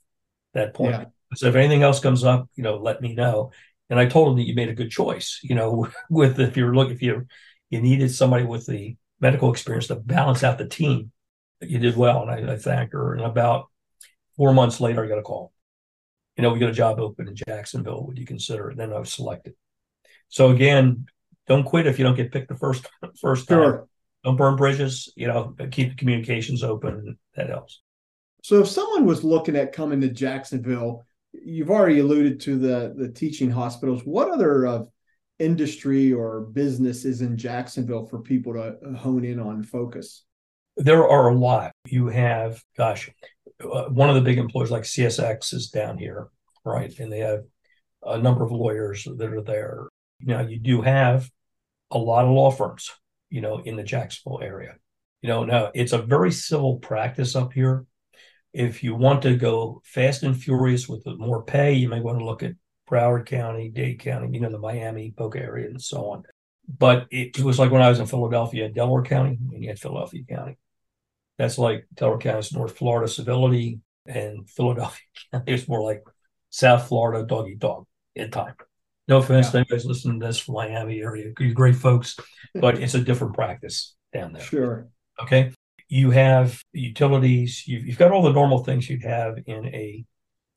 that 0.55 0.75
point. 0.75 0.93
Yeah. 0.93 1.05
So 1.35 1.49
if 1.49 1.55
anything 1.55 1.83
else 1.83 2.01
comes 2.01 2.25
up, 2.25 2.49
you 2.55 2.63
know, 2.63 2.77
let 2.77 3.01
me 3.01 3.15
know. 3.15 3.51
And 3.91 3.99
I 3.99 4.07
told 4.07 4.29
him 4.29 4.37
that 4.37 4.47
you 4.47 4.55
made 4.55 4.69
a 4.69 4.75
good 4.75 4.91
choice, 4.91 5.41
you 5.43 5.55
know, 5.55 5.89
with 6.11 6.39
if 6.41 6.57
you're 6.57 6.75
looking, 6.75 6.95
if 6.95 7.03
you 7.03 7.27
you 7.71 7.81
needed 7.81 8.15
somebody 8.15 8.45
with 8.45 8.67
the 8.67 8.97
medical 9.21 9.51
experience 9.51 9.89
to 9.89 9.97
balance 9.97 10.45
out 10.45 10.59
the 10.59 10.69
team, 10.69 11.11
you 11.61 11.79
did 11.79 11.97
well. 11.97 12.23
And 12.23 12.51
I, 12.51 12.55
I 12.55 12.57
thanked 12.57 12.93
her. 12.93 13.15
And 13.15 13.25
about 13.25 13.67
four 14.37 14.53
months 14.53 14.81
later, 14.81 15.05
I 15.05 15.09
got 15.09 15.19
a 15.19 15.23
call. 15.23 15.53
You 16.37 16.43
know, 16.43 16.53
we 16.53 16.59
got 16.59 16.71
a 16.71 16.75
job 16.75 17.01
open 17.01 17.29
in 17.29 17.37
Jacksonville. 17.37 18.07
Would 18.07 18.19
you 18.19 18.27
consider 18.27 18.69
it? 18.69 18.73
And 18.73 18.81
then 18.81 18.93
I 18.93 18.99
was 18.99 19.13
selected. 19.13 19.55
So 20.29 20.51
again, 20.51 21.07
don't 21.47 21.65
quit 21.65 21.87
if 21.87 21.99
you 21.99 22.05
don't 22.05 22.17
get 22.17 22.33
picked 22.33 22.49
the 22.49 22.57
first 22.57 22.87
first 23.21 23.49
time. 23.49 23.59
Sure. 23.59 23.89
don't 24.23 24.37
burn 24.37 24.57
bridges. 24.57 25.13
You 25.17 25.29
know, 25.29 25.55
keep 25.71 25.91
the 25.91 25.97
communications 25.97 26.63
open. 26.63 27.19
That 27.37 27.49
helps. 27.49 27.83
So 28.43 28.61
if 28.61 28.69
someone 28.69 29.07
was 29.07 29.25
looking 29.25 29.57
at 29.57 29.73
coming 29.73 30.01
to 30.03 30.09
Jacksonville, 30.09 31.05
you've 31.33 31.71
already 31.71 32.01
alluded 32.01 32.41
to 32.41 32.59
the 32.59 32.95
the 32.97 33.09
teaching 33.09 33.51
hospitals. 33.51 34.03
What 34.05 34.31
other 34.31 34.67
of 34.67 34.83
uh, 34.83 34.85
industry 35.39 36.13
or 36.13 36.43
business 36.43 37.05
is 37.05 37.21
in 37.21 37.37
Jacksonville 37.37 38.07
for 38.07 38.21
people 38.21 38.53
to 38.55 38.77
hone 38.97 39.25
in 39.25 39.41
on 39.41 39.63
focus? 39.63 40.25
There 40.77 41.09
are 41.09 41.29
a 41.29 41.35
lot. 41.35 41.73
You 41.87 42.09
have, 42.09 42.63
gosh, 42.77 43.11
uh, 43.63 43.85
one 43.85 44.09
of 44.09 44.17
the 44.17 44.21
big 44.21 44.39
employers 44.39 44.71
like 44.71 44.83
CSX 44.83 45.55
is 45.55 45.71
down 45.71 45.99
here, 45.99 46.29
right? 46.65 46.97
And 46.99 47.13
they 47.13 47.21
have 47.21 47.45
a 48.03 48.19
number 48.19 48.45
of 48.45 48.53
lawyers 48.53 49.05
that 49.05 49.33
are 49.33 49.43
there. 49.43 49.89
Now, 50.21 50.41
you 50.41 50.59
do 50.59 50.83
have 50.83 51.31
a 51.91 51.99
lot 51.99 52.25
of 52.25 52.31
law 52.31 52.51
firms, 52.51 52.91
you 53.31 53.41
know, 53.41 53.59
in 53.59 53.77
the 53.77 53.83
Jacksonville 53.83 54.41
area. 54.43 54.77
You 55.23 55.29
know, 55.29 55.45
now 55.45 55.71
it's 55.75 55.93
a 55.93 55.99
very 55.99 56.33
civil 56.33 56.79
practice 56.79 57.35
up 57.35 57.53
here. 57.53 57.87
If 58.53 58.85
you 58.85 58.95
want 58.95 59.23
to 59.23 59.37
go 59.37 59.83
fast 59.85 60.23
and 60.23 60.37
furious 60.41 60.89
with 60.89 61.07
more 61.07 61.43
pay, 61.43 61.75
you 61.75 61.89
may 61.89 62.01
want 62.01 62.19
to 62.19 62.25
look 62.25 62.43
at 62.43 62.53
Broward 62.89 63.27
County, 63.27 63.71
Dade 63.71 64.01
County, 64.01 64.29
you 64.33 64.41
know, 64.41 64.51
the 64.51 64.59
Miami, 64.59 65.15
Boca 65.17 65.41
area, 65.41 65.67
and 65.67 65.81
so 65.81 66.11
on. 66.11 66.25
But 66.69 67.07
it, 67.11 67.39
was 67.41 67.59
like 67.59 67.71
when 67.71 67.83
I 67.83 67.89
was 67.89 68.01
in 68.01 68.07
Philadelphia, 68.07 68.69
Delaware 68.69 69.03
County, 69.03 69.39
and 69.53 69.63
you 69.63 69.69
had 69.69 69.79
Philadelphia 69.79 70.23
County. 70.29 70.57
That's 71.39 71.59
like 71.59 71.87
Delaware 71.95 72.19
County's 72.19 72.53
North 72.53 72.77
Florida 72.77 73.09
civility, 73.09 73.81
and 74.07 74.49
Philadelphia 74.49 75.07
County 75.33 75.53
is 75.53 75.69
more 75.69 75.83
like 75.83 76.03
South 76.51 76.89
Florida 76.89 77.27
doggy 77.27 77.57
dog 77.57 77.87
in 78.15 78.31
time. 78.31 78.55
No 79.07 79.19
offense 79.19 79.47
yeah. 79.47 79.53
to 79.53 79.59
anybody's 79.59 79.85
listening 79.85 80.21
to 80.21 80.27
this 80.27 80.39
from 80.39 80.55
Miami 80.55 81.01
area. 81.01 81.33
You're 81.39 81.53
great 81.53 81.77
folks, 81.77 82.17
but 82.55 82.79
it's 82.79 82.95
a 82.95 83.01
different 83.01 83.35
practice 83.35 83.95
down 84.13 84.33
there. 84.33 84.43
Sure. 84.43 84.89
Okay. 85.21 85.53
You 85.89 86.11
have 86.11 86.63
utilities. 86.73 87.67
You've, 87.67 87.87
you've 87.87 87.99
got 87.99 88.13
all 88.13 88.23
the 88.23 88.33
normal 88.33 88.65
things 88.65 88.89
you'd 88.89 89.05
have 89.05 89.37
in 89.47 89.67
a 89.67 90.05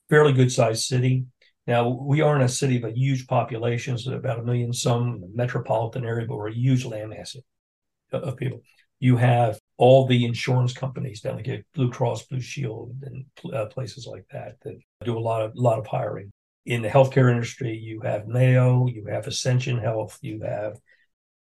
fairly 0.10 0.34
good 0.34 0.52
sized 0.52 0.86
city. 0.86 1.26
Now, 1.66 1.90
we 1.90 2.22
are 2.22 2.36
in 2.38 2.42
a 2.42 2.50
city 2.50 2.78
of 2.78 2.86
a 2.86 2.98
huge 2.98 3.28
population, 3.28 3.98
so 3.98 4.14
about 4.14 4.40
a 4.40 4.44
million 4.44 4.72
some 4.72 5.16
in 5.16 5.22
the 5.22 5.30
metropolitan 5.34 6.06
area, 6.06 6.26
but 6.26 6.38
we're 6.38 6.48
a 6.48 6.54
huge 6.54 6.86
landmass 6.86 7.36
of 8.14 8.38
people. 8.38 8.62
You 9.00 9.18
have 9.18 9.60
all 9.78 10.08
the 10.08 10.24
insurance 10.24 10.72
companies 10.72 11.20
down 11.20 11.42
there, 11.44 11.64
Blue 11.76 11.92
Cross, 11.92 12.28
Blue 12.28 12.40
Shield, 12.40 12.96
and 13.04 13.26
uh, 13.54 13.66
places 13.66 14.08
like 14.08 14.26
that 14.32 14.56
that 14.64 14.80
do 15.04 15.18
a 15.18 15.20
lot 15.20 15.42
of 15.42 15.52
lot 15.56 15.78
of 15.78 15.86
hiring. 15.86 16.32
In 16.68 16.82
the 16.82 16.90
healthcare 16.90 17.32
industry, 17.32 17.76
you 17.76 18.02
have 18.02 18.28
Mayo, 18.28 18.88
you 18.88 19.06
have 19.06 19.26
Ascension 19.26 19.78
Health, 19.78 20.20
you 20.22 20.42
have 20.42 20.78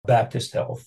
Baptist 0.06 0.54
Health 0.54 0.86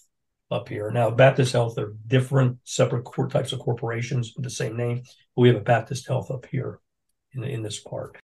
up 0.51 0.69
here. 0.69 0.91
Now, 0.91 1.11
Baptist 1.11 1.53
Health 1.53 1.79
are 1.79 1.95
different, 2.07 2.59
separate 2.65 3.05
types 3.31 3.53
of 3.53 3.61
corporations 3.61 4.33
with 4.35 4.45
the 4.45 4.51
same 4.51 4.77
name. 4.77 5.03
But 5.35 5.43
we 5.43 5.49
have 5.49 5.57
a 5.57 5.61
Baptist 5.61 6.07
Health 6.09 6.31
up 6.31 6.47
here 6.47 6.81
in, 7.33 7.45
in 7.45 7.63
this 7.63 7.79
part 7.79 8.19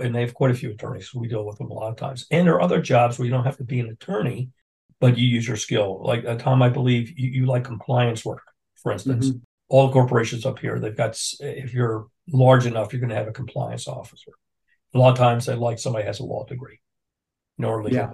and 0.00 0.14
they 0.14 0.20
have 0.20 0.34
quite 0.34 0.50
a 0.50 0.54
few 0.54 0.70
attorneys. 0.70 1.10
So 1.10 1.18
we 1.18 1.28
deal 1.28 1.44
with 1.44 1.58
them 1.58 1.70
a 1.70 1.74
lot 1.74 1.90
of 1.90 1.96
times. 1.96 2.26
And 2.30 2.46
there 2.46 2.54
are 2.54 2.62
other 2.62 2.80
jobs 2.80 3.18
where 3.18 3.26
you 3.26 3.32
don't 3.32 3.44
have 3.44 3.58
to 3.58 3.64
be 3.64 3.80
an 3.80 3.88
attorney, 3.88 4.50
but 4.98 5.18
you 5.18 5.26
use 5.26 5.46
your 5.46 5.56
skill. 5.56 6.02
Like 6.02 6.24
uh, 6.24 6.36
Tom, 6.36 6.62
I 6.62 6.68
believe 6.68 7.18
you, 7.18 7.30
you 7.30 7.46
like 7.46 7.64
compliance 7.64 8.24
work, 8.24 8.42
for 8.76 8.92
instance. 8.92 9.28
Mm-hmm. 9.28 9.38
All 9.68 9.86
the 9.86 9.92
corporations 9.92 10.46
up 10.46 10.58
here, 10.58 10.80
they've 10.80 10.96
got, 10.96 11.16
if 11.38 11.72
you're 11.72 12.06
large 12.32 12.66
enough, 12.66 12.92
you're 12.92 13.00
going 13.00 13.10
to 13.10 13.16
have 13.16 13.28
a 13.28 13.32
compliance 13.32 13.86
officer. 13.86 14.32
A 14.94 14.98
lot 14.98 15.12
of 15.12 15.18
times 15.18 15.46
they 15.46 15.54
like 15.54 15.78
somebody 15.78 16.04
has 16.04 16.20
a 16.20 16.24
law 16.24 16.44
degree 16.46 16.80
in 17.58 17.64
order 17.64 17.88
to 17.88 17.94
yeah. 17.94 18.10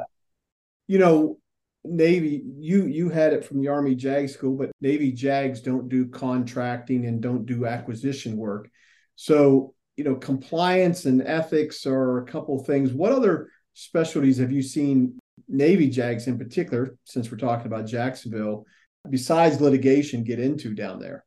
You 0.89 0.99
know, 0.99 1.39
Navy, 1.85 2.43
you 2.59 2.87
you 2.87 3.09
had 3.09 3.33
it 3.33 3.45
from 3.45 3.61
the 3.61 3.69
Army 3.69 3.95
JAG 3.95 4.29
school, 4.29 4.57
but 4.57 4.71
Navy 4.81 5.13
JAGs 5.13 5.61
don't 5.61 5.89
do 5.89 6.07
contracting 6.07 7.07
and 7.07 7.21
don't 7.21 7.47
do 7.47 7.67
acquisition 7.67 8.37
work. 8.37 8.69
So 9.17 9.75
you 9.97 10.05
know, 10.05 10.15
compliance 10.15 11.07
and 11.07 11.23
ethics 11.23 11.87
are 11.87 12.19
a 12.19 12.27
couple 12.27 12.63
things. 12.63 12.93
What 12.93 13.13
other 13.13 13.49
specialties 13.73 14.39
have 14.39 14.53
you 14.53 14.63
seen 14.63 15.19
Navy 15.49 15.89
JAGs 15.89 16.27
in 16.27 16.39
particular, 16.39 16.97
since 17.05 17.31
we're 17.31 17.39
talking 17.39 17.67
about 17.67 17.87
Jacksonville, 17.87 18.67
besides 19.09 19.61
litigation, 19.61 20.25
get 20.25 20.39
into 20.39 20.75
down 20.75 20.99
there? 20.99 21.25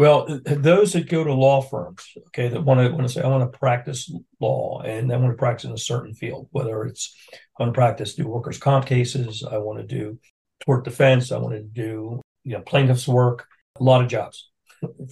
Well, 0.00 0.40
those 0.46 0.94
that 0.94 1.10
go 1.10 1.24
to 1.24 1.34
law 1.34 1.60
firms, 1.60 2.10
okay, 2.28 2.48
that 2.48 2.64
want 2.64 2.80
to 2.80 2.88
want 2.88 3.06
to 3.06 3.12
say, 3.12 3.20
I 3.20 3.28
want 3.28 3.52
to 3.52 3.58
practice 3.58 4.10
law 4.40 4.80
and 4.80 5.12
I 5.12 5.16
want 5.18 5.30
to 5.30 5.36
practice 5.36 5.66
in 5.66 5.72
a 5.72 5.76
certain 5.76 6.14
field, 6.14 6.48
whether 6.52 6.86
it's 6.86 7.14
I 7.30 7.62
want 7.62 7.74
to 7.74 7.78
practice 7.78 8.14
do 8.14 8.26
workers' 8.26 8.56
comp 8.56 8.86
cases, 8.86 9.44
I 9.44 9.58
want 9.58 9.78
to 9.78 9.86
do 9.86 10.18
tort 10.64 10.84
defense, 10.86 11.30
I 11.30 11.36
want 11.36 11.54
to 11.54 11.62
do 11.62 12.22
you 12.44 12.52
know 12.54 12.62
plaintiffs 12.62 13.06
work, 13.06 13.46
a 13.78 13.82
lot 13.82 14.00
of 14.02 14.08
jobs 14.08 14.48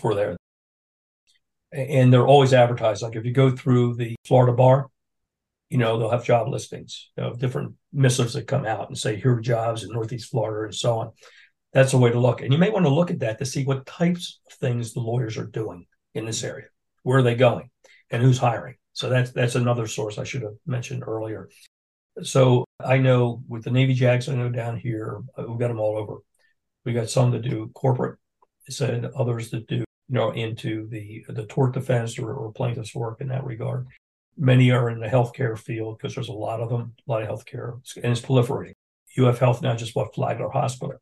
for 0.01 0.14
there 0.14 0.38
and 1.70 2.11
they're 2.11 2.27
always 2.27 2.55
advertised. 2.55 3.03
Like 3.03 3.14
if 3.14 3.27
you 3.27 3.33
go 3.35 3.51
through 3.55 3.96
the 3.96 4.16
Florida 4.24 4.55
bar, 4.55 4.87
you 5.68 5.77
know, 5.77 5.98
they'll 5.98 6.11
have 6.11 6.24
job 6.24 6.48
listings 6.48 7.11
of 7.18 7.38
different 7.38 7.74
missives 7.92 8.33
that 8.33 8.46
come 8.46 8.64
out 8.64 8.88
and 8.88 8.96
say, 8.96 9.16
here 9.16 9.37
are 9.37 9.40
jobs 9.40 9.85
in 9.85 9.90
Northeast 9.92 10.31
Florida 10.31 10.64
and 10.64 10.74
so 10.74 10.98
on. 10.98 11.12
That's 11.72 11.92
a 11.92 11.98
way 11.98 12.11
to 12.11 12.18
look. 12.18 12.40
And 12.40 12.52
you 12.52 12.59
may 12.59 12.70
want 12.70 12.87
to 12.87 12.90
look 12.92 13.11
at 13.11 13.20
that 13.20 13.38
to 13.38 13.46
see 13.46 13.64
what 13.64 13.87
types 13.87 14.40
of 14.46 14.54
things 14.54 14.92
the 14.92 15.00
lawyers 15.00 15.37
are 15.37 15.46
doing 15.46 15.87
in 16.14 16.24
this 16.24 16.42
area. 16.42 16.66
Where 17.02 17.18
are 17.18 17.22
they 17.22 17.35
going 17.35 17.70
and 18.11 18.22
who's 18.22 18.38
hiring? 18.38 18.76
So 18.92 19.09
that's 19.09 19.31
that's 19.33 19.54
another 19.54 19.87
source 19.87 20.18
I 20.18 20.24
should 20.24 20.42
have 20.42 20.57
mentioned 20.66 21.04
earlier. 21.07 21.48
So 22.22 22.64
I 22.81 22.98
know 22.98 23.42
with 23.46 23.64
the 23.64 23.70
Navy 23.70 23.94
JAGs, 23.94 24.28
I 24.28 24.35
know 24.35 24.48
down 24.48 24.76
here, 24.76 25.20
uh, 25.38 25.44
we've 25.46 25.59
got 25.59 25.68
them 25.68 25.78
all 25.78 25.96
over. 25.96 26.18
We 26.85 26.92
got 26.92 27.11
some 27.11 27.31
that 27.33 27.42
do 27.42 27.70
corporate, 27.74 28.18
said 28.68 29.04
others 29.16 29.50
that 29.50 29.68
do 29.68 29.76
you 29.76 29.85
know, 30.09 30.31
into 30.31 30.88
the 30.88 31.24
the 31.28 31.46
tort 31.46 31.74
defense 31.74 32.18
or, 32.18 32.33
or 32.33 32.52
plaintiff's 32.52 32.94
work 32.94 33.20
in 33.20 33.28
that 33.28 33.44
regard. 33.44 33.87
Many 34.37 34.70
are 34.70 34.88
in 34.88 35.00
the 35.00 35.09
healthcare 35.09 35.59
field 35.59 35.98
because 35.98 36.14
there's 36.14 36.28
a 36.28 36.33
lot 36.33 36.61
of 36.61 36.70
them, 36.70 36.94
a 37.07 37.11
lot 37.11 37.22
of 37.22 37.28
healthcare, 37.28 37.81
and 37.96 38.12
it's 38.12 38.20
proliferating. 38.20 38.72
UF 39.18 39.38
Health 39.38 39.62
now 39.62 39.74
just 39.74 39.94
bought 39.94 40.14
Flagler 40.14 40.48
Hospital, 40.48 40.98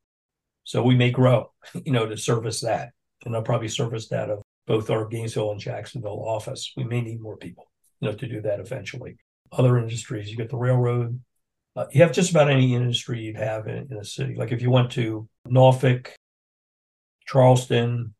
so 0.66 0.82
we 0.82 0.96
may 0.96 1.12
grow, 1.12 1.52
you 1.84 1.92
know, 1.92 2.06
to 2.06 2.16
service 2.16 2.60
that, 2.60 2.90
and 3.24 3.34
I'll 3.34 3.42
probably 3.42 3.68
service 3.68 4.08
that 4.08 4.28
of 4.28 4.42
both 4.66 4.90
our 4.90 5.06
Gainesville 5.06 5.52
and 5.52 5.60
Jacksonville 5.60 6.24
office. 6.26 6.72
We 6.76 6.84
may 6.84 7.00
need 7.00 7.22
more 7.22 7.36
people, 7.36 7.70
you 8.00 8.08
know, 8.08 8.16
to 8.16 8.26
do 8.26 8.40
that 8.42 8.58
eventually. 8.58 9.16
Other 9.52 9.78
industries, 9.78 10.28
you 10.28 10.36
get 10.36 10.50
the 10.50 10.56
railroad. 10.56 11.20
Uh, 11.76 11.86
you 11.92 12.02
have 12.02 12.10
just 12.10 12.32
about 12.32 12.50
any 12.50 12.74
industry 12.74 13.20
you'd 13.20 13.36
have 13.36 13.68
in, 13.68 13.86
in 13.90 13.96
a 13.98 14.04
city. 14.04 14.34
Like 14.34 14.50
if 14.50 14.60
you 14.60 14.70
went 14.70 14.90
to 14.92 15.28
Norfolk, 15.46 16.16
Charleston, 17.26 18.14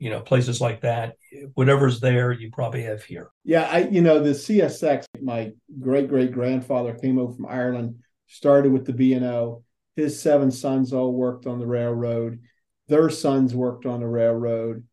you 0.00 0.10
know, 0.10 0.20
places 0.20 0.60
like 0.60 0.80
that. 0.80 1.14
Whatever's 1.54 2.00
there, 2.00 2.32
you 2.32 2.50
probably 2.50 2.82
have 2.82 3.04
here. 3.04 3.30
Yeah, 3.44 3.68
I 3.70 3.86
you 3.86 4.02
know 4.02 4.20
the 4.20 4.30
CSX. 4.30 5.04
My 5.20 5.52
great 5.78 6.08
great 6.08 6.32
grandfather 6.32 6.94
came 6.94 7.20
over 7.20 7.32
from 7.32 7.46
Ireland, 7.46 8.00
started 8.26 8.72
with 8.72 8.86
the 8.86 8.92
B 8.92 9.12
and 9.12 9.24
O. 9.24 9.62
His 9.96 10.20
seven 10.20 10.50
sons 10.50 10.92
all 10.92 11.12
worked 11.12 11.46
on 11.46 11.58
the 11.58 11.66
railroad. 11.66 12.40
Their 12.88 13.10
sons 13.10 13.54
worked 13.54 13.86
on 13.86 14.00
the 14.00 14.06
railroad, 14.06 14.84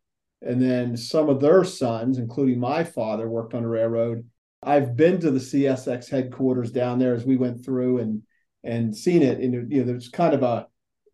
and 0.42 0.62
then 0.62 0.96
some 0.96 1.30
of 1.30 1.42
their 1.42 1.64
sons, 1.64 2.18
including 2.18 2.60
my 2.60 2.84
father, 2.84 3.30
worked 3.30 3.54
on 3.54 3.64
the 3.64 3.70
railroad. 3.70 4.26
I've 4.62 4.96
been 4.96 5.20
to 5.22 5.32
the 5.32 5.40
CSX 5.40 6.10
headquarters 6.10 6.72
down 6.72 7.00
there 7.00 7.14
as 7.14 7.26
we 7.26 7.38
went 7.38 7.64
through 7.64 8.00
and 8.00 8.24
and 8.64 8.96
seen 8.96 9.22
it. 9.22 9.40
And 9.40 9.72
you 9.72 9.80
know, 9.80 9.86
there's 9.86 10.10
kind 10.10 10.34
of 10.34 10.44
a 10.44 10.68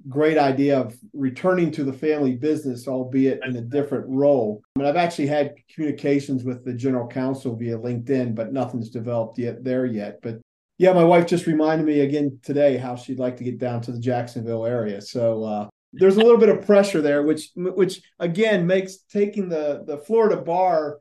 great 0.08 0.38
idea 0.38 0.80
of 0.80 0.96
returning 1.14 1.72
to 1.72 1.84
the 1.84 1.94
family 1.94 2.36
business, 2.36 2.88
albeit 2.88 3.40
in 3.44 3.56
a 3.56 3.62
different 3.62 4.06
role. 4.08 4.62
I 4.76 4.80
mean, 4.80 4.88
I've 4.88 4.96
actually 4.96 5.28
had 5.28 5.56
communications 5.74 6.44
with 6.44 6.64
the 6.64 6.74
general 6.74 7.08
counsel 7.08 7.56
via 7.56 7.78
LinkedIn, 7.78 8.36
but 8.36 8.54
nothing's 8.54 8.90
developed 8.90 9.38
yet 9.38 9.64
there 9.64 9.86
yet. 9.86 10.20
But 10.22 10.40
yeah, 10.78 10.94
my 10.94 11.04
wife 11.04 11.26
just 11.26 11.48
reminded 11.48 11.86
me 11.86 12.02
again 12.02 12.40
today 12.44 12.78
how 12.78 12.96
she'd 12.96 13.20
like 13.20 13.38
to 13.38 13.44
get 13.44 13.58
down 13.58 13.82
to 13.82 13.92
the 13.92 14.00
Jacksonville 14.00 14.66
area. 14.66 15.02
So 15.02 15.44
uh, 15.44 15.70
there's 15.94 16.18
a 16.18 16.22
little 16.22 16.38
bit 16.38 16.50
of 16.50 16.66
pressure 16.66 17.02
there, 17.02 17.24
which 17.24 17.50
which 17.56 18.02
again 18.20 18.68
makes 18.68 18.98
taking 18.98 19.50
the 19.50 19.84
the 19.86 19.98
Florida 19.98 20.38
bar 20.38 21.00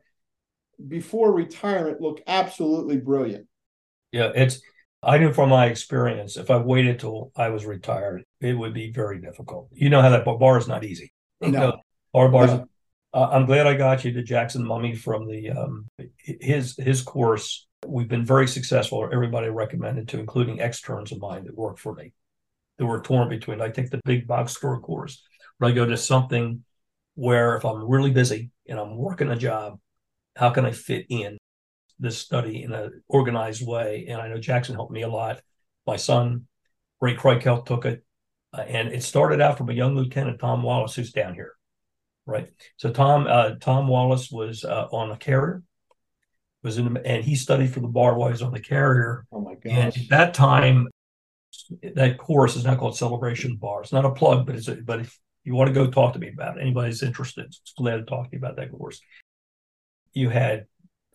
before 0.87 1.33
retirement 1.33 2.01
look 2.01 2.21
absolutely 2.27 2.97
brilliant. 2.97 3.47
Yeah, 4.11 4.31
it's 4.33 4.61
I 5.03 5.17
knew 5.17 5.33
from 5.33 5.49
my 5.49 5.67
experience, 5.67 6.37
if 6.37 6.49
I 6.49 6.57
waited 6.57 6.99
till 6.99 7.31
I 7.35 7.49
was 7.49 7.65
retired, 7.65 8.23
it 8.41 8.53
would 8.53 8.73
be 8.73 8.91
very 8.91 9.19
difficult. 9.19 9.69
You 9.71 9.89
know 9.89 10.01
how 10.01 10.09
that 10.09 10.25
bar 10.25 10.57
is 10.57 10.67
not 10.67 10.83
easy. 10.83 11.11
No. 11.41 11.47
You 11.47 11.53
know, 11.53 11.73
bar 12.13 12.29
bars. 12.29 12.51
No. 12.51 12.65
Uh, 13.13 13.29
I'm 13.31 13.45
glad 13.45 13.67
I 13.67 13.75
got 13.75 14.03
you 14.03 14.11
to 14.13 14.23
Jackson 14.23 14.65
Mummy 14.65 14.95
from 14.95 15.27
the 15.27 15.51
um, 15.51 15.87
his 16.17 16.75
his 16.77 17.01
course. 17.01 17.67
We've 17.87 18.07
been 18.07 18.25
very 18.25 18.47
successful. 18.47 19.07
Everybody 19.11 19.49
recommended 19.49 20.07
to, 20.09 20.19
including 20.19 20.61
externs 20.61 21.11
of 21.11 21.19
mine 21.19 21.45
that 21.45 21.55
work 21.55 21.77
for 21.77 21.93
me, 21.93 22.13
that 22.77 22.85
were 22.85 23.01
torn 23.01 23.29
between. 23.29 23.61
I 23.61 23.69
take 23.69 23.89
the 23.89 24.01
big 24.05 24.27
box 24.27 24.55
store 24.55 24.79
course, 24.79 25.23
but 25.59 25.67
I 25.67 25.71
go 25.71 25.85
to 25.85 25.97
something 25.97 26.63
where 27.15 27.55
if 27.55 27.65
I'm 27.65 27.87
really 27.87 28.11
busy 28.11 28.51
and 28.67 28.79
I'm 28.79 28.97
working 28.97 29.29
a 29.29 29.35
job, 29.35 29.79
how 30.35 30.49
can 30.49 30.65
I 30.65 30.71
fit 30.71 31.05
in 31.09 31.37
this 31.99 32.17
study 32.17 32.63
in 32.63 32.73
an 32.73 33.03
organized 33.07 33.65
way. 33.65 34.07
And 34.09 34.21
I 34.21 34.27
know 34.27 34.37
Jackson 34.37 34.75
helped 34.75 34.91
me 34.91 35.03
a 35.03 35.07
lot. 35.07 35.41
My 35.87 35.95
son, 35.95 36.47
Ray 37.01 37.15
Kreikelt, 37.15 37.65
took 37.65 37.85
it. 37.85 38.03
Uh, 38.53 38.61
and 38.61 38.89
it 38.89 39.03
started 39.03 39.41
out 39.41 39.57
from 39.57 39.69
a 39.69 39.73
young 39.73 39.95
lieutenant, 39.95 40.39
Tom 40.39 40.63
Wallace, 40.63 40.95
who's 40.95 41.11
down 41.11 41.33
here. 41.33 41.53
Right. 42.25 42.51
So 42.77 42.91
Tom 42.91 43.27
uh, 43.29 43.51
Tom 43.61 43.87
Wallace 43.87 44.31
was 44.31 44.63
uh, 44.63 44.87
on 44.91 45.11
a 45.11 45.17
carrier, 45.17 45.61
was 46.65 46.77
in, 46.77 46.97
and 46.97 47.23
he 47.23 47.35
studied 47.35 47.73
for 47.73 47.79
the 47.79 47.87
bar 47.87 48.17
while 48.17 48.27
he 48.27 48.33
was 48.33 48.41
on 48.41 48.51
the 48.51 48.59
carrier. 48.59 49.25
Oh 49.31 49.39
my 49.39 49.53
gosh! 49.53 49.71
And 49.71 49.97
at 49.97 50.09
that 50.09 50.33
time, 50.33 50.89
that 51.95 52.17
course 52.17 52.55
is 52.55 52.65
now 52.65 52.75
called 52.75 52.97
Celebration 52.97 53.55
Bar. 53.55 53.83
It's 53.83 53.93
not 53.93 54.03
a 54.03 54.11
plug, 54.11 54.45
but 54.45 54.55
it's 54.55 54.67
a, 54.67 54.75
but 54.75 54.99
if 54.99 55.17
you 55.43 55.53
want 55.53 55.69
to 55.69 55.73
go 55.73 55.89
talk 55.89 56.13
to 56.13 56.19
me 56.19 56.29
about 56.29 56.57
it, 56.57 56.61
anybody's 56.61 57.03
interested, 57.03 57.53
glad 57.77 57.97
to 57.97 58.03
talk 58.03 58.25
to 58.25 58.31
you 58.33 58.39
about 58.39 58.57
that 58.57 58.71
course. 58.71 58.99
You 60.13 60.29
had 60.29 60.65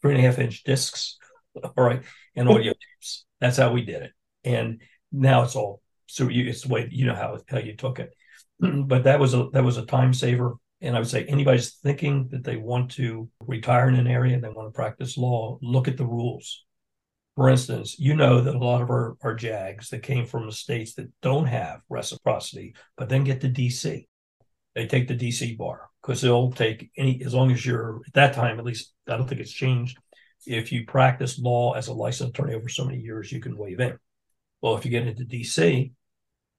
three 0.00 0.14
and 0.14 0.24
a 0.24 0.26
half 0.26 0.38
inch 0.38 0.62
discs, 0.62 1.18
all 1.62 1.84
right, 1.84 2.02
and 2.34 2.48
audio 2.48 2.72
tapes. 2.72 3.26
That's 3.40 3.56
how 3.56 3.72
we 3.72 3.84
did 3.84 4.02
it. 4.02 4.12
And 4.44 4.80
now 5.12 5.42
it's 5.42 5.56
all 5.56 5.82
so 6.06 6.28
you, 6.28 6.48
it's 6.48 6.62
the 6.62 6.72
way 6.72 6.88
you 6.90 7.06
know 7.06 7.14
how 7.14 7.38
how 7.48 7.58
you 7.58 7.76
took 7.76 7.98
it. 7.98 8.14
but 8.60 9.04
that 9.04 9.20
was 9.20 9.34
a 9.34 9.48
that 9.52 9.64
was 9.64 9.76
a 9.76 9.86
time 9.86 10.14
saver. 10.14 10.54
And 10.80 10.96
I 10.96 10.98
would 10.98 11.08
say 11.08 11.24
anybody's 11.24 11.74
thinking 11.74 12.28
that 12.30 12.44
they 12.44 12.56
want 12.56 12.92
to 12.92 13.28
retire 13.46 13.88
in 13.88 13.96
an 13.96 14.06
area 14.06 14.34
and 14.34 14.42
they 14.42 14.48
want 14.48 14.68
to 14.68 14.76
practice 14.76 15.18
law, 15.18 15.58
look 15.60 15.88
at 15.88 15.96
the 15.96 16.06
rules. 16.06 16.64
For 17.36 17.48
instance, 17.48 17.98
you 17.98 18.16
know 18.16 18.40
that 18.40 18.54
a 18.54 18.58
lot 18.58 18.82
of 18.82 18.90
our, 18.90 19.16
our 19.22 19.34
JAGs 19.34 19.90
that 19.90 20.02
came 20.02 20.26
from 20.26 20.46
the 20.46 20.52
states 20.52 20.94
that 20.94 21.10
don't 21.22 21.46
have 21.46 21.80
reciprocity, 21.88 22.74
but 22.96 23.08
then 23.08 23.24
get 23.24 23.40
to 23.42 23.48
DC, 23.48 24.06
they 24.74 24.86
take 24.86 25.08
the 25.08 25.16
DC 25.16 25.56
bar 25.56 25.88
because 26.02 26.20
they'll 26.20 26.50
take 26.50 26.90
any, 26.96 27.22
as 27.24 27.34
long 27.34 27.50
as 27.50 27.64
you're 27.64 28.00
at 28.06 28.12
that 28.14 28.34
time, 28.34 28.58
at 28.58 28.64
least, 28.64 28.92
I 29.06 29.16
don't 29.16 29.28
think 29.28 29.40
it's 29.40 29.52
changed. 29.52 29.98
If 30.46 30.72
you 30.72 30.86
practice 30.86 31.38
law 31.38 31.72
as 31.72 31.88
a 31.88 31.92
licensed 31.92 32.30
attorney 32.30 32.54
over 32.54 32.68
so 32.68 32.84
many 32.84 32.98
years, 32.98 33.30
you 33.30 33.40
can 33.40 33.56
waive 33.56 33.80
in. 33.80 33.98
Well, 34.62 34.76
if 34.76 34.84
you 34.84 34.90
get 34.90 35.06
into 35.06 35.24
DC 35.24 35.92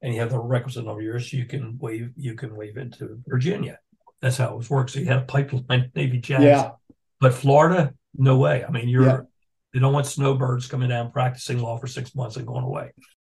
and 0.01 0.13
you 0.13 0.19
have 0.19 0.31
the 0.31 0.39
requisite 0.39 0.85
number 0.85 1.01
of 1.01 1.05
years, 1.05 1.33
you 1.33 1.45
can 1.45 1.77
waive, 1.79 2.11
you 2.15 2.35
can 2.35 2.55
waive 2.55 2.77
into 2.77 3.19
Virginia. 3.27 3.79
That's 4.21 4.37
how 4.37 4.57
it 4.59 4.69
works. 4.69 4.93
So 4.93 4.99
you 4.99 5.05
had 5.07 5.17
a 5.19 5.25
pipeline, 5.25 5.91
Navy 5.95 6.19
JAGs. 6.19 6.43
Yeah. 6.43 6.71
But 7.19 7.33
Florida, 7.33 7.93
no 8.15 8.37
way. 8.37 8.63
I 8.63 8.71
mean, 8.71 8.87
you're 8.89 9.05
Yeah. 9.05 9.19
they 9.73 9.79
don't 9.79 9.93
want 9.93 10.05
snowbirds 10.05 10.67
coming 10.67 10.89
down 10.89 11.11
practicing 11.11 11.59
law 11.59 11.77
for 11.77 11.87
six 11.87 12.15
months 12.15 12.37
and 12.37 12.45
going 12.45 12.63
away. 12.63 12.91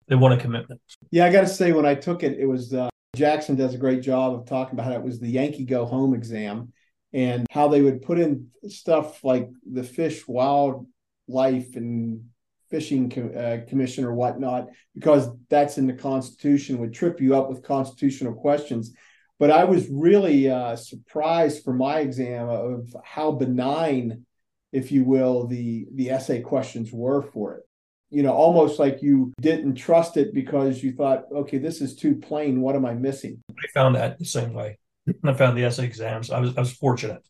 They 0.07 0.15
want 0.15 0.36
a 0.36 0.38
commitment. 0.38 0.79
Yeah, 1.11 1.25
I 1.25 1.31
got 1.31 1.41
to 1.41 1.47
say, 1.47 1.71
when 1.71 1.86
I 1.86 1.95
took 1.95 2.21
it, 2.23 2.38
it 2.38 2.45
was 2.45 2.73
uh, 2.73 2.89
Jackson 3.15 3.55
does 3.55 3.73
a 3.73 3.77
great 3.79 4.01
job 4.01 4.33
of 4.36 4.45
talking 4.45 4.73
about 4.77 4.86
how 4.91 4.97
it 4.99 5.03
was 5.03 5.19
the 5.19 5.27
Yankee 5.29 5.65
Go 5.65 5.86
Home 5.86 6.13
exam 6.13 6.71
and 7.13 7.47
how 7.49 7.67
they 7.69 7.81
would 7.81 8.01
put 8.03 8.19
in 8.19 8.49
stuff 8.67 9.23
like 9.23 9.49
the 9.71 9.83
fish 9.83 10.27
wildlife 10.27 11.75
and 11.75 12.25
fishing 12.69 13.09
co- 13.09 13.29
uh, 13.29 13.65
commission 13.69 14.03
or 14.03 14.13
whatnot 14.13 14.67
because 14.95 15.29
that's 15.49 15.77
in 15.77 15.88
the 15.88 15.93
Constitution 15.93 16.77
would 16.79 16.93
trip 16.93 17.21
you 17.21 17.36
up 17.36 17.49
with 17.49 17.63
constitutional 17.63 18.33
questions. 18.33 18.93
But 19.38 19.51
I 19.51 19.65
was 19.65 19.88
really 19.89 20.49
uh, 20.49 20.75
surprised 20.75 21.63
for 21.63 21.73
my 21.73 21.99
exam 21.99 22.47
of 22.47 22.95
how 23.03 23.31
benign, 23.31 24.25
if 24.71 24.91
you 24.91 25.03
will, 25.03 25.47
the 25.47 25.88
the 25.93 26.11
essay 26.11 26.41
questions 26.41 26.91
were 26.91 27.21
for 27.21 27.55
it 27.55 27.65
you 28.09 28.23
know, 28.23 28.31
almost 28.31 28.79
like 28.79 29.01
you 29.01 29.33
didn't 29.41 29.75
trust 29.75 30.15
it 30.15 30.33
because 30.33 30.81
you 30.81 30.93
thought, 30.93 31.25
okay, 31.31 31.57
this 31.57 31.81
is 31.81 31.95
too 31.95 32.15
plain. 32.15 32.61
What 32.61 32.75
am 32.75 32.86
I 32.86 32.93
missing? 32.93 33.43
I 33.49 33.67
found 33.73 33.95
that 33.95 34.19
the 34.19 34.25
same 34.25 34.53
way. 34.53 34.77
I 35.23 35.33
found 35.33 35.57
the 35.57 35.65
essay 35.65 35.86
exams. 35.86 36.31
I 36.31 36.39
was 36.39 36.55
I 36.55 36.61
was 36.61 36.71
fortunate. 36.71 37.21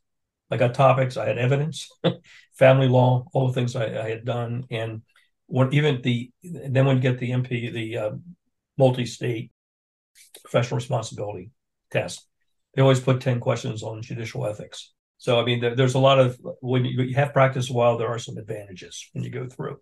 I 0.52 0.58
got 0.58 0.76
topics. 0.76 1.18
I 1.18 1.26
had 1.26 1.40
evidence, 1.40 1.90
family 2.54 2.88
law, 2.88 3.26
all 3.34 3.48
the 3.48 3.54
things 3.54 3.76
I, 3.76 3.86
I 3.86 4.10
had 4.10 4.26
done, 4.26 4.66
and 4.70 5.02
when 5.48 5.74
even 5.74 6.02
the 6.04 6.32
then 6.44 6.86
when 6.86 6.98
you 6.98 7.02
get 7.02 7.18
the 7.18 7.32
MP, 7.32 7.74
the 7.74 7.98
uh, 7.98 8.12
multi-state 8.78 9.52
professional 10.44 10.78
responsibility 10.78 11.50
test, 11.96 12.28
they 12.74 12.82
always 12.82 13.00
put 13.00 13.22
ten 13.22 13.40
questions 13.40 13.84
on 13.84 14.02
judicial 14.02 14.46
ethics. 14.46 14.92
So 15.18 15.40
I 15.40 15.46
mean, 15.46 15.62
there, 15.62 15.76
there's 15.76 15.96
a 15.96 16.00
lot 16.00 16.20
of 16.20 16.38
when 16.62 16.86
you, 16.86 17.04
you 17.04 17.16
have 17.16 17.34
practice 17.34 17.70
a 17.70 17.74
while, 17.74 17.98
there 17.98 18.10
are 18.10 18.20
some 18.20 18.38
advantages 18.38 19.10
when 19.14 19.24
you 19.24 19.30
go 19.30 19.48
through. 19.48 19.80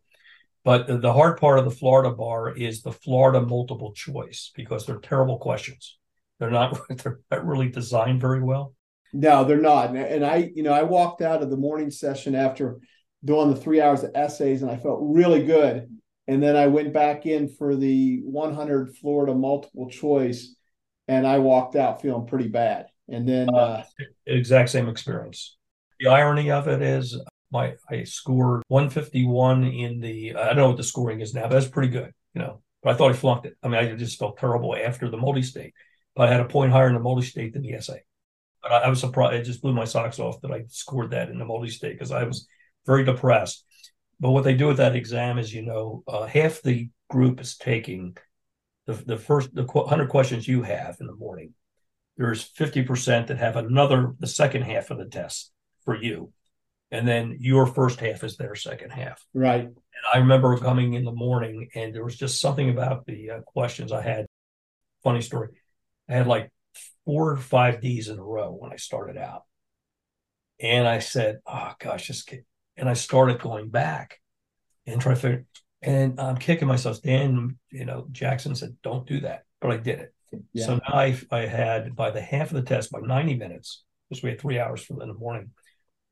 But 0.64 0.88
the, 0.88 0.98
the 0.98 1.12
hard 1.12 1.40
part 1.40 1.60
of 1.60 1.66
the 1.66 1.72
Florida 1.72 2.12
bar 2.12 2.56
is 2.56 2.82
the 2.82 2.92
Florida 2.92 3.42
multiple 3.42 3.94
choice 3.94 4.52
because 4.56 4.86
they're 4.86 5.00
terrible 5.00 5.38
questions. 5.38 5.98
They're 6.40 6.52
not 6.52 6.80
they're 7.04 7.20
not 7.32 7.46
really 7.46 7.70
designed 7.70 8.22
very 8.22 8.42
well. 8.42 8.74
No, 9.12 9.44
they're 9.44 9.62
not. 9.62 9.90
And, 9.90 9.98
and 9.98 10.26
I, 10.26 10.52
you 10.56 10.64
know, 10.64 10.74
I 10.74 10.84
walked 10.84 11.22
out 11.22 11.44
of 11.44 11.50
the 11.50 11.58
morning 11.58 11.92
session 11.92 12.34
after 12.36 12.80
doing 13.24 13.50
the 13.50 13.60
three 13.60 13.80
hours 13.80 14.04
of 14.04 14.12
essays 14.16 14.62
and 14.62 14.72
I 14.72 14.78
felt 14.78 15.00
really 15.02 15.46
good. 15.46 15.88
And 16.28 16.42
then 16.42 16.56
I 16.56 16.68
went 16.68 16.94
back 16.94 17.26
in 17.26 17.48
for 17.48 17.76
the 17.76 18.22
100 18.24 18.96
Florida 18.98 19.36
multiple 19.36 19.90
choice 19.90 20.56
and 21.08 21.28
I 21.28 21.40
walked 21.40 21.76
out 21.76 22.02
feeling 22.02 22.28
pretty 22.28 22.48
bad. 22.48 22.88
And 23.10 23.28
then, 23.28 23.54
uh, 23.54 23.84
exact 24.26 24.70
same 24.70 24.88
experience. 24.88 25.58
The 26.00 26.08
irony 26.08 26.52
of 26.52 26.68
it 26.68 26.82
is 26.82 27.20
my 27.52 27.76
I 27.90 28.04
scored 28.04 28.64
151 28.68 29.64
in 29.66 30.00
the 30.00 30.36
I 30.36 30.48
don't 30.48 30.58
know 30.58 30.68
what 30.70 30.78
the 30.78 30.84
scoring 30.84 31.22
is 31.22 31.34
now, 31.34 31.44
but 31.44 31.52
that's 31.52 31.68
pretty 31.68 31.90
good, 31.90 32.12
you 32.34 32.42
know. 32.42 32.62
But 32.82 32.96
I 32.96 32.98
thought 32.98 33.12
I 33.12 33.14
flunked 33.14 33.46
it. 33.46 33.56
I 33.64 33.68
mean, 33.68 33.80
I 33.80 33.96
just 33.96 34.20
felt 34.20 34.38
terrible 34.38 34.76
after 34.76 35.10
the 35.10 35.18
multi-state, 35.18 35.74
but 36.16 36.28
I 36.28 36.32
had 36.32 36.42
a 36.42 36.46
point 36.46 36.72
higher 36.72 36.88
in 36.88 36.96
the 36.96 37.00
multi-state 37.00 37.54
than 37.54 37.62
the 37.62 37.74
essay. 37.74 38.04
But 38.62 38.72
I, 38.72 38.78
I 38.80 38.90
was 38.90 39.00
surprised. 39.00 39.36
It 39.36 39.44
just 39.44 39.62
blew 39.62 39.74
my 39.74 39.86
socks 39.86 40.20
off 40.20 40.42
that 40.42 40.52
I 40.52 40.64
scored 40.70 41.12
that 41.12 41.30
in 41.30 41.38
the 41.38 41.46
multi-state 41.46 41.94
because 41.94 42.12
I 42.12 42.24
was 42.24 42.48
very 42.86 43.06
depressed. 43.06 43.66
But 44.20 44.32
what 44.32 44.44
they 44.44 44.56
do 44.56 44.68
with 44.68 44.78
that 44.78 44.96
exam 44.96 45.38
is, 45.38 45.54
you 45.54 45.64
know, 45.64 46.04
uh, 46.08 46.26
half 46.26 46.62
the 46.62 46.90
group 47.10 47.40
is 47.40 47.58
taking 47.58 48.18
the 48.86 48.94
the 48.94 49.18
first 49.18 49.54
the 49.54 49.64
100 49.64 50.10
questions 50.10 50.48
you 50.48 50.64
have 50.64 50.98
in 51.00 51.08
the 51.08 51.16
morning. 51.16 51.54
There's 52.16 52.48
50% 52.48 53.28
that 53.28 53.38
have 53.40 53.56
another 53.56 54.14
the 54.20 54.28
second 54.28 54.64
half 54.64 54.92
of 54.92 55.00
the 55.00 55.06
test 55.06 55.52
for 55.84 55.96
you 55.96 56.32
and 56.94 57.08
then 57.08 57.38
your 57.40 57.66
first 57.66 58.00
half 58.00 58.24
is 58.24 58.38
their 58.38 58.54
second 58.54 58.92
half. 58.92 59.26
right. 59.34 59.66
And 59.66 59.76
I 60.14 60.20
remember 60.20 60.56
coming 60.58 60.94
in 60.94 61.04
the 61.04 61.12
morning, 61.12 61.70
and 61.74 61.94
there 61.94 62.04
was 62.04 62.16
just 62.16 62.40
something 62.40 62.70
about 62.70 63.06
the 63.08 63.32
uh, 63.32 63.40
questions 63.42 63.92
I 63.92 64.02
had. 64.02 64.28
Funny 65.04 65.22
story, 65.22 65.50
I 66.08 66.14
had 66.14 66.28
like 66.28 66.52
four 67.04 67.32
or 67.32 67.38
five 67.38 67.82
D's 67.82 68.10
in 68.10 68.20
a 68.20 68.24
row 68.24 68.52
when 68.52 68.72
I 68.72 68.76
started 68.76 69.18
out, 69.18 69.44
and 70.60 70.88
I 70.88 71.00
said, 71.00 71.40
"Oh 71.48 71.74
gosh, 71.80 72.08
this 72.08 72.22
kid," 72.22 72.46
and 72.78 72.88
I 72.88 72.94
started 72.94 73.42
going 73.42 73.70
back 73.70 74.20
and 74.86 75.02
trying 75.02 75.16
to 75.16 75.22
figure. 75.22 75.46
And 75.84 76.20
I'm 76.20 76.38
kicking 76.38 76.68
myself. 76.68 77.02
Dan, 77.02 77.58
you 77.72 77.86
know, 77.86 78.08
Jackson 78.12 78.56
said, 78.56 78.78
"Don't 78.84 79.06
do 79.06 79.20
that," 79.22 79.44
but 79.60 79.72
I 79.72 79.78
did 79.78 80.00
it. 80.00 80.14
Yeah. 80.54 80.66
So 80.66 80.76
now 80.76 80.94
I, 80.94 81.20
I 81.32 81.40
had 81.42 81.96
by 81.96 82.12
the 82.12 82.22
half 82.22 82.50
of 82.50 82.56
the 82.56 82.64
test, 82.64 82.92
by 82.92 83.00
90 83.00 83.36
minutes, 83.36 83.84
because 84.10 84.24
we 84.24 84.30
had 84.30 84.40
three 84.40 84.60
hours 84.60 84.82
for 84.82 85.02
in 85.02 85.10
the 85.10 85.14
morning, 85.14 85.52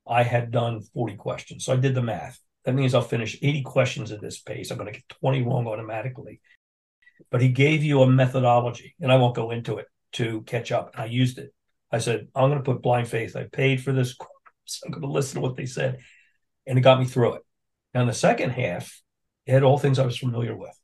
I 0.08 0.24
had 0.24 0.52
done 0.52 0.82
40 0.94 1.16
questions. 1.16 1.66
So 1.66 1.74
I 1.74 1.78
did 1.78 1.96
the 1.96 2.02
math. 2.02 2.40
That 2.66 2.76
means 2.76 2.94
I'll 2.94 3.02
finish 3.02 3.38
80 3.42 3.64
questions 3.64 4.12
at 4.12 4.22
this 4.22 4.40
pace. 4.40 4.70
I'm 4.70 4.78
going 4.78 4.92
to 4.92 5.00
get 5.00 5.10
20 5.20 5.42
wrong 5.44 5.68
automatically. 5.68 6.42
But 7.32 7.42
he 7.42 7.50
gave 7.50 7.84
you 7.84 8.02
a 8.02 8.08
methodology, 8.08 8.96
and 9.00 9.12
I 9.12 9.16
won't 9.18 9.36
go 9.36 9.52
into 9.52 9.78
it 9.78 9.88
to 10.14 10.42
catch 10.42 10.72
up. 10.72 10.92
And 10.94 11.04
I 11.04 11.06
used 11.06 11.38
it. 11.38 11.54
I 11.92 12.00
said, 12.00 12.28
I'm 12.36 12.50
going 12.50 12.62
to 12.62 12.72
put 12.72 12.82
blind 12.82 13.08
faith. 13.08 13.36
I 13.36 13.46
paid 13.52 13.84
for 13.84 13.92
this 13.92 14.14
course. 14.14 14.82
I'm 14.86 14.92
going 14.92 15.02
to 15.02 15.08
listen 15.08 15.36
to 15.36 15.42
what 15.42 15.56
they 15.56 15.66
said. 15.66 16.00
And 16.68 16.78
it 16.78 16.82
got 16.82 17.00
me 17.00 17.06
through 17.06 17.36
it. 17.36 17.42
Now, 17.94 18.02
in 18.02 18.08
the 18.08 18.14
second 18.14 18.52
half, 18.52 19.02
it 19.46 19.54
had 19.54 19.64
all 19.64 19.78
things 19.78 20.00
I 20.00 20.06
was 20.06 20.18
familiar 20.18 20.56
with, 20.56 20.78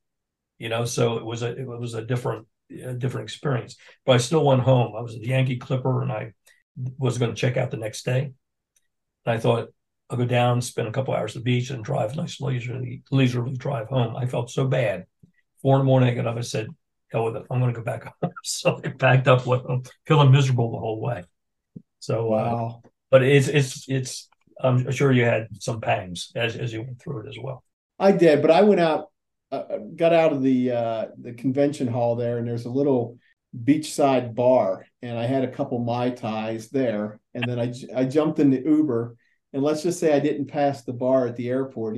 you 0.58 0.70
know, 0.70 0.86
so 0.86 1.18
it 1.18 1.26
was 1.26 1.44
a, 1.44 1.56
it 1.56 1.68
was 1.68 1.94
a 1.94 2.06
different, 2.06 2.48
a 2.72 2.94
different 2.94 3.26
experience. 3.26 3.76
But 4.06 4.14
I 4.14 4.18
still 4.18 4.46
went 4.46 4.62
home. 4.62 4.96
I 4.96 5.02
was 5.02 5.16
a 5.16 5.26
Yankee 5.26 5.58
Clipper 5.58 6.02
and 6.02 6.12
I 6.12 6.34
was 6.98 7.18
going 7.18 7.32
to 7.34 7.40
check 7.40 7.58
out 7.58 7.72
the 7.72 7.78
next 7.78 8.04
day. 8.04 8.32
And 9.26 9.36
I 9.36 9.38
thought, 9.38 9.70
I'll 10.10 10.18
go 10.18 10.26
down, 10.26 10.62
spend 10.62 10.88
a 10.88 10.92
couple 10.92 11.14
hours 11.14 11.36
at 11.36 11.44
the 11.44 11.52
beach, 11.52 11.70
and 11.70 11.84
drive 11.84 12.16
nice 12.16 12.40
leisurely, 12.40 13.04
leisurely 13.12 13.56
drive 13.58 13.88
home. 13.88 14.16
I 14.16 14.26
felt 14.26 14.50
so 14.50 14.66
bad. 14.66 15.06
Four 15.62 15.76
in 15.76 15.80
the 15.82 15.86
morning, 15.86 16.10
I 16.10 16.14
got 16.14 16.28
up. 16.28 16.38
I 16.38 16.42
said, 16.42 16.68
"Hell 17.12 17.26
with 17.26 17.36
it! 17.36 17.44
I'm 17.52 17.60
going 17.60 17.74
to 17.74 17.78
go 17.78 17.84
back 17.84 18.04
home." 18.22 18.32
so 18.44 18.80
I 18.84 18.90
packed 18.90 19.28
up 19.28 19.46
with 19.46 19.64
them, 19.64 19.84
feeling 20.06 20.32
miserable 20.32 20.72
the 20.72 20.80
whole 20.80 21.02
way. 21.02 21.24
So, 22.00 22.34
uh, 22.34 22.74
but 23.12 23.24
it's 23.24 23.48
it's 23.48 23.86
it's. 23.90 24.30
I'm 24.62 24.90
sure 24.92 25.12
you 25.12 25.24
had 25.26 25.48
some 25.60 25.82
pangs 25.82 26.32
as 26.36 26.56
as 26.56 26.72
you 26.72 26.84
went 26.84 27.02
through 27.02 27.26
it 27.26 27.30
as 27.30 27.38
well. 27.42 27.64
I 28.00 28.12
did, 28.12 28.42
but 28.42 28.52
I 28.52 28.62
went 28.62 28.80
out, 28.80 29.12
uh, 29.52 29.78
got 29.96 30.14
out 30.14 30.34
of 30.34 30.42
the 30.42 30.72
uh, 30.72 31.06
the 31.20 31.34
convention 31.34 31.88
hall 31.88 32.16
there, 32.16 32.38
and 32.38 32.48
there's 32.48 32.66
a 32.66 32.70
little 32.70 33.18
beachside 33.64 34.36
bar, 34.36 34.86
and 35.02 35.18
I 35.18 35.26
had 35.26 35.44
a 35.44 35.52
couple 35.52 35.80
mai 35.80 36.12
tais 36.12 36.70
there, 36.72 37.20
and 37.34 37.44
then 37.48 37.60
I 37.60 37.74
I 37.96 38.06
jumped 38.06 38.40
in 38.40 38.50
the 38.50 38.62
Uber, 38.62 39.16
and 39.54 39.64
let's 39.64 39.84
just 39.84 40.00
say 40.00 40.14
I 40.14 40.20
didn't 40.20 40.48
pass 40.48 40.84
the 40.84 40.94
bar 40.94 41.28
at 41.28 41.36
the 41.36 41.50
airport, 41.50 41.98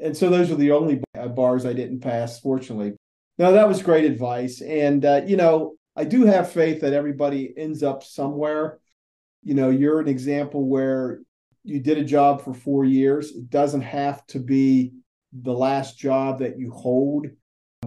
and 0.00 0.16
so 0.16 0.30
those 0.30 0.50
are 0.50 0.56
the 0.56 0.72
only 0.72 1.02
bars 1.34 1.66
I 1.66 1.72
didn't 1.72 2.00
pass, 2.00 2.40
fortunately. 2.40 2.94
No, 3.38 3.52
that 3.52 3.68
was 3.68 3.82
great 3.82 4.04
advice, 4.04 4.62
and 4.62 5.04
uh, 5.04 5.22
you 5.26 5.36
know 5.36 5.74
I 5.94 6.04
do 6.04 6.24
have 6.24 6.52
faith 6.52 6.80
that 6.82 6.92
everybody 6.92 7.52
ends 7.56 7.82
up 7.82 8.04
somewhere. 8.04 8.78
You 9.42 9.54
know, 9.54 9.70
you're 9.70 10.00
an 10.00 10.08
example 10.08 10.64
where 10.64 11.20
you 11.64 11.80
did 11.80 11.98
a 11.98 12.04
job 12.04 12.42
for 12.42 12.54
four 12.54 12.84
years. 12.84 13.32
It 13.32 13.50
doesn't 13.50 13.82
have 13.82 14.24
to 14.28 14.38
be 14.38 14.92
the 15.32 15.52
last 15.52 15.98
job 15.98 16.38
that 16.40 16.58
you 16.58 16.70
hold. 16.70 17.26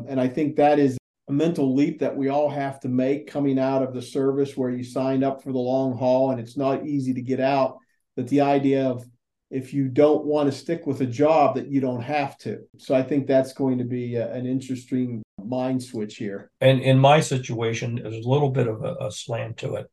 And 0.08 0.20
I 0.20 0.28
think 0.28 0.56
that 0.56 0.80
is 0.80 0.98
a 1.28 1.34
mental 1.34 1.76
leap 1.76 2.00
that 2.00 2.16
we 2.16 2.30
all 2.30 2.50
have 2.50 2.80
to 2.82 2.90
make 2.90 3.28
coming 3.28 3.60
out 3.60 3.84
of 3.84 3.94
the 3.94 4.02
service 4.02 4.56
where 4.56 4.70
you 4.70 4.84
signed 4.84 5.24
up 5.24 5.44
for 5.44 5.52
the 5.52 5.60
long 5.60 5.98
haul 5.98 6.32
and 6.32 6.40
it's 6.40 6.58
not 6.58 6.86
easy 6.86 7.14
to 7.14 7.22
get 7.22 7.40
out. 7.40 7.78
But 8.16 8.28
the 8.28 8.42
idea 8.42 8.88
of 8.88 9.06
if 9.52 9.74
you 9.74 9.90
don't 9.90 10.26
want 10.26 10.50
to 10.50 10.58
stick 10.58 10.88
with 10.88 11.02
a 11.02 11.06
job 11.06 11.56
that 11.56 11.68
you 11.68 11.82
don't 11.82 12.02
have 12.02 12.38
to. 12.40 12.60
So 12.78 12.96
I 12.96 13.04
think 13.04 13.28
that's 13.28 13.54
going 13.54 13.78
to 13.80 13.84
be 13.84 14.16
a, 14.16 14.32
an 14.32 14.46
interesting 14.46 15.22
mind 15.44 15.84
switch 15.84 16.16
here. 16.16 16.50
And 16.62 16.80
in 16.80 16.98
my 16.98 17.20
situation, 17.20 18.00
there's 18.02 18.26
a 18.26 18.30
little 18.30 18.50
bit 18.50 18.68
of 18.68 18.84
a, 18.84 18.96
a, 19.02 19.12
slant 19.12 19.58
to 19.58 19.76
it 19.76 19.92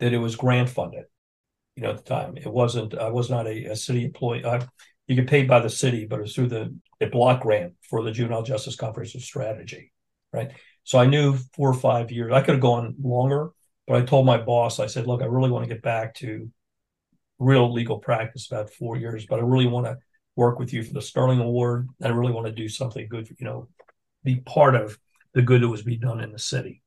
that 0.00 0.12
it 0.12 0.18
was 0.18 0.36
grant 0.36 0.68
funded. 0.68 1.04
You 1.76 1.84
know, 1.84 1.90
at 1.90 1.98
the 1.98 2.02
time, 2.02 2.36
it 2.36 2.52
wasn't. 2.52 2.98
I 2.98 3.08
was 3.08 3.30
not 3.30 3.46
a, 3.46 3.66
a 3.66 3.76
city 3.76 4.04
employee. 4.04 4.44
I, 4.44 4.66
you 5.06 5.16
get 5.16 5.28
paid 5.28 5.48
by 5.48 5.60
the 5.60 5.70
city, 5.70 6.06
but 6.06 6.18
it 6.18 6.22
was 6.22 6.34
through 6.34 6.48
the 6.48 6.74
a 7.00 7.06
block 7.06 7.42
grant 7.42 7.74
for 7.88 8.02
the 8.02 8.10
Juvenile 8.10 8.42
Justice 8.42 8.76
Comprehensive 8.76 9.22
Strategy, 9.22 9.92
right? 10.32 10.52
So 10.84 10.98
I 10.98 11.06
knew 11.06 11.36
four 11.54 11.70
or 11.70 11.74
five 11.74 12.10
years. 12.10 12.32
I 12.32 12.40
could 12.40 12.54
have 12.54 12.60
gone 12.60 12.94
longer, 13.00 13.50
but 13.86 13.96
I 13.96 14.04
told 14.04 14.26
my 14.26 14.38
boss, 14.38 14.80
I 14.80 14.86
said, 14.86 15.06
look, 15.06 15.22
I 15.22 15.26
really 15.26 15.50
want 15.50 15.68
to 15.68 15.72
get 15.74 15.82
back 15.82 16.14
to 16.16 16.50
real 17.38 17.72
legal 17.72 17.98
practice 17.98 18.50
about 18.50 18.70
four 18.70 18.96
years, 18.96 19.26
but 19.26 19.38
I 19.38 19.42
really 19.42 19.66
want 19.66 19.86
to 19.86 19.98
work 20.34 20.58
with 20.58 20.72
you 20.72 20.82
for 20.82 20.92
the 20.92 21.02
Sterling 21.02 21.40
Award. 21.40 21.88
I 22.02 22.08
really 22.08 22.32
want 22.32 22.46
to 22.46 22.52
do 22.52 22.68
something 22.68 23.06
good, 23.08 23.28
you 23.38 23.46
know, 23.46 23.68
be 24.24 24.36
part 24.36 24.74
of 24.74 24.98
the 25.34 25.42
good 25.42 25.62
that 25.62 25.68
was 25.68 25.82
being 25.82 26.00
done 26.00 26.20
in 26.20 26.32
the 26.32 26.38
city. 26.38 26.82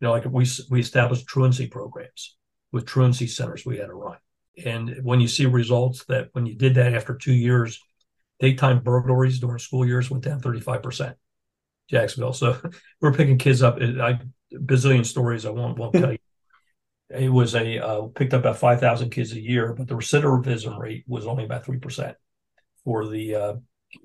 You 0.00 0.06
know, 0.06 0.12
like 0.12 0.24
we 0.26 0.46
we 0.70 0.80
established 0.80 1.26
truancy 1.26 1.66
programs 1.66 2.36
with 2.72 2.86
truancy 2.86 3.26
centers 3.26 3.66
we 3.66 3.78
had 3.78 3.86
to 3.86 3.94
run. 3.94 4.16
And 4.64 4.98
when 5.02 5.20
you 5.20 5.28
see 5.28 5.46
results 5.46 6.04
that 6.06 6.28
when 6.32 6.46
you 6.46 6.54
did 6.54 6.74
that 6.76 6.94
after 6.94 7.14
two 7.14 7.32
years, 7.32 7.80
daytime 8.40 8.80
burglaries 8.82 9.38
during 9.38 9.58
school 9.58 9.86
years 9.86 10.10
went 10.10 10.24
down 10.24 10.40
35%. 10.40 11.14
Jacksonville. 11.88 12.32
So 12.32 12.58
we're 13.00 13.12
picking 13.12 13.38
kids 13.38 13.62
up. 13.62 13.78
I 13.80 14.18
bazillion 14.52 15.06
stories 15.06 15.46
I 15.46 15.50
won't 15.50 15.78
won't 15.78 15.94
tell 15.94 16.12
you 16.12 16.18
it 17.10 17.28
was 17.28 17.54
a 17.54 17.78
uh, 17.78 18.02
picked 18.14 18.34
up 18.34 18.40
about 18.40 18.58
5,000 18.58 19.10
kids 19.10 19.32
a 19.32 19.40
year, 19.40 19.74
but 19.74 19.88
the 19.88 19.94
recidivism 19.94 20.78
rate 20.78 21.04
was 21.06 21.26
only 21.26 21.44
about 21.44 21.64
3% 21.64 22.14
for 22.84 23.08
the 23.08 23.34
uh, 23.34 23.54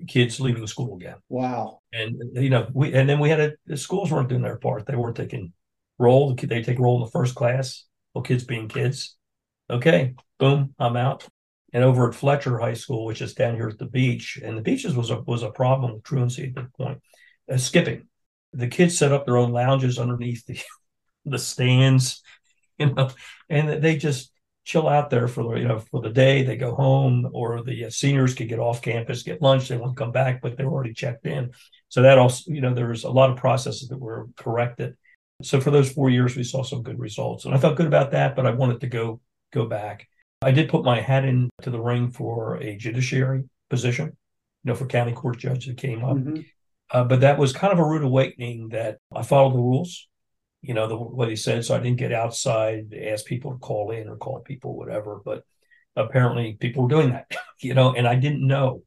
kids 0.08 0.40
leaving 0.40 0.66
school 0.66 0.96
again. 0.96 1.16
Wow. 1.28 1.80
And, 1.92 2.20
you 2.34 2.50
know, 2.50 2.68
we, 2.72 2.92
and 2.92 3.08
then 3.08 3.20
we 3.20 3.30
had 3.30 3.40
a, 3.40 3.52
the 3.66 3.76
schools 3.76 4.10
weren't 4.10 4.28
doing 4.28 4.42
their 4.42 4.58
part. 4.58 4.86
They 4.86 4.96
weren't 4.96 5.16
taking 5.16 5.52
roll. 5.98 6.34
They 6.34 6.62
take 6.62 6.78
roll 6.78 6.96
in 6.96 7.04
the 7.04 7.10
first 7.10 7.34
class. 7.34 7.84
Well, 8.12 8.22
kids 8.22 8.44
being 8.44 8.68
kids. 8.68 9.16
Okay, 9.70 10.14
boom, 10.38 10.74
I'm 10.78 10.96
out. 10.96 11.26
And 11.76 11.84
over 11.84 12.08
at 12.08 12.14
Fletcher 12.14 12.58
High 12.58 12.72
School, 12.72 13.04
which 13.04 13.20
is 13.20 13.34
down 13.34 13.54
here 13.54 13.68
at 13.68 13.76
the 13.76 13.84
beach, 13.84 14.40
and 14.42 14.56
the 14.56 14.62
beaches 14.62 14.96
was 14.96 15.10
a 15.10 15.20
was 15.20 15.42
a 15.42 15.50
problem 15.50 15.92
with 15.92 16.04
truancy 16.04 16.44
at 16.44 16.54
that 16.54 16.72
point. 16.72 17.02
Uh, 17.52 17.58
skipping, 17.58 18.08
the 18.54 18.66
kids 18.66 18.96
set 18.96 19.12
up 19.12 19.26
their 19.26 19.36
own 19.36 19.52
lounges 19.52 19.98
underneath 19.98 20.46
the 20.46 20.58
the 21.26 21.38
stands 21.38 22.22
you 22.78 22.92
know, 22.92 23.10
and 23.48 23.82
they 23.82 23.96
just 23.96 24.32
chill 24.64 24.88
out 24.88 25.10
there 25.10 25.28
for 25.28 25.44
the 25.44 25.60
you 25.60 25.68
know 25.68 25.78
for 25.78 26.00
the 26.00 26.10
day. 26.10 26.42
They 26.42 26.56
go 26.56 26.74
home, 26.74 27.28
or 27.32 27.62
the 27.62 27.86
uh, 27.86 27.90
seniors 27.90 28.34
could 28.34 28.48
get 28.48 28.58
off 28.58 28.82
campus, 28.82 29.22
get 29.22 29.42
lunch. 29.42 29.68
They 29.68 29.76
won't 29.76 29.96
come 29.96 30.12
back, 30.12 30.42
but 30.42 30.56
they're 30.56 30.66
already 30.66 30.92
checked 30.92 31.26
in. 31.26 31.52
So 31.88 32.02
that 32.02 32.18
also, 32.18 32.50
you 32.50 32.60
know, 32.60 32.74
there's 32.74 33.04
a 33.04 33.10
lot 33.10 33.30
of 33.30 33.36
processes 33.36 33.88
that 33.88 33.98
were 33.98 34.28
corrected. 34.36 34.96
So 35.42 35.60
for 35.60 35.70
those 35.70 35.92
four 35.92 36.10
years, 36.10 36.36
we 36.36 36.44
saw 36.44 36.62
some 36.62 36.82
good 36.82 36.98
results, 36.98 37.44
and 37.44 37.54
I 37.54 37.58
felt 37.58 37.76
good 37.76 37.86
about 37.86 38.10
that. 38.12 38.36
But 38.36 38.46
I 38.46 38.50
wanted 38.50 38.80
to 38.80 38.88
go 38.88 39.20
go 39.52 39.66
back. 39.66 40.08
I 40.42 40.50
did 40.50 40.68
put 40.68 40.84
my 40.84 41.00
hat 41.00 41.24
into 41.24 41.70
the 41.70 41.80
ring 41.80 42.10
for 42.10 42.56
a 42.56 42.76
judiciary 42.76 43.44
position, 43.70 44.06
you 44.64 44.68
know, 44.70 44.74
for 44.74 44.86
county 44.86 45.12
court 45.12 45.38
judge 45.38 45.66
that 45.66 45.76
came 45.76 46.04
up. 46.04 46.16
Mm-hmm. 46.16 46.40
Uh, 46.90 47.04
but 47.04 47.20
that 47.20 47.38
was 47.38 47.52
kind 47.52 47.72
of 47.72 47.78
a 47.78 47.84
rude 47.84 48.02
awakening 48.02 48.68
that 48.68 48.98
I 49.14 49.22
followed 49.22 49.54
the 49.54 49.58
rules 49.58 50.06
you 50.66 50.74
know, 50.74 50.88
the, 50.88 50.96
what 50.96 51.28
he 51.28 51.36
said. 51.36 51.64
So 51.64 51.76
I 51.76 51.78
didn't 51.78 51.98
get 51.98 52.12
outside, 52.12 52.92
ask 52.92 53.24
people 53.24 53.52
to 53.52 53.58
call 53.58 53.92
in 53.92 54.08
or 54.08 54.16
call 54.16 54.40
people, 54.40 54.76
whatever. 54.76 55.20
But 55.24 55.44
apparently 55.94 56.54
people 56.54 56.82
were 56.82 56.88
doing 56.88 57.10
that, 57.10 57.30
you 57.60 57.74
know, 57.74 57.94
and 57.94 58.06
I 58.06 58.16
didn't 58.16 58.46
know 58.46 58.82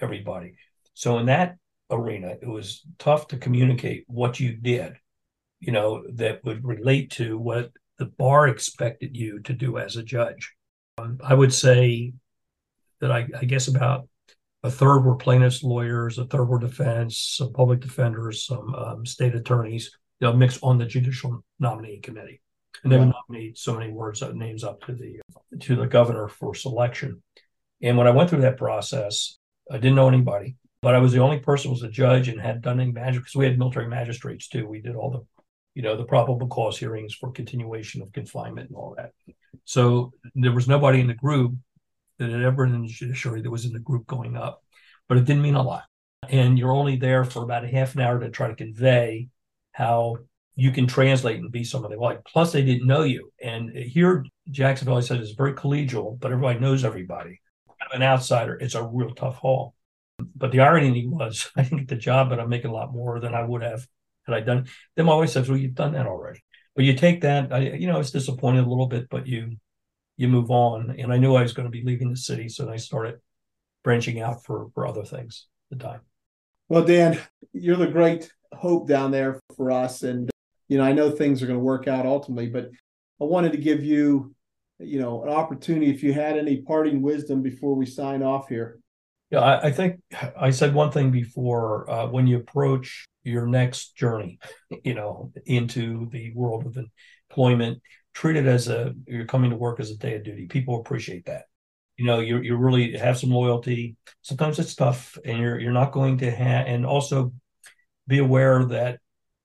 everybody. 0.00 0.54
So 0.94 1.18
in 1.18 1.26
that 1.26 1.56
arena, 1.88 2.34
it 2.42 2.48
was 2.48 2.82
tough 2.98 3.28
to 3.28 3.36
communicate 3.36 4.04
what 4.08 4.40
you 4.40 4.56
did, 4.56 4.96
you 5.60 5.72
know, 5.72 6.02
that 6.14 6.44
would 6.44 6.64
relate 6.64 7.12
to 7.12 7.38
what 7.38 7.70
the 7.98 8.06
bar 8.06 8.48
expected 8.48 9.16
you 9.16 9.40
to 9.40 9.52
do 9.52 9.78
as 9.78 9.96
a 9.96 10.02
judge. 10.02 10.52
I 11.24 11.34
would 11.34 11.52
say 11.52 12.12
that 13.00 13.10
I, 13.10 13.28
I 13.38 13.44
guess 13.44 13.68
about 13.68 14.08
a 14.62 14.70
third 14.70 15.00
were 15.00 15.16
plaintiffs' 15.16 15.62
lawyers, 15.62 16.18
a 16.18 16.26
third 16.26 16.44
were 16.44 16.58
defense, 16.58 17.34
some 17.38 17.52
public 17.52 17.80
defenders, 17.80 18.44
some 18.44 18.74
um, 18.74 19.06
state 19.06 19.34
attorneys, 19.34 19.90
they'll 20.20 20.36
mix 20.36 20.58
on 20.62 20.78
the 20.78 20.86
judicial 20.86 21.42
nominating 21.58 22.02
committee, 22.02 22.40
and 22.82 22.92
they 22.92 22.98
would 22.98 23.12
nominate 23.28 23.58
so 23.58 23.74
many 23.74 23.90
words 23.90 24.22
uh, 24.22 24.32
names 24.32 24.62
up 24.64 24.80
to 24.82 24.92
the 24.92 25.20
to 25.60 25.76
the 25.76 25.86
governor 25.86 26.28
for 26.28 26.54
selection. 26.54 27.22
And 27.82 27.96
when 27.96 28.06
I 28.06 28.10
went 28.10 28.28
through 28.28 28.42
that 28.42 28.58
process, 28.58 29.38
I 29.70 29.78
didn't 29.78 29.94
know 29.94 30.08
anybody, 30.08 30.56
but 30.82 30.94
I 30.94 30.98
was 30.98 31.12
the 31.12 31.20
only 31.20 31.38
person 31.38 31.68
who 31.68 31.74
was 31.74 31.82
a 31.82 31.88
judge 31.88 32.28
and 32.28 32.40
had 32.40 32.60
done 32.60 32.80
any 32.80 32.92
magic 32.92 33.22
because 33.22 33.36
we 33.36 33.46
had 33.46 33.58
military 33.58 33.88
magistrates 33.88 34.48
too. 34.48 34.66
We 34.66 34.80
did 34.80 34.94
all 34.94 35.10
the, 35.10 35.42
you 35.74 35.82
know, 35.82 35.96
the 35.96 36.04
probable 36.04 36.48
cause 36.48 36.78
hearings 36.78 37.14
for 37.14 37.32
continuation 37.32 38.02
of 38.02 38.12
confinement 38.12 38.68
and 38.68 38.76
all 38.76 38.94
that. 38.98 39.12
So 39.64 40.12
there 40.34 40.52
was 40.52 40.68
nobody 40.68 41.00
in 41.00 41.06
the 41.06 41.14
group 41.14 41.54
that 42.18 42.30
had 42.30 42.42
ever 42.42 42.66
been 42.66 42.74
in 42.74 42.82
the 42.82 42.88
judiciary 42.88 43.42
that 43.42 43.50
was 43.50 43.64
in 43.64 43.72
the 43.72 43.78
group 43.78 44.06
going 44.06 44.36
up, 44.36 44.62
but 45.08 45.18
it 45.18 45.24
didn't 45.24 45.42
mean 45.42 45.54
a 45.54 45.62
lot. 45.62 45.84
And 46.28 46.58
you're 46.58 46.72
only 46.72 46.96
there 46.96 47.24
for 47.24 47.42
about 47.42 47.64
a 47.64 47.68
half 47.68 47.94
an 47.94 48.02
hour 48.02 48.20
to 48.20 48.30
try 48.30 48.48
to 48.48 48.54
convey 48.54 49.28
how 49.72 50.18
you 50.54 50.70
can 50.70 50.86
translate 50.86 51.38
and 51.38 51.50
be 51.50 51.64
somebody 51.64 51.96
like. 51.96 52.24
Plus, 52.24 52.52
they 52.52 52.62
didn't 52.62 52.86
know 52.86 53.02
you. 53.02 53.32
And 53.42 53.70
here, 53.70 54.26
Jacksonville, 54.50 54.98
I 54.98 55.00
said, 55.00 55.20
is 55.20 55.32
very 55.32 55.54
collegial, 55.54 56.18
but 56.20 56.32
everybody 56.32 56.58
knows 56.58 56.84
everybody. 56.84 57.40
I'm 57.68 58.00
an 58.00 58.02
outsider. 58.02 58.56
It's 58.56 58.74
a 58.74 58.84
real 58.84 59.14
tough 59.14 59.36
haul. 59.36 59.74
But 60.36 60.52
the 60.52 60.60
irony 60.60 61.06
was, 61.06 61.50
I 61.56 61.62
didn't 61.62 61.78
get 61.78 61.88
the 61.88 61.96
job, 61.96 62.28
but 62.28 62.38
I'm 62.38 62.50
making 62.50 62.70
a 62.70 62.74
lot 62.74 62.92
more 62.92 63.20
than 63.20 63.34
I 63.34 63.42
would 63.42 63.62
have 63.62 63.86
had 64.26 64.34
I 64.34 64.40
done. 64.40 64.66
Then 64.96 65.06
my 65.06 65.14
wife 65.14 65.30
says, 65.30 65.48
"Well, 65.48 65.58
you've 65.58 65.74
done 65.74 65.92
that 65.92 66.06
already." 66.06 66.40
But 66.76 66.84
you 66.84 66.94
take 66.94 67.22
that. 67.22 67.52
I, 67.52 67.60
you 67.72 67.86
know, 67.86 68.00
it's 68.00 68.10
disappointed 68.10 68.64
a 68.64 68.68
little 68.68 68.86
bit, 68.86 69.08
but 69.10 69.26
you 69.26 69.56
you 70.16 70.28
move 70.28 70.50
on. 70.50 70.90
And 70.98 71.12
I 71.12 71.18
knew 71.18 71.34
I 71.34 71.42
was 71.42 71.52
going 71.52 71.66
to 71.66 71.70
be 71.70 71.82
leaving 71.84 72.10
the 72.10 72.16
city, 72.16 72.48
so 72.48 72.70
I 72.70 72.76
started 72.76 73.16
branching 73.82 74.20
out 74.20 74.44
for 74.44 74.68
for 74.74 74.86
other 74.86 75.04
things 75.04 75.46
at 75.70 75.78
the 75.78 75.84
time. 75.84 76.00
Well, 76.68 76.84
Dan, 76.84 77.18
you're 77.52 77.76
the 77.76 77.86
great 77.86 78.30
hope 78.52 78.88
down 78.88 79.10
there 79.10 79.40
for 79.56 79.70
us. 79.70 80.02
And, 80.02 80.30
you 80.68 80.78
know, 80.78 80.84
I 80.84 80.92
know 80.92 81.10
things 81.10 81.42
are 81.42 81.46
going 81.46 81.58
to 81.58 81.64
work 81.64 81.88
out 81.88 82.06
ultimately, 82.06 82.48
but 82.48 82.70
I 83.20 83.24
wanted 83.24 83.52
to 83.52 83.58
give 83.58 83.84
you, 83.84 84.34
you 84.78 85.00
know, 85.00 85.22
an 85.24 85.30
opportunity 85.30 85.90
if 85.90 86.02
you 86.02 86.12
had 86.12 86.38
any 86.38 86.62
parting 86.62 87.02
wisdom 87.02 87.42
before 87.42 87.74
we 87.74 87.86
sign 87.86 88.22
off 88.22 88.48
here. 88.48 88.79
Yeah, 89.30 89.40
I, 89.40 89.68
I 89.68 89.72
think 89.72 90.00
I 90.38 90.50
said 90.50 90.74
one 90.74 90.90
thing 90.90 91.10
before 91.10 91.88
uh, 91.90 92.06
when 92.08 92.26
you 92.26 92.38
approach 92.38 93.06
your 93.22 93.46
next 93.46 93.96
journey, 93.96 94.38
you 94.84 94.94
know, 94.94 95.32
into 95.46 96.08
the 96.10 96.32
world 96.34 96.66
of 96.66 96.78
employment, 97.30 97.80
treat 98.12 98.36
it 98.36 98.46
as 98.46 98.68
a 98.68 98.94
you're 99.06 99.26
coming 99.26 99.50
to 99.50 99.56
work 99.56 99.78
as 99.80 99.90
a 99.90 99.96
day 99.96 100.16
of 100.16 100.24
duty. 100.24 100.46
People 100.46 100.80
appreciate 100.80 101.26
that. 101.26 101.44
You 101.96 102.06
know, 102.06 102.20
you 102.20 102.38
you 102.38 102.56
really 102.56 102.96
have 102.96 103.18
some 103.18 103.30
loyalty. 103.30 103.96
Sometimes 104.22 104.58
it's 104.58 104.74
tough, 104.74 105.16
and 105.24 105.38
you're 105.38 105.58
you're 105.60 105.72
not 105.72 105.92
going 105.92 106.18
to 106.18 106.30
have, 106.30 106.66
and 106.66 106.84
also 106.86 107.32
be 108.08 108.18
aware 108.18 108.64
that 108.66 108.98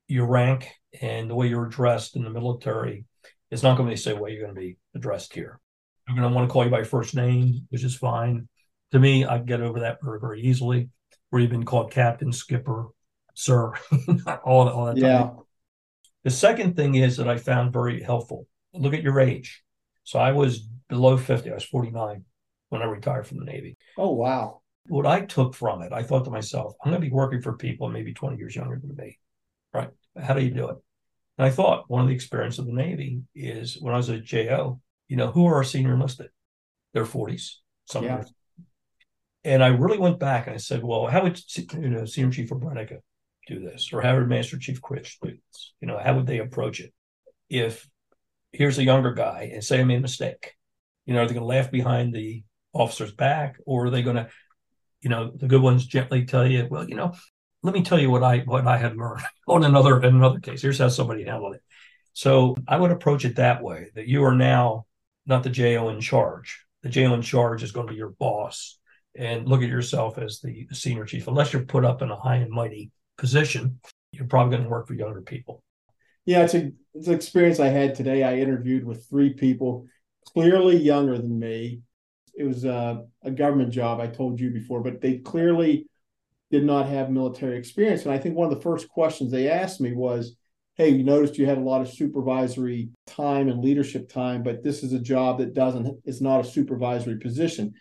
your 0.08 0.28
rank 0.28 0.72
and 1.02 1.30
the 1.30 1.36
way 1.36 1.48
you're 1.48 1.68
addressed 1.68 2.16
in 2.16 2.24
the 2.24 2.30
military 2.30 3.06
is 3.52 3.64
not 3.64 3.78
going 3.78 3.88
to 3.88 3.92
be 3.92 3.96
the 3.96 4.02
same 4.02 4.20
way 4.20 4.32
you're 4.32 4.44
going 4.44 4.56
to 4.56 4.60
be 4.62 4.78
addressed 4.96 5.34
here. 5.34 5.60
They're 6.08 6.16
going 6.16 6.28
to 6.30 6.34
want 6.36 6.48
to 6.50 6.54
call 6.54 6.64
you 6.64 6.72
by 6.72 6.84
first 6.84 7.16
name, 7.16 7.68
which 7.70 7.84
is 7.84 7.96
fine. 7.96 8.48
To 8.96 9.00
me, 9.00 9.26
I 9.26 9.38
get 9.38 9.62
over 9.62 9.82
that 9.82 10.00
very, 10.02 10.20
very 10.20 10.42
easily. 10.42 10.90
You've 11.32 11.50
been 11.50 11.66
called 11.66 11.92
captain, 11.92 12.32
skipper, 12.32 12.88
sir, 13.34 13.74
all, 14.46 14.70
all 14.70 14.86
that. 14.86 14.98
Yeah. 14.98 15.32
The 16.24 16.32
second 16.32 16.78
thing 16.78 16.96
is 16.96 17.18
that 17.18 17.28
I 17.28 17.38
found 17.38 17.74
very 17.74 18.02
helpful. 18.02 18.48
Look 18.74 18.94
at 18.94 19.04
your 19.04 19.20
age. 19.20 19.62
So 20.06 20.18
I 20.18 20.32
was 20.32 20.68
below 20.88 21.18
50. 21.18 21.52
I 21.52 21.54
was 21.54 21.66
49 21.66 22.24
when 22.70 22.82
I 22.82 22.86
retired 22.86 23.28
from 23.28 23.40
the 23.40 23.46
Navy. 23.46 23.78
Oh, 23.98 24.14
wow 24.14 24.62
what 24.88 25.06
I 25.06 25.22
took 25.22 25.54
from 25.54 25.82
it, 25.82 25.92
I 25.92 26.04
thought 26.04 26.26
to 26.26 26.32
myself, 26.32 26.76
I'm 26.84 26.92
going 26.92 27.02
to 27.02 27.08
be 27.08 27.14
working 27.14 27.42
for 27.42 27.54
people 27.54 27.90
maybe 27.90 28.14
20 28.14 28.38
years 28.38 28.56
younger 28.56 28.80
than 28.80 28.96
me, 28.96 29.20
right? 29.74 29.90
How 30.22 30.34
do 30.34 30.44
you 30.44 30.52
do 30.52 30.70
it? 30.70 30.78
And 31.38 31.46
I 31.46 31.50
thought 31.50 31.90
one 31.90 32.02
of 32.02 32.08
the 32.08 32.14
experience 32.14 32.60
of 32.60 32.66
the 32.66 32.74
Navy 32.74 33.22
is 33.34 33.78
when 33.80 33.94
I 33.94 33.98
was 33.98 34.10
at 34.10 34.24
JO, 34.24 34.80
you 35.08 35.18
know, 35.18 35.32
who 35.32 35.48
are 35.48 35.56
our 35.56 35.64
senior 35.64 35.94
enlisted? 35.94 36.30
They're 36.94 37.06
40s, 37.06 37.56
some 37.86 38.06
yeah. 38.06 38.24
And 39.46 39.64
I 39.64 39.68
really 39.68 39.98
went 39.98 40.20
back 40.20 40.48
and 40.48 40.56
I 40.56 40.58
said, 40.58 40.84
well, 40.84 41.08
how 41.08 41.24
would 41.24 41.40
you 41.74 41.90
know 41.90 42.06
Senior 42.06 42.32
Chief 42.32 42.50
Abrenica 42.50 42.98
do 43.48 43.60
this, 43.60 43.92
or 43.94 44.02
how 44.02 44.16
would 44.16 44.28
Master 44.28 44.58
Chief 44.58 44.82
Critch 44.82 45.20
do 45.22 45.30
this? 45.30 45.74
You 45.80 45.88
know, 45.88 45.98
how 45.98 46.16
would 46.16 46.28
they 46.28 46.40
approach 46.40 46.80
it? 46.80 46.92
If 47.50 47.88
here's 48.52 48.80
a 48.80 48.84
younger 48.84 49.14
guy 49.14 49.52
and 49.54 49.64
say 49.64 49.80
I 49.80 49.84
made 49.84 50.00
a 50.00 50.02
mistake, 50.02 50.54
you 51.06 51.14
know, 51.14 51.22
are 51.22 51.28
they 51.28 51.34
going 51.34 51.44
to 51.44 51.48
laugh 51.48 51.72
behind 51.72 52.14
the 52.14 52.44
officer's 52.74 53.14
back, 53.14 53.58
or 53.66 53.86
are 53.86 53.90
they 53.90 54.02
going 54.02 54.18
to 54.18 54.30
you 55.06 55.10
know, 55.10 55.32
the 55.36 55.48
good 55.48 55.62
ones 55.62 55.86
gently 55.86 56.26
tell 56.26 56.48
you, 56.48 56.68
well, 56.68 56.90
you 56.90 56.96
know, 56.96 57.14
let 57.62 57.76
me 57.76 57.84
tell 57.84 58.00
you 58.00 58.10
what 58.10 58.24
I 58.24 58.40
what 58.40 58.66
I 58.66 58.78
had 58.78 58.98
learned 58.98 59.22
on 59.48 59.64
another 59.64 60.02
in 60.02 60.16
another 60.16 60.40
case. 60.40 60.64
Here's 60.64 60.80
how 60.80 60.90
somebody 60.90 61.24
handled 61.24 61.56
it. 61.56 61.62
So 62.14 62.56
I 62.68 62.78
would 62.78 62.90
approach 62.90 63.24
it 63.24 63.36
that 63.36 63.62
way: 63.62 63.92
that 63.94 64.08
you 64.08 64.24
are 64.24 64.34
now 64.36 64.88
not 65.28 65.44
the 65.44 65.52
JO 65.52 65.90
in 65.90 66.02
charge. 66.02 66.66
The 66.82 66.90
JO 66.90 67.14
in 67.14 67.22
charge 67.22 67.62
is 67.62 67.72
going 67.72 67.86
to 67.86 67.94
be 67.94 67.98
your 67.98 68.16
boss, 68.18 68.80
and 69.18 69.48
look 69.48 69.62
at 69.62 69.70
yourself 69.70 70.18
as 70.18 70.42
the, 70.42 70.68
senior 70.72 71.06
chief. 71.06 71.28
Unless 71.28 71.54
you're 71.54 71.64
put 71.64 71.86
up 71.86 72.02
in 72.02 72.12
a 72.12 72.16
high 72.16 72.38
and 72.38 72.52
mighty 72.52 72.92
position, 73.18 73.80
you're 74.12 74.28
probably 74.28 74.52
going 74.52 74.64
to 74.64 74.70
work 74.70 74.88
for 74.88 74.94
younger 74.94 75.22
people. 75.22 75.64
Yeah, 76.26 76.44
it's 76.44 76.56
a 76.56 76.72
it's 76.94 77.08
an 77.08 77.14
experience 77.14 77.60
I 77.60 77.68
had 77.68 77.94
today. 77.94 78.24
I 78.24 78.38
interviewed 78.38 78.86
with 78.86 79.08
three 79.08 79.34
people, 79.34 79.86
clearly 80.26 80.78
younger 80.78 81.18
than 81.18 81.38
me. 81.38 81.82
It 82.38 82.46
was 82.46 82.66
a, 82.66 83.06
a 83.24 83.32
government 83.32 83.72
job. 83.72 84.00
I 84.00 84.08
told 84.08 84.40
you 84.40 84.50
before, 84.50 84.82
but 84.82 85.02
they 85.02 85.20
clearly 85.20 85.88
did 86.52 86.64
not 86.64 86.88
have 86.88 87.10
military 87.10 87.58
experience. 87.58 88.04
And 88.04 88.12
I 88.12 88.18
think 88.18 88.36
one 88.36 88.52
of 88.52 88.56
the 88.56 88.62
first 88.62 88.90
questions 88.90 89.32
they 89.32 89.50
asked 89.50 89.82
me 89.82 89.94
was, 89.94 90.36
Hey, 90.76 90.90
you 90.90 91.04
noticed 91.04 91.38
you 91.38 91.46
had 91.46 91.58
a 91.58 91.62
lot 91.62 91.82
of 91.82 91.90
supervisory 91.90 92.90
time 93.08 93.48
and 93.48 93.64
leadership 93.64 94.10
time, 94.10 94.44
but 94.44 94.62
this 94.64 94.84
is 94.84 94.92
a 94.94 95.00
job 95.00 95.38
that 95.40 95.54
doesn't, 95.54 96.00
it's 96.04 96.22
not 96.22 96.42
a 96.42 96.50
supervisory 96.50 97.18
position. 97.18 97.74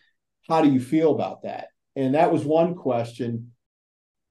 How 0.49 0.62
do 0.62 0.70
you 0.70 0.80
feel 0.80 1.12
about 1.12 1.42
that? 1.42 1.68
And 1.97 2.14
that 2.14 2.32
was 2.32 2.45
one 2.45 2.74
question. 2.74 3.53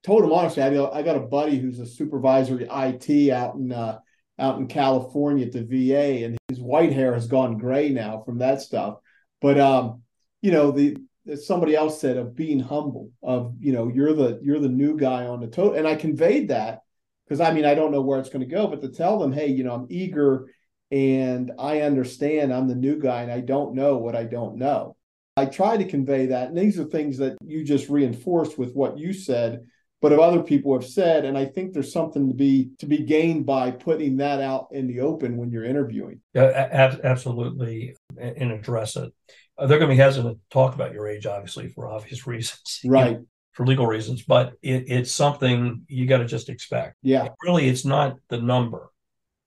Told 0.02 0.24
him 0.24 0.32
honestly, 0.32 0.62
I 0.62 1.02
got, 1.02 1.16
a 1.16 1.20
buddy 1.20 1.58
who's 1.58 1.78
a 1.78 1.86
supervisory 1.86 2.68
IT 2.70 3.30
out 3.30 3.54
in 3.54 3.72
uh, 3.72 3.98
out 4.38 4.58
in 4.58 4.66
California 4.66 5.46
at 5.46 5.52
the 5.52 5.62
VA, 5.62 6.24
and 6.24 6.36
his 6.48 6.60
white 6.60 6.92
hair 6.92 7.14
has 7.14 7.26
gone 7.26 7.56
gray 7.56 7.88
now 7.88 8.22
from 8.26 8.38
that 8.38 8.60
stuff. 8.60 8.96
But 9.40 9.58
um, 9.58 10.02
you 10.42 10.52
know, 10.52 10.72
the 10.72 10.96
somebody 11.36 11.74
else 11.74 12.00
said 12.00 12.16
of 12.16 12.36
being 12.36 12.60
humble 12.60 13.10
of 13.22 13.54
you 13.58 13.72
know 13.72 13.88
you're 13.88 14.12
the 14.12 14.38
you're 14.42 14.58
the 14.58 14.68
new 14.68 14.96
guy 14.96 15.26
on 15.26 15.40
the 15.40 15.46
tote 15.46 15.76
and 15.76 15.88
i 15.88 15.94
conveyed 15.94 16.48
that 16.48 16.80
because 17.24 17.40
i 17.40 17.52
mean 17.52 17.64
i 17.64 17.74
don't 17.74 17.92
know 17.92 18.02
where 18.02 18.20
it's 18.20 18.28
going 18.28 18.46
to 18.46 18.54
go 18.54 18.66
but 18.66 18.82
to 18.82 18.90
tell 18.90 19.18
them 19.18 19.32
hey 19.32 19.46
you 19.46 19.64
know 19.64 19.72
i'm 19.72 19.86
eager 19.88 20.50
and 20.90 21.50
i 21.58 21.80
understand 21.80 22.52
i'm 22.52 22.68
the 22.68 22.74
new 22.74 23.00
guy 23.00 23.22
and 23.22 23.32
i 23.32 23.40
don't 23.40 23.74
know 23.74 23.96
what 23.96 24.14
i 24.14 24.24
don't 24.24 24.56
know 24.56 24.94
i 25.36 25.44
try 25.44 25.76
to 25.76 25.84
convey 25.84 26.26
that 26.26 26.48
and 26.48 26.58
these 26.58 26.78
are 26.78 26.84
things 26.84 27.18
that 27.18 27.36
you 27.44 27.64
just 27.64 27.88
reinforced 27.88 28.58
with 28.58 28.72
what 28.74 28.98
you 28.98 29.12
said 29.12 29.60
but 30.00 30.12
of 30.12 30.20
other 30.20 30.42
people 30.42 30.72
have 30.72 30.88
said 30.88 31.24
and 31.24 31.36
i 31.36 31.44
think 31.44 31.72
there's 31.72 31.92
something 31.92 32.28
to 32.28 32.34
be 32.34 32.70
to 32.78 32.86
be 32.86 32.98
gained 32.98 33.46
by 33.46 33.70
putting 33.70 34.16
that 34.16 34.40
out 34.40 34.68
in 34.72 34.86
the 34.86 35.00
open 35.00 35.36
when 35.36 35.50
you're 35.50 35.64
interviewing. 35.64 36.20
Yeah 36.34 36.98
absolutely 37.02 37.96
and 38.18 38.52
address 38.52 38.96
it. 38.96 39.12
Uh, 39.56 39.66
they're 39.66 39.78
going 39.78 39.90
to 39.90 39.94
be 39.94 40.00
hesitant 40.00 40.36
to 40.36 40.40
talk 40.50 40.74
about 40.74 40.92
your 40.92 41.06
age, 41.06 41.26
obviously, 41.26 41.68
for 41.68 41.88
obvious 41.88 42.26
reasons, 42.26 42.80
right? 42.84 43.06
You 43.06 43.12
know, 43.18 43.26
for 43.52 43.66
legal 43.66 43.86
reasons, 43.86 44.24
but 44.24 44.54
it, 44.62 44.84
it's 44.88 45.12
something 45.12 45.84
you 45.86 46.06
got 46.06 46.18
to 46.18 46.24
just 46.24 46.48
expect. 46.48 46.96
Yeah, 47.02 47.28
really, 47.42 47.68
it's 47.68 47.84
not 47.84 48.16
the 48.28 48.40
number; 48.40 48.90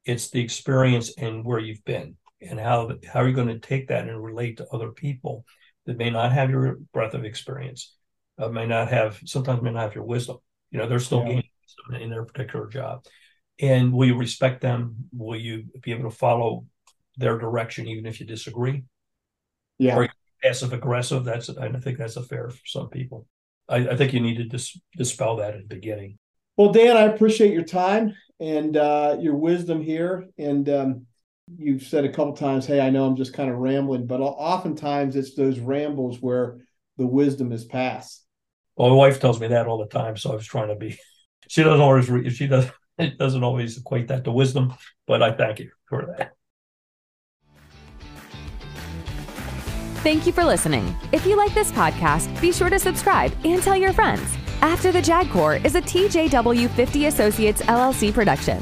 it's 0.06 0.30
the 0.30 0.42
experience 0.42 1.14
and 1.18 1.44
where 1.44 1.60
you've 1.60 1.84
been, 1.84 2.16
and 2.42 2.60
how 2.60 2.92
how 3.06 3.22
are 3.22 3.28
you 3.28 3.36
going 3.36 3.50
to 3.50 3.60
take 3.60 3.90
that 3.90 4.08
and 4.08 4.24
relate 4.24 4.58
to 4.58 4.68
other 4.72 4.92
people 4.92 5.44
that 5.88 5.98
may 5.98 6.12
not 6.12 6.32
have 6.32 6.52
your 6.52 6.78
breadth 6.94 7.16
of 7.16 7.26
experience, 7.26 7.96
uh, 8.38 8.50
may 8.50 8.68
not 8.68 8.90
have 8.90 9.20
sometimes 9.26 9.64
may 9.64 9.72
not 9.72 9.82
have 9.82 9.96
your 9.96 10.04
wisdom. 10.04 10.38
You 10.70 10.78
know, 10.78 10.88
they're 10.88 11.00
still 11.00 11.20
yeah. 11.22 11.30
gaining 11.30 11.50
wisdom 11.64 12.04
in 12.04 12.10
their 12.12 12.26
particular 12.26 12.68
job, 12.68 13.06
and 13.60 13.92
will 13.92 14.06
you 14.06 14.18
respect 14.18 14.62
them? 14.62 15.10
Will 15.12 15.40
you 15.40 15.64
be 15.82 15.92
able 15.92 16.10
to 16.10 16.16
follow 16.16 16.66
their 17.18 17.40
direction 17.40 17.88
even 17.88 18.06
if 18.06 18.20
you 18.20 18.28
disagree? 18.28 18.84
Yeah. 19.80 19.96
Or 19.96 20.10
passive 20.44 20.74
aggressive. 20.74 21.24
That's 21.24 21.50
I 21.50 21.72
think 21.72 21.98
that's 21.98 22.18
a 22.18 22.24
fair 22.24 22.50
for 22.50 22.66
some 22.66 22.90
people. 22.90 23.26
I, 23.70 23.90
I 23.90 23.96
think 23.96 24.14
you 24.14 24.20
need 24.20 24.38
to 24.38 24.46
dis- 24.46 24.80
dispel 24.96 25.38
that 25.38 25.56
at 25.56 25.68
the 25.68 25.76
beginning. 25.76 26.20
Well, 26.56 26.72
Dan, 26.72 26.98
I 26.98 27.04
appreciate 27.04 27.54
your 27.54 27.64
time 27.64 28.16
and 28.40 28.76
uh, 28.78 29.18
your 29.20 29.36
wisdom 29.36 29.82
here. 29.82 30.28
And 30.38 30.68
um, 30.70 31.06
you've 31.56 31.84
said 31.84 32.06
a 32.06 32.12
couple 32.12 32.34
times, 32.34 32.66
"Hey, 32.66 32.80
I 32.80 32.90
know 32.90 33.06
I'm 33.06 33.16
just 33.16 33.34
kind 33.34 33.50
of 33.50 33.58
rambling," 33.58 34.06
but 34.06 34.22
oftentimes 34.22 35.16
it's 35.16 35.36
those 35.36 35.60
rambles 35.60 36.22
where 36.22 36.60
the 36.98 37.08
wisdom 37.08 37.52
is 37.52 37.66
passed. 37.66 38.26
Well, 38.76 38.90
my 38.90 38.96
wife 38.96 39.20
tells 39.20 39.40
me 39.40 39.48
that 39.48 39.68
all 39.68 39.78
the 39.78 39.88
time, 39.88 40.18
so 40.18 40.32
I 40.32 40.36
was 40.36 40.46
trying 40.46 40.70
to 40.70 40.76
be. 40.76 40.98
She 41.50 41.64
doesn't 41.64 41.80
always. 41.80 42.10
Re- 42.10 42.30
she 42.30 42.48
does. 42.48 42.70
It 42.98 43.20
doesn't 43.20 43.44
always 43.44 43.78
equate 43.78 44.08
that 44.08 44.24
to 44.24 44.32
wisdom, 44.32 44.74
but 45.06 45.22
I 45.22 45.32
thank 45.32 45.60
you 45.60 45.70
for 45.86 46.16
that. 46.18 46.34
Thank 50.02 50.26
you 50.26 50.34
for 50.34 50.44
listening. 50.44 50.96
If 51.12 51.26
you 51.28 51.38
like 51.38 51.54
this 51.54 51.72
podcast, 51.72 52.42
be 52.42 52.52
sure 52.52 52.72
to 52.72 52.80
subscribe 52.80 53.32
and 53.44 53.62
tell 53.62 53.78
your 53.78 53.94
friends. 53.94 54.36
After 54.62 54.92
the 54.92 55.02
JAG 55.02 55.30
Corps 55.30 55.58
is 55.64 55.76
a 55.76 55.82
TJW 55.82 56.70
50 56.72 57.06
Associates 57.06 57.62
LLC 57.62 58.12
production. 58.12 58.58